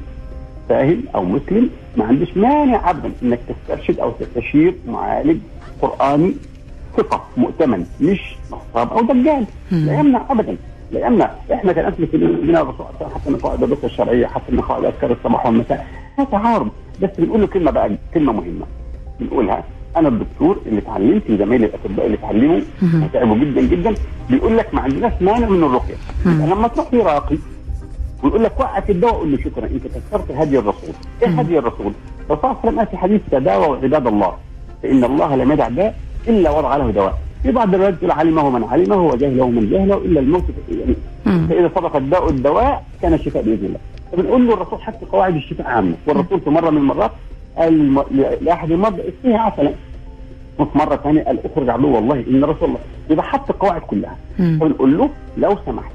فاهم 0.68 1.02
أو 1.14 1.24
مسلم 1.24 1.70
ما 1.96 2.04
عنديش 2.04 2.36
مانع 2.36 2.90
ابدا 2.90 3.12
إنك 3.22 3.38
تسترشد 3.48 3.98
أو 3.98 4.10
تستشير 4.10 4.74
معالج 4.88 5.38
قرآني 5.82 6.34
ثقة 6.96 7.24
مؤتمن 7.36 7.86
مش 8.00 8.34
نصاب 8.46 8.92
أو 8.92 9.00
دجال. 9.02 9.44
لا 9.70 9.98
يمنع 10.00 10.22
ابدا 10.30 10.56
لا 10.92 11.06
يمنع. 11.06 11.30
إحنا 11.52 11.72
كناس 11.72 11.94
مسلمين 11.98 12.56
الرسول 12.56 12.86
حتى 13.14 13.30
نقائد 13.30 13.62
الرقيه 13.62 13.86
الشرعية 13.86 14.26
حتى 14.26 14.52
نقائد 14.52 14.84
أذكار 14.84 15.12
الصباح 15.12 15.46
والمساء 15.46 15.86
لا 16.18 16.24
تعارض. 16.24 16.68
بس 17.02 17.10
بنقول 17.18 17.40
له 17.40 17.46
كلمة 17.46 17.70
بقى 17.70 17.90
كلمة 18.14 18.32
مهمة. 18.32 18.66
بنقولها 19.20 19.64
أنا 19.96 20.08
الدكتور 20.08 20.58
اللي 20.66 20.78
اتعلمت 20.78 21.22
زمايلي 21.32 21.66
الأطباء 21.66 22.06
اللي 22.06 22.16
اتعلموا 22.16 22.60
وتعبوا 22.82 23.36
جدا 23.36 23.60
جدا. 23.60 23.94
بيقول 24.30 24.58
لك 24.58 24.74
ما 24.74 24.80
عندناش 24.80 25.12
مانع 25.20 25.48
من 25.48 25.64
الرقية. 25.64 25.94
يبقى 26.26 26.46
لما 26.46 26.68
تروح 26.68 26.94
لراقي 26.94 27.36
ويقول 28.22 28.44
لك 28.44 28.60
وقف 28.60 28.90
الدواء 28.90 29.14
قول 29.14 29.32
له 29.32 29.38
شكرا 29.38 29.66
أنت 29.66 29.82
كسرت 29.86 30.30
هدي 30.30 30.58
الرسول. 30.58 30.94
إيه 31.22 31.28
هدي 31.28 31.58
الرسول؟ 31.58 31.92
الرسول 32.30 32.40
صلى 32.40 32.50
الله 32.50 32.58
عليه 32.62 32.68
وسلم 32.68 32.78
قال 32.78 32.86
في 32.86 32.96
حديث 32.96 33.20
تداوى 33.30 33.78
عباد 33.82 34.06
الله 34.06 34.32
فإن 34.82 35.04
الله 35.04 35.36
لم 35.36 35.52
يدع 35.52 35.68
داء 35.68 35.94
إلا 36.28 36.50
وضع 36.50 36.76
له 36.76 36.90
دواء. 36.90 37.18
في 37.42 37.52
بعض 37.52 37.74
الروايات 37.74 37.94
تقول 37.94 38.10
علمه 38.10 38.50
من 38.50 38.64
علمه 38.64 39.06
وجهله 39.06 39.50
من 39.50 39.70
جهله 39.70 39.96
إلا 39.96 40.20
الموت. 40.20 40.44
يعني. 40.68 40.94
فإذا 41.48 41.70
صدق 41.74 41.96
الداء 41.96 42.30
الدواء 42.30 42.84
كان 43.02 43.14
الشفاء 43.14 43.42
بإذن 43.42 43.64
الله. 43.64 43.78
فبنقول 44.12 44.46
له 44.46 44.54
الرسول 44.54 44.82
حتى 44.82 45.06
قواعد 45.06 45.34
الشفاء 45.34 45.66
عامة. 45.66 45.94
والرسول 46.06 46.40
في 46.40 46.50
مرة 46.50 46.70
من 46.70 46.76
المرات 46.76 47.10
الم- 47.60 48.04
لأحد 48.40 48.70
المرضى 48.70 49.02
اسقيها 49.08 49.38
عسلا 49.38 49.72
وفي 50.58 50.78
مرة 50.78 50.96
ثانية 50.96 51.22
قال 51.24 51.38
اخرج 51.52 51.68
عدو 51.68 51.94
والله 51.94 52.24
إن 52.30 52.44
رسول 52.44 52.68
الله. 52.68 52.78
يبقى 53.10 53.24
حط 53.24 53.50
القواعد 53.50 53.80
كلها. 53.80 54.16
فبنقول 54.60 54.98
له 54.98 55.10
لو 55.38 55.56
سمحت. 55.66 55.92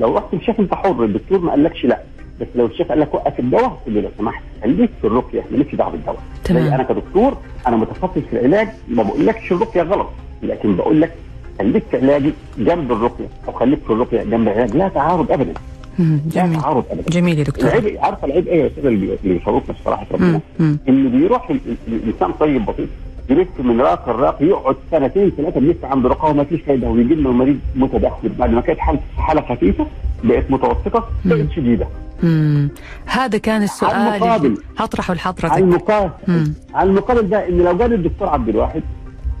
لو 0.00 0.16
رحت 0.16 0.34
الشيخ 0.34 0.60
أنت 0.60 0.74
حر 0.74 1.04
الدكتور 1.04 1.38
ما 1.38 1.50
قالكش 1.50 1.84
لا. 1.84 2.00
بس 2.40 2.46
لو 2.54 2.66
الشيخ 2.66 2.88
قال 2.88 3.00
لك 3.00 3.14
وقف 3.14 3.40
الدواء 3.40 3.80
قول 3.86 3.94
له 3.94 4.00
لو 4.00 4.08
سمحت. 4.18 4.42
خليك 4.62 4.90
في 5.00 5.06
الرقية 5.06 5.44
مالكش 5.50 5.74
دعوة 5.74 5.90
بالدواء. 5.92 6.18
تمام. 6.44 6.62
زي 6.68 6.74
أنا 6.74 6.82
كدكتور 6.82 7.36
أنا 7.66 7.76
متخصص 7.76 8.18
في 8.30 8.32
العلاج 8.32 8.68
ما 8.88 9.02
بقولكش 9.02 9.52
الرقية 9.52 9.82
غلط. 9.82 10.08
لكن 10.42 10.76
بقول 10.76 11.00
لك 11.00 11.12
خليك 11.58 11.82
في 11.90 11.96
علاجي 11.96 12.32
جنب 12.58 12.92
الرقية 12.92 13.26
أو 13.48 13.52
خليك 13.52 13.78
في 13.86 13.90
الرقية 13.92 14.22
جنب 14.22 14.48
العلاج. 14.48 14.76
لا 14.76 14.88
تعارض 14.88 15.32
ابدا. 15.32 15.54
جميل 15.98 16.60
تعارض 16.60 16.84
ابدا 16.90 17.10
جميل 17.10 17.38
يا 17.38 17.44
دكتور 17.44 17.64
العيب 17.68 17.98
عارفه 18.00 18.26
العيب 18.26 18.48
إيه 18.48 18.70
اللي 18.78 18.96
بي- 18.96 19.18
اللي 19.24 19.34
بيشرفنا 19.38 19.74
بصراحه 19.80 20.06
ربنا 20.12 20.26
مم. 20.32 20.40
مم. 20.60 20.78
ان 20.88 21.08
بيروح 21.08 21.50
ال- 21.50 21.60
ال- 21.88 21.94
الإنسان 21.94 22.32
طيب 22.32 22.66
بسيط 22.66 22.88
يلف 23.30 23.48
من 23.58 23.80
راق 23.80 24.08
الراق 24.08 24.36
يقعد 24.42 24.76
سنتين 24.90 25.30
ثلاثة 25.36 25.60
بيلف 25.60 25.84
عند 25.84 26.06
رقاه 26.06 26.30
وما 26.30 26.44
فيش 26.44 26.60
فايدة 26.60 26.88
ويجي 26.88 27.14
لنا 27.14 27.28
المريض 27.30 27.58
متدخل 27.76 28.28
بعد 28.28 28.50
ما 28.50 28.60
كانت 28.60 28.78
حاله 28.78 29.00
حالة 29.18 29.40
خفيفة 29.40 29.86
بقت 30.24 30.50
متوسطة 30.50 31.08
بقت 31.24 31.50
شديدة 31.56 31.86
مم. 32.22 32.68
هذا 33.06 33.38
كان 33.38 33.62
السؤال 33.62 33.94
على 33.94 34.16
المقابل. 34.16 34.58
هطرحه 34.78 35.10
على 35.10 35.18
لحضرتك 35.18 35.58
المقابل 35.58 36.10
مم. 36.28 36.52
على 36.74 36.90
المقابل 36.90 37.28
ده 37.28 37.48
ان 37.48 37.58
لو 37.58 37.76
جاب 37.76 37.92
الدكتور 37.92 38.28
عبد 38.28 38.48
الواحد 38.48 38.82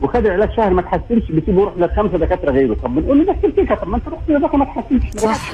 وخد 0.02 0.26
العلاج 0.26 0.50
شهر 0.56 0.70
ما 0.70 0.82
تحسنش 0.82 1.30
بيسيبه 1.32 1.60
يروح 1.62 1.74
لخمسة 1.78 2.18
دكاترة 2.18 2.50
غيره 2.50 2.74
طب 2.74 2.94
بنقول 2.94 3.18
له 3.18 3.24
ده 3.24 3.36
كده 3.56 3.74
طب 3.74 3.88
ما 3.88 3.96
أنت 3.96 4.08
رحت 4.08 4.30
لدكاتره 4.30 4.56
ما 4.56 4.64
تحسنش 4.64 5.02
ما 5.14 5.20
صح. 5.20 5.52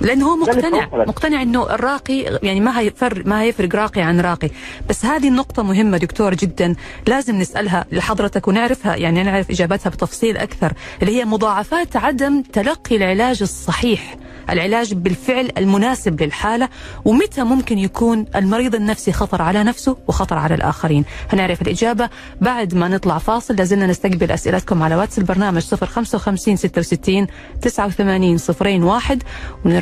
لأنه 0.00 0.26
هو 0.32 0.36
مقتنع. 0.36 0.88
مقتنع 0.92 1.42
إنه 1.42 1.74
الراقي 1.74 2.38
يعني 2.42 2.60
ما 2.60 2.78
هيفرق 2.80 3.26
ما 3.26 3.42
هيفرق 3.42 3.74
راقي 3.76 4.00
عن 4.00 4.20
راقي. 4.20 4.50
بس 4.88 5.04
هذه 5.04 5.28
النقطة 5.28 5.62
مهمة 5.62 5.98
دكتور 5.98 6.34
جدا 6.34 6.74
لازم 7.08 7.38
نسألها 7.38 7.84
لحضرتك 7.92 8.48
ونعرفها 8.48 8.96
يعني 8.96 9.22
نعرف 9.22 9.50
إجابتها 9.50 9.90
بتفصيل 9.90 10.36
أكثر 10.36 10.72
اللي 11.02 11.16
هي 11.20 11.24
مضاعفات 11.24 11.96
عدم 11.96 12.42
تلقي 12.42 12.96
العلاج 12.96 13.42
الصحيح 13.42 14.16
العلاج 14.50 14.94
بالفعل 14.94 15.50
المناسب 15.58 16.22
للحالة 16.22 16.68
ومتى 17.04 17.42
ممكن 17.42 17.78
يكون 17.78 18.26
المريض 18.36 18.74
النفسي 18.74 19.12
خطر 19.12 19.42
على 19.42 19.64
نفسه 19.64 19.96
وخطر 20.08 20.38
على 20.38 20.54
الآخرين. 20.54 21.04
هنعرف 21.32 21.62
الإجابة 21.62 22.08
بعد 22.40 22.74
ما 22.74 22.88
نطلع 22.88 23.18
فاصل. 23.18 23.56
لازلنا 23.56 23.86
نستقبل 23.86 24.30
أسئلتكم 24.30 24.82
على 24.82 24.96
واتس 24.96 25.18
البرنامج 25.18 25.62
055 25.62 26.56
66 26.56 27.26
89 27.62 28.38
صفرين 28.38 28.82
واحد 28.82 29.22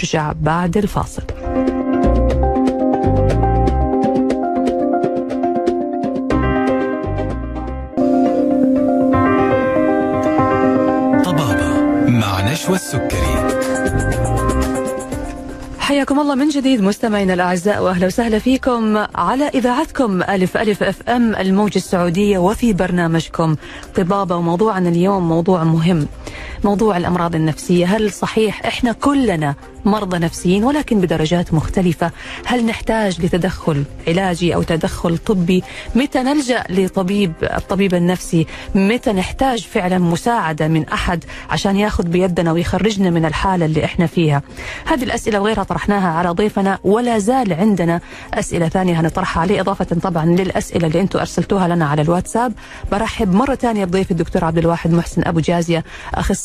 ونرجع 0.00 0.32
بعد 0.32 0.76
الفاصل 0.76 1.22
طبابة 11.24 11.80
مع 12.08 12.52
نشوى 12.52 12.74
السكري 12.74 13.60
حياكم 15.78 16.20
الله 16.20 16.34
من 16.34 16.48
جديد 16.48 16.82
مستمعينا 16.82 17.34
الأعزاء 17.34 17.82
وأهلا 17.82 18.06
وسهلا 18.06 18.38
فيكم 18.38 18.96
على 19.14 19.48
إذاعتكم 19.48 20.22
ألف 20.22 20.56
ألف 20.56 20.82
أف 20.82 21.08
أم 21.08 21.34
الموجة 21.34 21.76
السعودية 21.76 22.38
وفي 22.38 22.72
برنامجكم 22.72 23.56
طبابة 23.96 24.36
وموضوعنا 24.36 24.88
اليوم 24.88 25.28
موضوع 25.28 25.64
مهم. 25.64 26.06
موضوع 26.64 26.96
الأمراض 26.96 27.34
النفسية. 27.34 27.86
هل 27.86 28.12
صحيح 28.12 28.66
إحنا 28.66 28.92
كلنا 28.92 29.54
مرضى 29.84 30.18
نفسيين 30.18 30.64
ولكن 30.64 31.00
بدرجات 31.00 31.54
مختلفة؟ 31.54 32.10
هل 32.46 32.66
نحتاج 32.66 33.20
لتدخل 33.20 33.84
علاجي 34.08 34.54
أو 34.54 34.62
تدخل 34.62 35.18
طبي؟ 35.18 35.62
متى 35.94 36.18
نلجأ 36.22 36.64
لطبيب 36.70 37.32
الطبيب 37.42 37.94
النفسي؟ 37.94 38.46
متى 38.74 39.12
نحتاج 39.12 39.66
فعلا 39.66 39.98
مساعدة 39.98 40.68
من 40.68 40.88
أحد 40.88 41.24
عشان 41.50 41.76
ياخذ 41.76 42.04
بيدنا 42.08 42.52
ويخرجنا 42.52 43.10
من 43.10 43.24
الحالة 43.24 43.66
اللي 43.66 43.84
إحنا 43.84 44.06
فيها؟ 44.06 44.42
هذه 44.86 45.02
الأسئلة 45.04 45.40
وغيرها 45.40 45.62
طرحناها 45.64 46.08
على 46.08 46.28
ضيفنا 46.28 46.78
ولا 46.84 47.18
زال 47.18 47.52
عندنا 47.52 48.00
أسئلة 48.34 48.68
ثانية 48.68 49.00
هنطرحها 49.00 49.40
عليه 49.40 49.60
إضافة 49.60 49.84
طبعا 49.84 50.26
للأسئلة 50.26 50.86
اللي 50.86 51.00
أنتم 51.00 51.18
أرسلتوها 51.18 51.68
لنا 51.68 51.86
على 51.88 52.02
الواتساب. 52.02 52.52
برحب 52.92 53.34
مرة 53.34 53.54
ثانية 53.54 53.84
بضيف 53.84 54.10
الدكتور 54.10 54.44
عبد 54.44 54.58
الواحد 54.58 54.90
محسن 54.92 55.22
أبو 55.26 55.40
جازية 55.40 55.84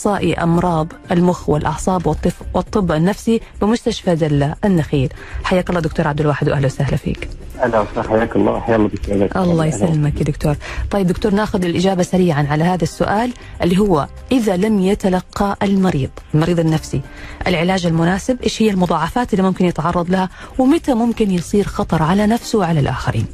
أخصائي 0.06 0.34
أمراض 0.34 0.88
المخ 1.12 1.50
والأعصاب 1.50 2.08
والطف 2.08 2.42
والطب 2.54 2.92
النفسي 2.92 3.42
بمستشفى 3.62 4.16
دلة 4.16 4.56
النخيل. 4.66 5.14
حياك 5.44 5.70
الله 5.70 5.82
دكتور 5.82 6.08
عبد 6.08 6.22
الواحد 6.22 6.50
وأهلا 6.50 6.66
وسهلا 6.66 6.98
فيك. 6.98 7.30
أهلا 7.64 7.80
وسهلا 7.80 8.10
حياك 8.10 8.36
الله. 8.36 8.60
حيا 8.60 8.76
الله 8.76 8.88
بك 8.88 9.38
الله 9.38 9.66
يسلمك 9.66 10.18
يا 10.20 10.24
دكتور. 10.24 10.56
طيب 10.92 11.08
دكتور 11.08 11.34
ناخذ 11.34 11.66
الإجابة 11.66 12.04
سريعا 12.04 12.48
على 12.50 12.64
هذا 12.64 12.84
السؤال 12.84 13.34
اللي 13.62 13.78
هو 13.78 14.08
إذا 14.32 14.58
لم 14.58 14.80
يتلقى 14.80 15.58
المريض 15.64 16.10
المريض 16.34 16.60
النفسي 16.60 17.02
العلاج 17.48 17.86
المناسب 17.86 18.42
إيش 18.42 18.62
هي 18.62 18.70
المضاعفات 18.70 19.34
اللي 19.34 19.44
ممكن 19.44 19.66
يتعرض 19.66 20.10
لها 20.10 20.30
ومتى 20.60 20.94
ممكن 20.94 21.32
يصير 21.32 21.64
خطر 21.64 22.04
على 22.04 22.28
نفسه 22.28 22.60
وعلى 22.60 22.80
الآخرين؟ 22.80 23.26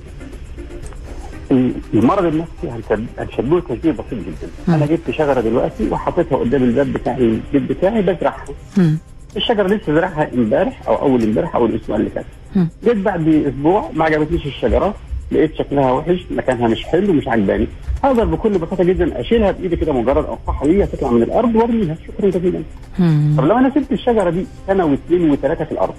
المرض 1.94 2.26
النفسي 2.26 2.68
هنشب- 2.70 3.06
هنشبهه 3.20 3.60
تشبيه 3.70 3.92
بسيط 3.92 4.14
جدا. 4.14 4.76
أنا 4.76 4.86
جبت 4.86 5.12
شجرة 5.12 5.42
دلوقتي 5.42 5.90
وحطيتها 5.90 6.38
قدام 6.38 6.64
الباب 6.64 6.94
بتاع 6.94 7.18
البيت 7.18 7.62
بتاعي 7.78 8.02
بزرعها. 8.02 8.46
مم. 8.78 8.98
الشجرة 9.38 9.68
لسه 9.68 9.94
زرعها 9.94 10.34
امبارح 10.34 10.82
أو 10.88 10.96
أول 10.96 11.24
امبارح 11.24 11.56
أو 11.56 11.66
الأسبوع 11.66 11.96
اللي 11.96 12.10
فات. 12.10 12.26
مم. 12.56 12.70
جيت 12.84 12.98
بعد 12.98 13.28
أسبوع 13.28 13.90
ما 13.94 14.06
عجبتنيش 14.06 14.46
الشجرة 14.46 14.96
لقيت 15.32 15.56
شكلها 15.56 15.92
وحش 15.92 16.26
مكانها 16.32 16.68
مش 16.68 16.84
حلو 16.84 17.14
مش 17.14 17.28
عجباني. 17.28 17.68
أقدر 18.04 18.26
بكل 18.26 18.50
بساطة 18.50 18.84
جدا 18.84 19.20
أشيلها 19.22 19.52
بإيدي 19.52 19.76
كده 19.76 19.94
مجرد 19.94 20.26
انصحها 20.26 20.68
ليها 20.68 20.86
تطلع 20.86 21.12
من 21.12 21.24
الأرض 21.24 21.56
وأرميها. 21.56 21.96
شكرا 22.08 22.30
جزيلا. 22.30 22.62
مم. 23.00 23.36
طب 23.38 23.46
لو 23.46 23.58
أنا 23.58 23.70
سبت 23.70 23.92
الشجرة 23.92 24.30
دي 24.30 24.46
سنة 24.68 24.86
واثنين 24.86 25.30
وثلاثة 25.32 25.66
في 25.66 25.72
الأرض 25.72 25.94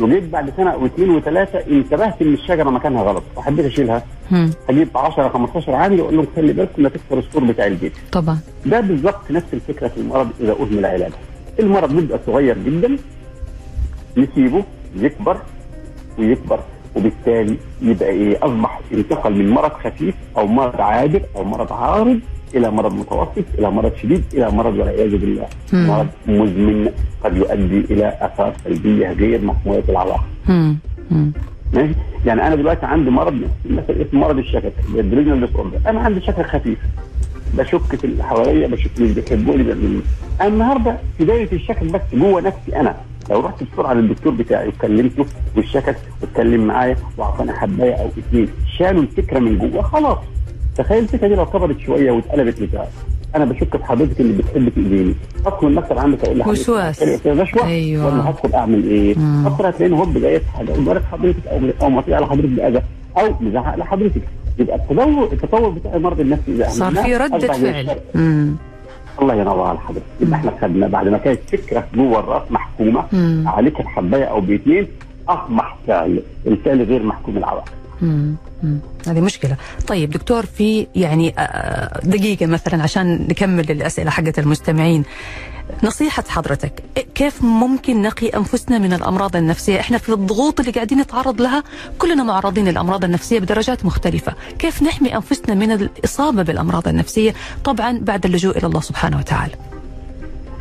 وجيت 0.00 0.22
بعد 0.24 0.52
سنة 0.56 0.76
واثنين 0.76 1.10
وثلاثه 1.10 1.58
انتبهت 1.70 2.22
إن 2.22 2.34
الشجرة 2.34 2.70
مكانها 2.70 3.02
غلط 3.02 3.22
وحبيت 3.36 3.64
أشيلها. 3.66 4.02
هجيب 4.68 4.88
10 4.96 5.28
15 5.28 5.74
عامل 5.74 6.00
وأقول 6.00 6.16
لهم 6.16 6.26
خلي 6.36 6.52
بالكم 6.52 6.82
لا 6.82 6.88
تكسر 6.88 7.18
السور 7.18 7.44
بتاع 7.44 7.66
البيت. 7.66 7.92
طبعا. 8.12 8.38
ده 8.66 8.80
بالظبط 8.80 9.30
نفس 9.30 9.46
الفكرة 9.52 9.88
في 9.88 9.96
المرض 10.00 10.28
إذا 10.40 10.52
اهمل 10.52 10.86
علاجه 10.86 11.14
المرض 11.60 11.92
بيبقى 11.96 12.18
صغير 12.26 12.58
جدا 12.58 12.96
نسيبه 14.16 14.64
يكبر 14.96 15.36
ويكبر 16.18 16.60
وبالتالي 16.96 17.56
يبقى 17.82 18.08
إيه 18.08 18.38
أصبح 18.42 18.80
انتقل 18.92 19.34
من 19.34 19.50
مرض 19.50 19.70
خفيف 19.72 20.14
أو 20.38 20.46
مرض 20.46 20.80
عابر 20.80 21.22
أو 21.36 21.44
مرض 21.44 21.72
عارض 21.72 22.20
إلى 22.54 22.70
مرض 22.70 22.92
متوسط 22.92 23.44
إلى 23.58 23.70
مرض 23.70 23.92
شديد 24.02 24.24
إلى 24.34 24.50
مرض 24.50 24.74
والعياذ 24.78 25.16
بالله. 25.16 25.46
مرض 25.72 26.06
مزمن 26.26 26.90
قد 27.24 27.36
يؤدي 27.36 27.80
إلى 27.90 28.18
آثار 28.20 28.52
سلبية 28.64 29.12
غير 29.12 29.40
محمولة. 29.44 30.16
مم. 30.48 30.76
ماشي؟ 31.72 31.94
يعني 32.26 32.46
أنا 32.46 32.54
دلوقتي 32.54 32.86
عندي 32.86 33.10
مرض 33.10 33.34
مثلا 33.70 34.02
اسمه 34.02 34.20
مرض 34.20 34.38
الشكك 34.38 34.72
أنا 35.86 36.00
عندي 36.00 36.20
شكك 36.20 36.46
خفيف. 36.46 36.78
بشك 37.54 37.96
في 37.96 38.04
اللي 38.04 38.24
حواليا 38.24 38.66
بشك 38.68 38.90
مش 39.00 39.10
بيحبوني 39.10 39.62
بيعملوني. 39.62 40.00
أنا 40.40 40.48
النهارده 40.48 40.96
في 41.18 41.24
دايرة 41.24 41.52
الشكك 41.54 41.84
بس 41.84 42.00
جوه 42.14 42.40
نفسي 42.40 42.76
أنا. 42.80 42.96
لو 43.30 43.40
رحت 43.40 43.62
بسرعة 43.64 43.92
للدكتور 43.92 44.32
بتاعي 44.32 44.68
وكلمته 44.68 45.26
والشكك 45.56 45.96
واتكلم 46.22 46.66
معايا 46.66 46.96
وأعطاني 47.18 47.52
حباية 47.52 47.94
أو 47.94 48.06
اثنين 48.06 48.48
شالوا 48.78 49.02
الفكرة 49.02 49.38
من 49.38 49.58
جوه 49.58 49.82
خلاص. 49.82 50.18
تخيل 50.78 50.98
الفكرة 51.02 51.28
دي 51.28 51.34
لو 51.34 51.46
كبرت 51.46 51.78
شوية 51.78 52.10
واتقلبت 52.12 52.60
لبتاع 52.60 52.86
أنا 53.36 53.44
بشك 53.44 53.76
في 53.76 53.84
حضرتك 53.84 54.20
اللي 54.20 54.32
بتحب 54.42 54.68
تأذيني 54.68 55.14
ادخل 55.46 55.66
المكتب 55.66 55.98
عندك 55.98 56.24
أقول 56.24 56.38
لحضرتك 56.38 56.60
وسواس. 56.60 57.26
رشوه 57.26 57.66
أيوة. 57.66 58.06
ولا 58.06 58.30
هدخل 58.30 58.54
أعمل 58.54 58.84
إيه؟ 58.84 59.18
مم. 59.18 59.46
ادخل 59.46 59.66
هتلاقيني 59.66 59.98
هوب 59.98 60.18
جاي 60.18 60.40
في 60.40 60.48
حاجة 60.50 60.70
وضرب 60.72 61.02
حضرتك 61.12 61.46
أو 61.46 61.60
أو 61.82 61.90
مطيع 61.90 62.16
على 62.16 62.26
حضرتك 62.26 62.48
بأذى 62.48 62.82
أو 63.18 63.34
مزعق 63.40 63.76
لحضرتك 63.76 64.22
يبقى 64.58 64.76
التطور 64.76 65.28
التطور 65.32 65.68
بتاع 65.68 65.94
المرض 65.94 66.20
النفسي 66.20 66.52
اذا 66.52 66.68
صار 66.68 66.92
في 66.94 67.38
زي 67.40 67.72
فعل. 67.72 67.96
الله 69.22 69.34
ينور 69.34 69.66
على 69.66 69.78
حضرتك 69.78 70.02
يبقى 70.20 70.38
إحنا 70.38 70.52
خدنا 70.62 70.86
بعد 70.88 71.08
ما 71.08 71.18
كانت 71.18 71.40
فكرة 71.52 71.84
جوه 71.94 72.18
الرأس 72.20 72.42
محكومة. 72.52 73.04
عليك 73.46 73.80
الحباية 73.80 74.24
أو 74.24 74.40
باثنين 74.40 74.86
اصبح 75.28 75.76
فعل 75.86 76.20
الفعل 76.46 76.82
غير 76.82 77.02
محكوم 77.02 77.36
العواقب. 77.36 77.72
هذه 79.06 79.20
مشكلة. 79.20 79.56
طيب 79.86 80.10
دكتور 80.10 80.46
في 80.46 80.86
يعني 80.94 81.34
آه، 81.38 82.00
دقيقة 82.04 82.46
مثلا 82.46 82.82
عشان 82.82 83.26
نكمل 83.30 83.70
الأسئلة 83.70 84.10
حقت 84.10 84.38
المستمعين. 84.38 85.04
نصيحة 85.84 86.24
حضرتك 86.28 86.82
كيف 87.14 87.42
ممكن 87.42 88.02
نقي 88.02 88.28
أنفسنا 88.28 88.78
من 88.78 88.92
الأمراض 88.92 89.36
النفسية؟ 89.36 89.80
إحنا 89.80 89.98
في 89.98 90.08
الضغوط 90.12 90.60
اللي 90.60 90.72
قاعدين 90.72 91.00
نتعرض 91.00 91.40
لها 91.42 91.62
كلنا 91.98 92.22
معرضين 92.22 92.68
للأمراض 92.68 93.04
النفسية 93.04 93.38
بدرجات 93.40 93.84
مختلفة. 93.84 94.32
كيف 94.58 94.82
نحمي 94.82 95.14
أنفسنا 95.16 95.54
من 95.54 95.72
الإصابة 95.72 96.42
بالأمراض 96.42 96.88
النفسية؟ 96.88 97.34
طبعا 97.64 97.98
بعد 97.98 98.24
اللجوء 98.26 98.58
إلى 98.58 98.66
الله 98.66 98.80
سبحانه 98.80 99.18
وتعالى. 99.18 99.54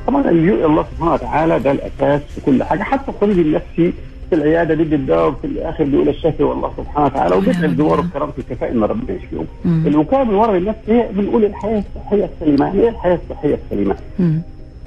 طبعا 0.07 0.29
اللجوء 0.29 0.57
إلى 0.57 0.65
الله 0.65 0.85
سبحانه 0.91 1.13
وتعالى 1.13 1.59
ده 1.59 1.71
الأساس 1.71 2.21
في 2.35 2.41
كل 2.45 2.63
حاجة 2.63 2.83
حتى 2.83 3.11
الطبيب 3.11 3.39
النفسي 3.39 3.93
في 4.29 4.35
العيادة 4.35 4.75
بيدي 4.75 4.95
الدواء 4.95 5.29
وفي 5.29 5.47
الآخر 5.47 5.83
بيقول 5.83 6.09
الشافي 6.09 6.43
والله 6.43 6.71
سبحانه 6.77 7.05
وتعالى 7.05 7.35
وبيدعي 7.35 7.65
الزوار 7.65 8.01
بكرامه 8.01 8.33
الكفاءة 8.37 8.71
إن 8.71 8.83
ربنا 8.83 9.17
يشفيهم. 9.17 9.47
الوقايه 9.65 10.23
من 10.23 10.29
المرض 10.29 10.55
النفسي 10.55 10.91
هي 10.93 11.09
بنقول 11.11 11.45
الحياة 11.45 11.83
الصحية 11.95 12.29
السليمة، 12.33 12.73
إيه 12.73 12.89
الحياة 12.89 13.19
الصحية 13.29 13.59
السليمة؟ 13.65 13.95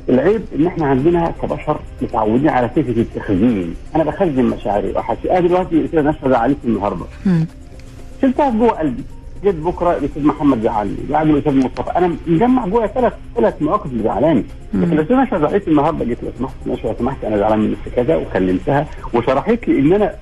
العيب 0.08 0.42
إن 0.56 0.66
إحنا 0.66 0.86
عندنا 0.86 1.32
كبشر 1.42 1.80
متعودين 2.02 2.48
على 2.48 2.68
فكره 2.68 3.00
التخزين، 3.00 3.74
أنا 3.96 4.04
بخزن 4.04 4.44
مشاعري 4.44 4.92
واحاسيسي، 4.92 5.30
أنا 5.30 5.40
دلوقتي 5.40 5.88
كده 5.88 6.02
ناس 6.02 6.14
زعلتني 6.26 6.70
النهارده،. 6.70 7.04
شلتها 8.22 8.50
جوه 8.50 8.70
قلبي، 8.70 9.02
جيت 9.44 9.54
بكرة 9.54 9.96
الاستاذ 9.96 10.26
محمد 10.26 10.60
زعلني، 10.60 10.96
بعد 11.10 11.28
الاستاذ 11.28 11.56
مصطفى، 11.56 11.90
أنا 11.90 12.16
مجمع 12.26 12.66
جوه 12.66 12.86
ثلاث 12.86 13.12
ثلاث 13.36 13.62
مواقف 13.62 13.90
زعلاني، 14.04 14.44
لكن 14.74 14.92
الأستاذ 14.92 15.16
نشوى 15.16 15.38
زعلتني 15.38 15.72
النهارده. 15.72 16.04
جيت 16.04 16.24
لو 16.24 16.30
سمحت 16.38 16.54
نشوى 16.66 16.90
لو 16.90 16.96
سمحت. 16.98 17.24
أنا 17.24 17.36
زعلان 17.36 17.58
من 17.58 17.76
كذا 17.96 18.16
وكلمتها. 18.16 18.86
وشرحت 19.14 19.68
لي 19.68 19.78
إن 19.78 19.92
أنا 19.92 20.14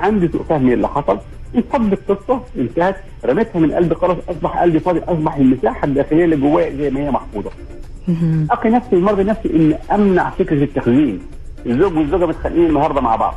عندي 0.00 0.28
سوء 0.28 0.42
فهم 0.42 0.72
اللي 0.72 0.88
حصل. 0.88 1.18
انفضت 1.54 2.10
القصة 2.10 2.40
انتهت. 2.58 2.96
رميتها 3.24 3.58
من 3.58 3.72
قلبي 3.72 3.94
خلاص. 3.94 4.16
أصبح 4.28 4.58
قلبي 4.58 4.80
فاضي. 4.80 5.00
أصبح 5.00 5.36
المساحة 5.36 5.84
الداخلية 5.84 6.24
اللي 6.24 6.36
جوايا 6.36 6.76
زي 6.76 6.90
ما 6.90 7.00
هي 7.00 7.10
محفوظة. 7.10 7.50
أقي 8.50 8.70
نفسي 8.70 8.96
المرض 8.96 9.20
النفسي 9.20 9.48
ان 9.56 9.74
أمنع 9.92 10.30
فكرة 10.30 10.64
التخزين. 10.64 11.20
الزوج 11.66 11.96
والزوجة 11.96 12.26
متخانقين 12.26 12.66
النهارده 12.66 13.00
مع 13.00 13.16
بعض. 13.16 13.34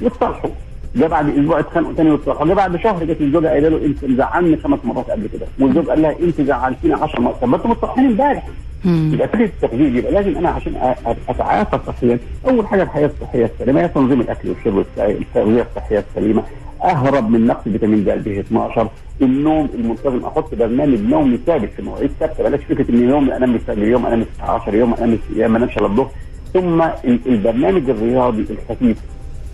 يتصالحوا. 0.00 0.50
جه 0.96 1.06
بعد 1.06 1.28
أسبوع 1.38 1.58
اتخانقوا 1.60 1.92
تاني 1.96 2.10
ويتصالحوا 2.10 2.46
جه 2.46 2.52
بعد 2.52 2.76
شهر 2.76 3.04
جت 3.04 3.20
الزوجة 3.20 3.48
قايلة 3.48 3.68
له 3.68 3.86
أنت 3.86 4.04
مزعلني 4.04 4.56
خمس 4.56 4.78
مرات 4.84 5.10
قبل 5.10 5.26
كده. 5.32 5.46
والزوج 5.60 5.86
قال 5.88 6.02
لها 6.02 6.14
أنت 6.20 6.40
زعلتيني 6.40 6.94
10 6.94 7.20
مرات. 7.20 7.36
طب 7.42 7.48
ما 7.48 7.56
أنتوا 7.56 7.70
متصالحين 7.70 8.06
امبارح. 8.06 8.46
يبقى 9.14 9.28
فكرة 9.28 9.44
التخزين 9.44 9.96
يبقى 9.96 10.12
لازم 10.12 10.36
أنا 10.36 10.48
عشان 10.48 10.94
أتعافى 11.28 11.78
صحيا. 11.86 12.18
أول 12.48 12.66
حاجة 12.66 12.82
الحياة 12.82 13.06
الصحية 13.06 13.44
السليمة 13.44 13.80
هي 13.80 13.88
تنظيم 13.88 14.20
الأكل 14.20 14.48
والشرب 14.48 14.84
التغذية 14.98 15.66
الصحية 15.70 16.04
السليمة. 16.10 16.42
أهرب 16.84 17.30
من 17.30 17.46
نقص 17.46 17.62
فيتامين 17.64 18.04
د 18.04 18.08
ب 18.10 18.28
12 18.28 18.88
النوم 19.22 19.68
المنتظم 19.74 20.24
أحط 20.24 20.54
برنامج 20.54 21.00
نومي 21.00 21.38
ثابت 21.46 21.70
في 21.76 21.82
مواعيد 21.82 22.10
ثابتة. 22.20 22.44
بلاش 22.44 22.60
فكرة 22.64 22.90
إن 22.90 23.08
يوم 23.10 23.30
انام 23.30 23.58
يوم 23.68 24.06
انام 24.06 24.20
الساعة 24.22 24.54
10 24.60 24.74
يوم 24.76 24.94
انام 24.94 25.18
ما 25.36 25.46
انامش 25.58 25.76
الا 25.78 25.86
الظهر 25.86 26.10
ثم 26.54 26.82
ال- 26.82 27.20
البرنامج 27.26 27.90
الرياضي 27.90 28.46
الخفيف. 28.50 28.96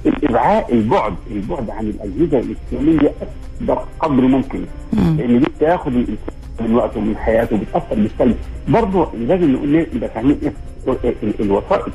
الابعاء 0.06 0.74
البعد 0.74 1.14
البعد 1.30 1.70
عن 1.70 1.86
الأجهزة 1.86 2.38
الإلكترونية 2.38 3.12
أكبر 3.60 3.84
قدر 4.00 4.22
ممكن. 4.22 4.60
مم. 4.92 5.16
لأن 5.18 5.38
دي 5.40 5.46
بتاخد 5.58 5.92
الإنسان 5.92 6.16
من 6.60 6.74
وقته 6.74 6.98
ومن 6.98 7.16
حياته 7.16 7.56
وبتأثر 7.56 7.94
بالسلب؟ 7.94 8.36
برضه 8.68 9.08
لازم 9.14 9.52
نقول 9.52 9.74
يبقى 9.74 10.08
فاهمين 10.10 10.38
إيه؟ 10.42 10.52
الوسائط 11.40 11.92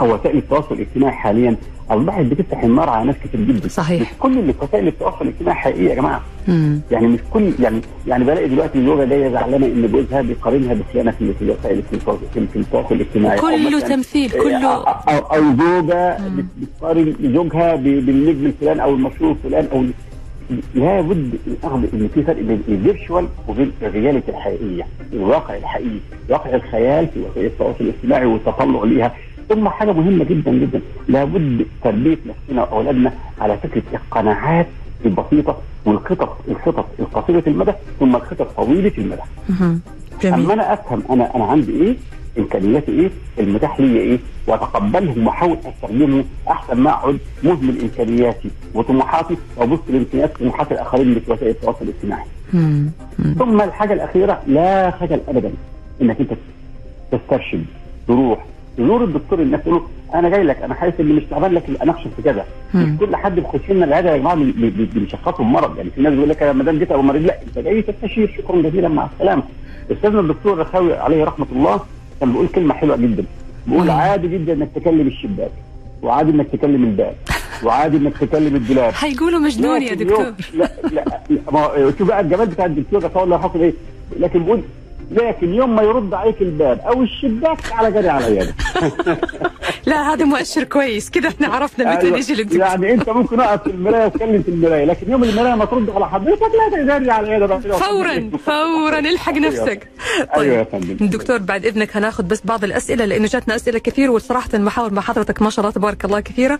أو 0.00 0.14
وسائل 0.14 0.36
التواصل 0.38 0.74
الاجتماعي 0.74 1.12
حاليا 1.16 1.56
اصبحت 1.90 2.24
بتفتح 2.24 2.62
النار 2.62 2.88
على 2.88 3.04
ناس 3.06 3.16
كتير 3.24 3.40
جدا. 3.40 3.68
صحيح. 3.68 4.00
مش 4.02 4.18
كل 4.20 4.38
اللي 4.38 4.52
في 4.52 4.64
وسائل 4.64 4.88
التواصل 4.88 5.16
الاجتماعي 5.22 5.56
حقيقيه 5.58 5.90
يا 5.90 5.94
جماعة. 5.94 6.20
مم. 6.48 6.80
يعني 6.90 7.06
مش 7.06 7.18
كل 7.30 7.52
يعني 7.60 7.80
يعني 8.06 8.24
بلاقي 8.24 8.48
دلوقتي 8.48 8.84
زوجه 8.86 9.04
جاية 9.04 9.28
زعلانة 9.30 9.66
إن 9.66 9.88
جوزها 9.92 10.22
بيقارنها 10.22 10.74
بفلانه 10.74 11.10
في 11.10 11.50
وسائل 11.50 11.82
في 12.52 12.56
التواصل 12.56 12.94
الاجتماعي 12.94 13.38
كله 13.38 13.80
تمثيل 13.80 14.32
أو, 14.36 14.42
كله. 14.42 14.66
أو, 14.84 15.18
أو 15.18 15.42
زوجة 15.58 16.16
بت- 16.28 16.44
بتقارن 16.60 17.14
زوجها 17.34 17.76
بالنجم 17.76 18.46
الفلان 18.46 18.80
أو 18.80 18.94
المشهور 18.94 19.36
فلان 19.44 19.68
أو 19.72 19.84
لابد 20.74 21.30
أخذ 21.64 21.84
إن 21.94 22.08
في 22.14 22.22
فرق 22.22 22.36
بين 22.42 22.62
ال 22.68 22.75
virtual 22.75 23.28
وبين 23.48 23.72
ال 23.82 23.88
reality 23.88 24.30
الحقيقية، 24.30 24.86
الواقع 25.12 25.56
الحقيقي، 25.56 25.98
واقع 26.28 26.54
الخيال 26.54 27.06
في 27.14 27.20
وسائل 27.20 27.46
التواصل 27.46 27.76
الاجتماعي 27.84 28.26
والتطلع 28.26 28.84
ليها، 28.84 29.14
ثم 29.54 29.68
حاجة 29.68 29.92
مهمة 29.92 30.24
جدا 30.24 30.50
جدا. 30.52 30.80
لابد 31.08 31.66
تربية 31.84 32.18
نفسنا 32.26 32.62
وأولادنا 32.62 33.12
على 33.40 33.56
فكرة 33.58 33.82
القناعات 33.92 34.66
البسيطة 35.04 35.58
والخطط 35.84 36.36
الخطط 36.48 36.86
القصيرة 36.98 37.42
المدى 37.46 37.72
ثم 38.00 38.16
الخطط 38.16 38.46
طويلة 38.56 38.92
المدى. 38.98 39.22
جميل. 40.22 40.50
أنا 40.50 40.72
أفهم 40.72 41.02
أنا 41.10 41.36
أنا 41.36 41.44
عندي 41.44 41.72
إيه؟ 41.72 41.96
إمكانياتي 42.38 42.92
إيه؟ 42.92 43.10
المتاح 43.38 43.80
لي 43.80 44.00
إيه؟ 44.00 44.18
وأتقبلهم 44.46 45.26
وأحاول 45.26 45.56
أستخدمه 45.66 46.24
أحسن 46.50 46.80
ما 46.80 46.90
اقعد 46.90 47.18
مهمل 47.44 47.80
امكانياتي 47.82 48.50
وطموحاتي 48.74 49.36
وابص 49.56 49.78
لامكانيات 49.90 50.36
طموحات 50.36 50.72
الآخرين 50.72 51.06
اللي 51.08 51.20
في 51.20 51.32
وسائل 51.32 51.50
التواصل 51.50 51.84
الاجتماعي. 51.84 52.24
ثم 53.38 53.60
الحاجة 53.60 53.92
الأخيرة 53.92 54.42
لا 54.46 54.90
خجل 54.90 55.20
ابدا 55.28 55.50
إنك 56.02 56.16
أنت 56.20 56.30
تسترشد 57.12 57.64
تروح 58.08 58.44
تزور 58.78 59.04
الدكتور 59.04 59.40
الناس 59.42 59.60
تقول 59.62 59.82
أنا 60.14 60.28
جاي 60.28 60.42
لك 60.42 60.56
أنا 60.62 60.74
حاسس 60.74 61.00
إني 61.00 61.12
مش 61.12 61.22
تعبان 61.30 61.52
لكن 61.54 61.76
أنا 61.82 61.92
اخشى 61.92 62.08
في 62.16 62.22
كذا. 62.22 62.44
مش 62.74 62.98
كل 63.00 63.16
حد 63.16 63.34
بيخش 63.34 63.70
لنا 63.70 63.84
العياده 63.84 64.12
يا 64.12 64.16
جماعة 64.16 64.34
بي- 64.36 64.70
بي- 64.70 64.88
بيشخصوا 65.00 65.44
المرض 65.44 65.76
يعني 65.76 65.90
في 65.90 66.00
ناس 66.02 66.12
بيقول 66.12 66.28
لك 66.28 66.42
أنا 66.42 66.52
ما 66.52 66.64
دام 66.64 66.78
جيت 66.78 66.90
ابقى 66.90 67.04
مريض 67.04 67.22
لا 67.26 67.42
أنت 67.42 67.58
جاي 67.58 67.82
تستشير. 67.82 68.34
شكرا 68.38 68.62
جزيلا 68.62 68.88
مع 68.88 69.08
السلامة. 69.14 69.42
أستاذنا 69.92 70.20
الدكتور 70.20 70.58
رخاوي 70.58 70.94
عليه 70.94 71.24
رحمة 71.24 71.46
الله 71.52 71.80
كان 72.20 72.32
بيقول 72.32 72.46
كلمة 72.48 72.74
حلوة 72.74 72.96
جدا. 72.96 73.24
بيقول. 73.66 73.90
عادي 73.90 74.28
جدا 74.28 74.52
إنك 74.52 74.68
تكلم 74.74 75.06
الشباك 75.06 75.50
وعادي 76.02 76.30
إنك 76.30 76.46
تكلم 76.52 76.84
الباب 76.84 77.14
وعادي 77.64 77.96
إنك 77.96 78.16
تكلم 78.18 78.56
الدولاب. 78.56 78.92
حيقولوا 78.92 79.40
مجنون 79.40 79.82
يا 79.82 79.94
دكتور. 79.94 80.32
لا 80.54 80.68
لا 80.92 81.04
لا، 81.30 81.40
ما 81.52 81.60
هو 81.64 81.90
شوف 81.98 82.08
بقى 82.08 82.20
الجمال 82.20 82.46
بتاع 82.46 82.64
الدكتور 82.64 83.04
رخاوي 83.04 83.24
الله 83.24 83.38
حصل 83.38 83.60
إيه؟ 83.60 83.72
لكن 84.18 84.42
بيقول 84.44 84.60
لكن 85.10 85.54
يوم 85.54 85.76
ما 85.76 85.82
يرد 85.82 86.14
عليك 86.14 86.42
الباب 86.42 86.80
أو 86.80 87.02
الشباك 87.02 87.72
على 87.72 87.92
جري 87.92 88.08
على 88.08 88.26
العياده 88.26 88.54
لا 89.86 90.12
هذا 90.12 90.24
مؤشر 90.24 90.64
كويس. 90.64 91.10
كذا 91.10 91.28
إحنا 91.28 91.48
عرفنا 91.48 91.94
متى 91.94 92.06
أيوة. 92.06 92.18
نجي 92.18 92.34
للدكتور. 92.34 92.60
يعني 92.60 92.92
أنت 92.92 93.08
ممكن 93.10 93.40
اقف 93.40 93.62
في 93.62 93.70
المراية 93.70 94.04
واتكلم 94.04 94.42
في 94.42 94.48
المراية 94.48 94.84
لكن 94.84 95.10
يوم 95.10 95.24
المراية 95.24 95.54
ما 95.54 95.64
ترد 95.64 95.90
على 95.90 96.08
حضرتك 96.08 96.42
لا 96.42 96.98
تجري 96.98 97.10
على 97.10 97.46
بقى 97.46 97.60
فورا 97.60 98.30
فورا 98.46 98.98
الحق 98.98 99.32
نفسك. 99.32 99.88
أيوه 100.36 100.56
يا 100.56 100.64
فندم. 100.64 101.06
دكتور 101.06 101.38
بعد 101.38 101.66
إذنك 101.66 101.96
هناخذ 101.96 102.24
بس 102.24 102.40
بعض 102.44 102.64
الأسئلة 102.64 103.04
لأنه 103.04 103.26
جاتنا 103.26 103.56
أسئلة 103.56 103.78
كثير 103.78 104.10
وصراحه 104.10 104.48
المحاور 104.54 104.92
مع 104.92 105.02
حضرتك 105.02 105.42
ما 105.42 105.50
شاء 105.50 105.60
الله 105.60 105.74
تبارك 105.74 106.04
الله 106.04 106.20
كثيرة. 106.20 106.58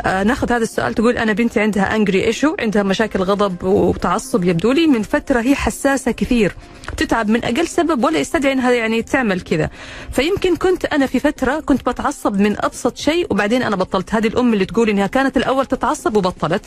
آه 0.00 0.22
ناخذ 0.22 0.52
هذا 0.52 0.62
السؤال. 0.62 0.94
تقول 0.94 1.18
أنا 1.18 1.32
بنتي 1.32 1.60
عندها 1.60 1.96
انجري 1.96 2.24
ايشو 2.24 2.56
عندها 2.60 2.82
مشاكل 2.82 3.18
غضب 3.18 3.64
وتعصب 3.64 4.44
يبدو 4.44 4.72
لي. 4.72 4.86
من 4.86 5.02
فترة 5.02 5.40
هي 5.40 5.54
حساسة 5.54 6.10
كثير. 6.10 6.52
تتعب 6.96 7.28
من 7.28 7.44
أقل 7.44 7.66
سبب 7.66 8.04
ولا 8.04 8.18
يستدعي 8.18 8.52
إنها 8.52 8.70
يعني 8.70 9.02
تعمل 9.02 9.40
كذا. 9.40 9.70
فيمكن 10.12 10.56
كنت 10.56 10.84
أنا 10.84 11.06
في 11.06 11.20
فترة 11.20 11.60
كنت 11.60 11.88
بتعصب 11.88 12.40
من 12.40 12.59
أبسط 12.66 12.96
شيء 12.96 13.26
وبعدين 13.30 13.62
أنا 13.62 13.76
بطلت. 13.76 14.14
هذه 14.14 14.26
الأم 14.26 14.52
اللي 14.52 14.64
تقول 14.64 14.88
إنها 14.88 15.06
كانت 15.06 15.36
الأول 15.36 15.66
تتعصب 15.66 16.16
وبطلت 16.16 16.62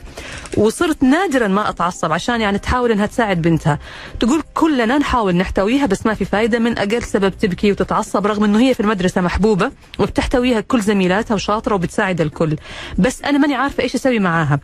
وصرت 0.58 1.04
نادرا 1.04 1.48
ما 1.48 1.70
أتعصب 1.70 2.12
عشان 2.12 2.41
يعني 2.41 2.60
تحاول 2.60 2.91
إنها 2.91 3.06
تساعد 3.06 3.41
بنتها. 3.41 3.80
تقول 4.20 4.44
كلنا 4.54 4.98
نحاول 4.98 5.36
نحتويها 5.36 5.86
بس 5.86 6.06
ما 6.06 6.14
في 6.14 6.26
فايدة. 6.26 6.60
من 6.60 6.78
أقل 6.78 7.04
سبب 7.04 7.38
تبكي 7.38 7.72
وتتعصب 7.72 8.28
رغم 8.28 8.44
إنه 8.44 8.60
هي 8.60 8.74
في 8.74 8.80
المدرسة 8.80 9.22
محبوبة 9.22 9.72
وبتحتويها 10.00 10.62
كل 10.62 10.82
زميلاتها 10.82 11.36
وشاطرة 11.36 11.76
وبتساعد 11.76 12.22
الكل. 12.22 12.56
بس 12.98 13.22
أنا 13.22 13.38
ماني 13.38 13.56
عارفة 13.56 13.84
إيش 13.84 13.96
أسوي 13.96 14.20
معاها. 14.20 14.60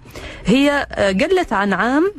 هي 0.46 0.88
آه، 0.92 1.12
قلت 1.12 1.54
عن 1.54 1.74
عام 1.74 2.12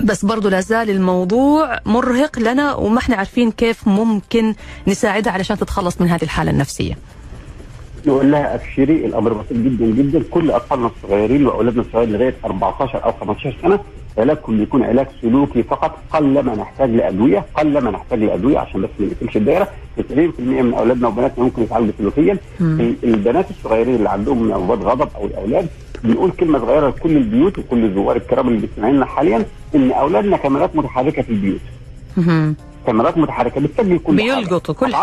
بس 0.00 0.24
برضو 0.24 0.48
لا 0.48 0.60
زال 0.60 0.90
الموضوع 0.90 1.78
مرهق 1.86 2.38
لنا 2.38 2.74
وما 2.74 2.98
إحنا 2.98 3.16
عارفين 3.16 3.50
كيف 3.50 3.88
ممكن 3.88 4.54
نساعدها 4.86 5.32
علشان 5.32 5.58
تتخلص 5.58 6.00
من 6.00 6.08
هذه 6.08 6.22
الحالة 6.22 6.50
النفسية. 6.50 6.98
نقول 8.06 8.30
لها 8.32 8.54
أبشري 8.54 9.06
الأمر 9.06 9.32
بسيط 9.32 9.52
جدا 9.52 9.86
جدا. 9.86 10.22
كل 10.30 10.50
أطفالنا 10.50 10.86
الصغيرين 10.96 11.46
وأولادنا 11.46 11.82
الصغيرين 11.82 12.12
لغاية 12.14 12.34
14 12.44 13.04
أو 13.04 13.12
15 13.12 13.56
سنة 13.62 13.78
علاجكم 14.18 14.62
يكون 14.62 14.82
علاج 14.82 15.06
سلوكي 15.22 15.62
فقط. 15.62 15.98
قل 16.12 16.24
ما 16.44 16.54
نحتاج 16.54 16.90
لأدوية 16.90 17.44
قل 17.54 17.78
ما 17.78 17.90
نحتاج 17.90 18.18
لأدوية 18.22 18.58
عشان 18.58 18.80
بس 18.82 18.88
ما 18.98 19.06
نقفلش 19.06 19.36
الدائره 19.36 19.68
90% 19.98 20.02
من 20.62 20.74
أولادنا 20.74 21.08
وبناتنا 21.08 21.44
ممكن 21.44 21.62
يتعالجوا 21.62 21.92
سلوكيا. 21.98 22.36
ال- 22.60 22.96
البنات 23.04 23.50
الصغيرين 23.50 23.94
اللي 23.94 24.08
عندهم 24.10 24.48
نوبات 24.48 24.78
غضب 24.78 25.08
أو 25.16 25.26
الأولاد 25.26 25.66
بنقول 26.04 26.30
كلمة 26.30 26.58
صغيرة 26.58 26.88
لكل 26.88 27.16
البيوت 27.16 27.58
وكل 27.58 27.84
الزوار 27.84 28.16
الكرام 28.16 28.48
اللي 28.48 28.66
بيسمعوا 28.66 28.92
لنا 28.92 29.06
حاليا 29.06 29.44
إن 29.74 29.92
أولادنا 29.92 30.36
كاميرات 30.36 30.76
متحركة 30.76 31.22
في 31.22 31.30
البيوت. 31.30 31.60
كاميرات 32.86 33.18
متحركة 33.18 33.60
بتسجل 33.60 33.98
كل 33.98 34.16
بيلقطوا 34.16 34.74
كل. 34.74 34.94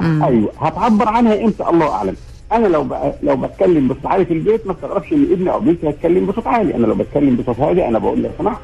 مم. 0.00 0.24
أيوه 0.24 0.50
هتعبر 0.60 1.08
عنها 1.08 1.44
إمتى؟ 1.44 1.64
الله 1.70 1.90
أعلم. 1.92 2.16
أنا 2.52 2.66
لو 2.66 2.86
لو 3.22 3.36
بتكلم 3.36 3.88
بصوت 3.88 4.06
عالي 4.06 4.24
في 4.24 4.34
البيت 4.34 4.66
ما 4.66 4.72
استغربش 4.72 5.12
إن 5.12 5.26
ابني 5.32 5.52
أو 5.52 5.60
بنتي 5.60 5.90
هتكلم 5.90 6.26
بصوت 6.26 6.46
عالي. 6.46 6.74
أنا 6.74 6.86
لو 6.86 6.94
بتكلم 6.94 7.36
بصوت 7.36 7.60
هادي 7.60 7.88
أنا 7.88 7.98
بقول 7.98 8.22
لو 8.22 8.30
سمحت 8.38 8.60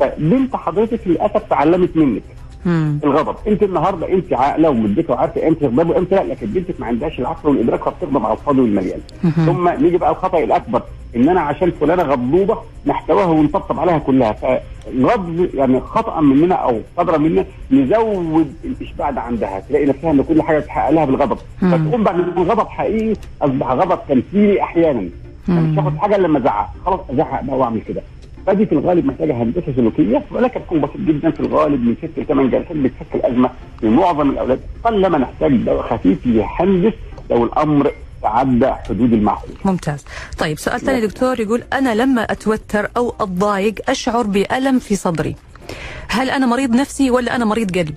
فبنت 0.00 0.56
حضرتك 0.56 1.00
للأسف 1.06 1.42
تعلمت 1.50 1.96
منك. 1.96 2.22
مم. 2.68 2.98
الغضب. 3.04 3.36
انت 3.46 3.62
النهارده 3.62 4.08
انت 4.12 4.32
عاقله 4.32 4.70
ومدركه 4.70 5.14
وعارفه 5.14 5.48
إمتى 5.48 5.60
تغضب 5.60 5.90
وامتى 5.90 6.14
لا 6.14 6.22
لكن 6.24 6.46
بنتك 6.46 6.80
ما 6.80 6.86
عندهاش 6.86 7.18
العقل 7.18 7.48
والادراك 7.48 7.82
فبتغضب 7.82 8.24
على 8.24 8.32
الفاضي 8.34 8.60
والمليان. 8.60 9.00
ثم 9.46 9.68
نيجي 9.68 9.96
بقى 9.98 10.10
الخطأ 10.10 10.38
الأكبر 10.38 10.82
إن 11.16 11.28
أنا 11.28 11.40
عشان 11.40 11.70
فلانة 11.80 12.02
غضوبة 12.02 12.58
نحتواها 12.86 13.26
ونطبطب 13.26 13.80
عليها 13.80 13.98
كلها. 13.98 14.32
فغضب 14.32 15.48
يعني 15.54 15.80
خطأ 15.80 16.20
مننا 16.20 16.54
أو 16.54 16.80
قدر 16.96 17.18
مننا 17.18 17.44
نزود 17.70 18.54
الاشباع 18.64 19.10
ده 19.10 19.20
عندها. 19.20 19.60
تلاقي 19.68 19.86
نفسها 19.86 20.10
إن 20.10 20.22
كل 20.22 20.42
حاجة 20.42 20.60
تحقق 20.60 20.90
لها 20.90 21.04
بالغضب. 21.04 21.38
فتقوم 21.60 22.04
بعد 22.04 22.16
ما 22.16 22.42
غضب 22.42 22.68
حقيقي 22.68 23.16
أصبح 23.42 23.70
غضب 23.72 23.98
تمثيلي 24.08 24.62
أحيانا. 24.62 25.08
مش 25.48 25.78
هاخد 25.78 25.96
حاجة 25.96 26.16
إلا 26.16 26.26
لما 26.26 26.38
أزعق. 26.38 26.68
خلاص 26.86 27.00
أزعق 27.10 27.44
بقى 27.44 27.58
وأعمل 27.58 27.80
كده. 27.80 28.02
فدي 28.46 28.66
في 28.66 28.72
الغالب 28.72 29.04
محتاجة 29.06 29.42
هندسة 29.42 29.72
سلوكية 29.76 30.22
ولكن 30.30 30.60
تكون 30.60 30.80
بسيط 30.80 30.96
جدا 30.96 31.30
في 31.30 31.40
الغالب 31.40 31.80
من 31.84 31.94
ست 32.02 32.18
لثمان 32.18 32.50
جلسات 32.50 32.76
بتفك 32.76 33.14
الازمه 33.14 33.50
لمعظم 33.82 34.30
الأولاد. 34.30 34.60
قلما 34.84 35.18
نحتاج 35.18 35.56
دواء 35.56 35.82
خفيف 35.82 36.26
يحنجس 36.26 36.92
لو 37.30 37.44
الأمر 37.44 37.92
تعدى 38.22 38.66
حدود 38.72 39.12
المعقول. 39.12 39.50
ممتاز. 39.64 40.04
طيب 40.38 40.58
سؤال 40.58 40.80
ثاني 40.80 41.06
دكتور 41.06 41.40
يقول 41.40 41.62
أنا 41.72 41.94
لما 41.94 42.22
أتوتر 42.22 42.90
أو 42.96 43.14
أتضايق 43.20 43.74
أشعر 43.90 44.22
بألم 44.22 44.78
في 44.78 44.96
صدري. 44.96 45.36
هل 46.08 46.30
أنا 46.30 46.46
مريض 46.46 46.70
نفسي 46.76 47.10
ولا 47.10 47.36
أنا 47.36 47.44
مريض 47.44 47.78
قلب؟ 47.78 47.94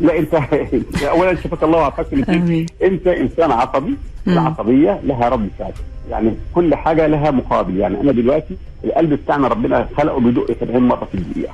لا 0.00 0.18
أنت 0.18 0.34
اولا 1.04 1.34
شفاك 1.34 1.62
الله 1.62 1.78
وعافاك. 1.78 2.06
أنت 2.82 3.06
إنسان 3.06 3.50
عصبي. 3.52 3.94
العصبية 4.26 5.00
لها 5.04 5.28
رد 5.28 5.48
فعل 5.58 5.72
يعني 6.10 6.34
كل 6.54 6.74
حاجة 6.74 7.06
لها 7.06 7.30
مقابل. 7.30 7.76
يعني 7.76 8.00
أنا 8.00 8.12
دلوقتي 8.12 8.56
القلب 8.84 9.12
بتاعنا 9.12 9.48
ربنا 9.48 9.88
خلقه 9.96 10.20
بيدق 10.20 10.56
70 10.60 10.82
مرة 10.82 11.08
في 11.12 11.14
الدقيقة. 11.14 11.52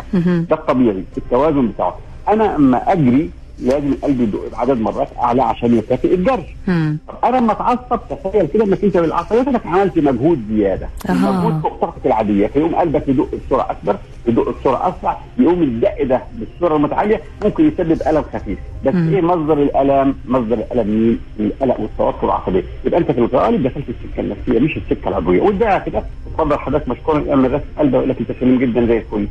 ده 0.50 0.56
الطبيعي 0.56 1.04
التوازن 1.16 1.68
بتاعه. 1.68 1.98
أنا 2.28 2.56
أما 2.56 2.92
أجري 2.92 3.30
لازم 3.62 3.92
القلب 3.92 4.20
يدق 4.20 4.40
بعدد 4.52 4.80
مرات 4.80 5.08
أعلى 5.18 5.42
عشان 5.42 5.78
يكافئ 5.78 6.14
الجري 6.14 6.46
مم. 6.68 6.98
طب 7.08 7.14
أنا 7.24 7.36
لما 7.36 7.52
اتعصب 7.52 8.00
تخيل 8.10 8.46
كده 8.46 8.64
إنك 8.64 8.84
أنت 8.84 8.96
بالعصبيتك 8.96 9.66
عملت 9.66 9.98
مجهود 9.98 10.42
زيادة. 10.50 10.88
مجهود 11.08 11.60
فوق 11.62 11.80
طاقتك 11.80 12.06
العادية 12.06 12.46
فيقوم 12.46 12.74
قلبك 12.74 13.08
يدق 13.08 13.28
بسرعة 13.46 13.70
أكبر 13.70 13.96
يدق 14.28 14.60
بسرعة 14.60 14.88
أسرع 14.98 15.18
يقوم 15.38 15.62
الدق 15.62 16.02
ده 16.02 16.22
بالسرعة 16.34 16.76
المتعالية 16.76 17.20
ممكن 17.44 17.68
يسبب 17.68 17.98
ألم 18.06 18.22
خفيف. 18.32 18.58
بس 18.84 18.94
مم. 18.94 19.14
إيه 19.14 19.20
مصدر 19.20 19.52
الألم؟ 19.62 20.14
مصدر 20.28 20.54
الألم 20.54 20.88
مين؟ 20.90 21.18
القلق 21.40 21.80
والتوتر 21.80 22.26
والعصبيه 22.26 22.62
يبقى 22.84 23.00
أنت 23.00 23.10
في 23.12 23.18
الغالب 23.18 23.62
دخلت 23.62 23.84
السكة 23.88 24.20
النفسية 24.20 24.58
مش 24.60 24.76
السكة 24.76 25.08
العضوية. 25.08 25.40
والدعاء 25.42 25.84
كده 25.86 26.02
اتفضل 26.32 26.58
حضرتك 26.58 26.88
مشكورا 26.88 27.18
الامر 27.18 27.48
ده 27.48 27.60
قلبه 27.78 27.98
يقول 27.98 28.08
لك 28.10 28.16
أنت 28.20 28.32
سليم 28.40 28.58
جدا 28.58 28.86
زي 28.86 28.98
الفل. 28.98 29.26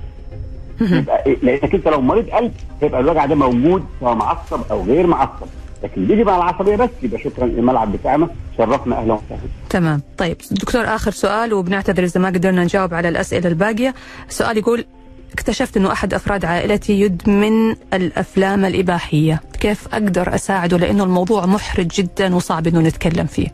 يبقى 0.81 1.25
إيه؟ 1.25 1.37
لانك 1.43 1.75
انت 1.75 1.87
لو 1.87 2.01
مريض 2.01 2.29
قلب 2.29 2.51
هيبقى 2.81 2.99
الوجع 2.99 3.25
ده 3.25 3.35
موجود 3.35 3.83
سواء 3.99 4.13
معصب 4.15 4.59
أو 4.71 4.83
غير 4.83 5.07
معصب. 5.07 5.47
لكن 5.83 6.05
بيجي 6.05 6.23
مع 6.23 6.37
العصبية 6.37 6.75
بس 6.75 6.89
يبقى 7.03 7.19
شكرا 7.19 7.45
الملعب 7.45 7.91
بتاعنا 7.91 8.27
شرفنا 8.57 8.97
أهلا 8.97 9.13
وسهلا. 9.13 9.41
تمام. 9.69 10.01
طيب 10.17 10.37
دكتور 10.51 10.83
آخر 10.83 11.11
سؤال 11.11 11.53
وبنعتذر 11.53 12.03
إذا 12.03 12.19
ما 12.19 12.27
قدرنا 12.27 12.63
نجاوب 12.63 12.93
على 12.93 13.09
الأسئلة 13.09 13.47
الباقية. 13.49 13.93
السؤال 14.29 14.57
يقول 14.57 14.85
اكتشفت 15.33 15.77
أنه 15.77 15.91
أحد 15.91 16.13
أفراد 16.13 16.45
عائلتي 16.45 17.01
يدمن 17.01 17.75
الأفلام 17.93 18.65
الإباحية. 18.65 19.41
كيف 19.59 19.87
أقدر 19.93 20.35
أساعده؟ 20.35 20.77
لأنه 20.77 21.03
الموضوع 21.03 21.45
محرج 21.45 21.87
جدا 21.87 22.35
وصعب 22.35 22.67
أنه 22.67 22.79
نتكلم 22.79 23.25
فيه. 23.25 23.47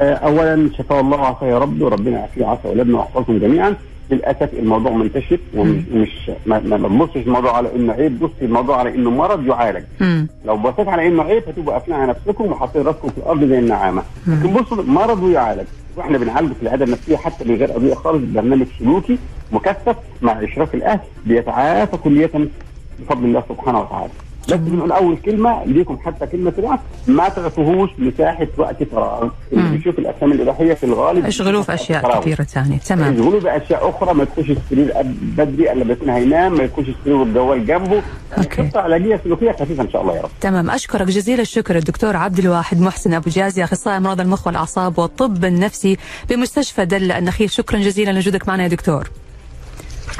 آه، 0.00 0.14
اولا 0.14 0.70
شفاء 0.78 1.00
الله 1.00 1.16
وعافاه 1.16 1.46
يا 1.46 1.58
رب 1.58 1.82
وربنا 1.82 2.18
يعافيه 2.18 2.40
ويعافي 2.42 2.68
أولادنا 2.68 2.98
واحفظهم 2.98 3.38
جميعا. 3.38 3.76
للأسف 4.10 4.54
الموضوع 4.54 4.92
منتشر 4.92 5.38
ومش 5.56 5.82
مش 5.92 6.30
ما 6.46 6.58
تبصش 6.78 7.16
الموضوع 7.16 7.56
على 7.56 7.76
إنه 7.76 7.92
عيب. 7.92 8.18
بص 8.18 8.30
الموضوع 8.42 8.76
على 8.76 8.94
إنه 8.94 9.10
مرض 9.10 9.46
يعالج. 9.46 9.84
لو 10.44 10.56
بصيت 10.56 10.88
على 10.88 11.06
إنه 11.06 11.22
عيب 11.22 11.42
هتبقوا 11.48 11.72
قافلين 11.72 11.96
على 12.00 12.10
نفسكم 12.10 12.44
وحاطين 12.52 12.82
راسكم 12.82 13.08
في 13.08 13.18
الأرض 13.18 13.44
زي 13.44 13.58
النعامة. 13.58 14.02
لكن 14.26 14.52
بصوا 14.52 14.82
مرض 14.82 15.22
ويعالج 15.22 15.66
وإحنا 15.96 16.18
بنعالجه 16.18 16.52
في 16.52 16.62
العيادة 16.62 16.84
النفسية 16.84 17.16
حتى 17.16 17.44
من 17.44 17.54
غير 17.54 17.76
أدوية 17.76 17.94
خالص. 17.94 18.22
برنامج 18.34 18.66
سلوكي 18.78 19.18
مكثف 19.52 19.96
مع 20.22 20.32
إشراف 20.44 20.74
الأهل 20.74 21.00
بيتعافى 21.26 21.96
كلية 21.96 22.30
بفضل 23.00 23.24
الله 23.24 23.42
سبحانه 23.48 23.80
وتعالى. 23.80 24.10
بس 24.48 24.54
بنقول 24.54 24.92
اول 24.92 25.16
كلمة 25.16 25.64
ليكم 25.64 25.98
حتى 26.04 26.26
كلمة 26.26 26.52
سريعه 26.56 26.80
ما 27.06 27.28
تعطوهوش 27.28 27.90
مساحة 27.98 28.46
وقت 28.58 28.82
فراغ. 28.82 29.28
اللي. 29.52 29.76
بيشوف 29.76 29.98
الأفلام 29.98 30.32
الإباحية 30.32 30.74
في 30.74 30.84
الغالب 30.84 31.26
اشغلوه 31.26 31.62
في 31.62 31.74
أشياء 31.74 32.02
فراغ. 32.02 32.20
كثيرة 32.20 32.42
ثانية. 32.42 32.78
تمام. 32.78 33.14
يشغلوه 33.14 33.40
بأشياء 33.40 33.88
أخرى 33.90 34.14
ما 34.14 34.22
يكونش 34.22 34.50
السرير 34.50 34.92
بدري 35.20 35.72
إلا 35.72 35.84
ما 35.84 35.92
يكون 35.92 36.10
هينام 36.10 36.56
ما 36.56 36.62
يكونش 36.62 36.88
السرير 36.88 37.16
والجوال 37.16 37.66
جنبه. 37.66 38.02
أوكي. 38.38 38.68
خطه 38.68 38.80
علاجية 38.80 39.20
سلوكية 39.24 39.52
خفيفة 39.52 39.82
إن 39.82 39.90
شاء 39.90 40.02
الله 40.02 40.16
يا 40.16 40.22
رب. 40.22 40.30
تمام. 40.40 40.70
أشكرك 40.70 41.06
جزيل 41.06 41.40
الشكر 41.40 41.76
الدكتور 41.76 42.16
عبد 42.16 42.38
الواحد 42.38 42.80
محسن 42.80 43.14
أبو 43.14 43.30
جازي 43.30 43.64
اخصائي 43.64 43.96
امراض 43.96 44.20
المخ 44.20 44.46
والأعصاب 44.46 44.98
والطب 44.98 45.44
النفسي 45.44 45.96
بمستشفى 46.30 46.84
دل 46.84 47.12
النخيل. 47.12 47.50
شكرا 47.50 47.78
جزيلا 47.78 48.10
لوجودك 48.10 48.48
معنا 48.48 48.62
يا 48.62 48.68
دكتور. 48.68 49.10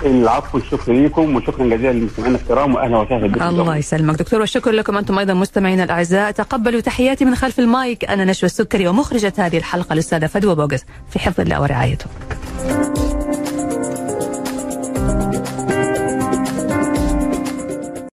العفو 0.03 0.59
الشكر 0.59 0.93
لكم 0.93 1.37
وشكرا 1.37 1.65
جزيلا 1.67 1.93
للمستمعين 1.93 2.35
الكرام 2.35 2.75
واهلا 2.75 2.99
وسهلا 2.99 3.27
بكم. 3.27 3.43
الله 3.43 3.77
يسلمك. 3.77 4.19
دكتور 4.19 4.41
والشكر 4.41 4.71
لكم 4.71 4.97
أنتم 4.97 5.19
أيضا 5.19 5.35
مستمعينا 5.35 5.85
الأعزاء. 5.85 6.31
تقبلوا 6.31 6.81
تحياتي 6.81 7.25
من 7.25 7.35
خلف 7.35 7.59
المايك. 7.59 8.05
أنا 8.05 8.25
نشوى 8.25 8.47
السكري 8.47 8.89
ومخرجة 8.89 9.33
هذه 9.39 9.59
الحلقة 9.59 9.93
الأستاذة 9.93 10.27
فدوى 10.27 10.55
بوغس 10.55 10.85
في 11.11 11.19
حفظ 11.19 11.41
الله 11.41 11.63
ورعايته. 11.63 12.07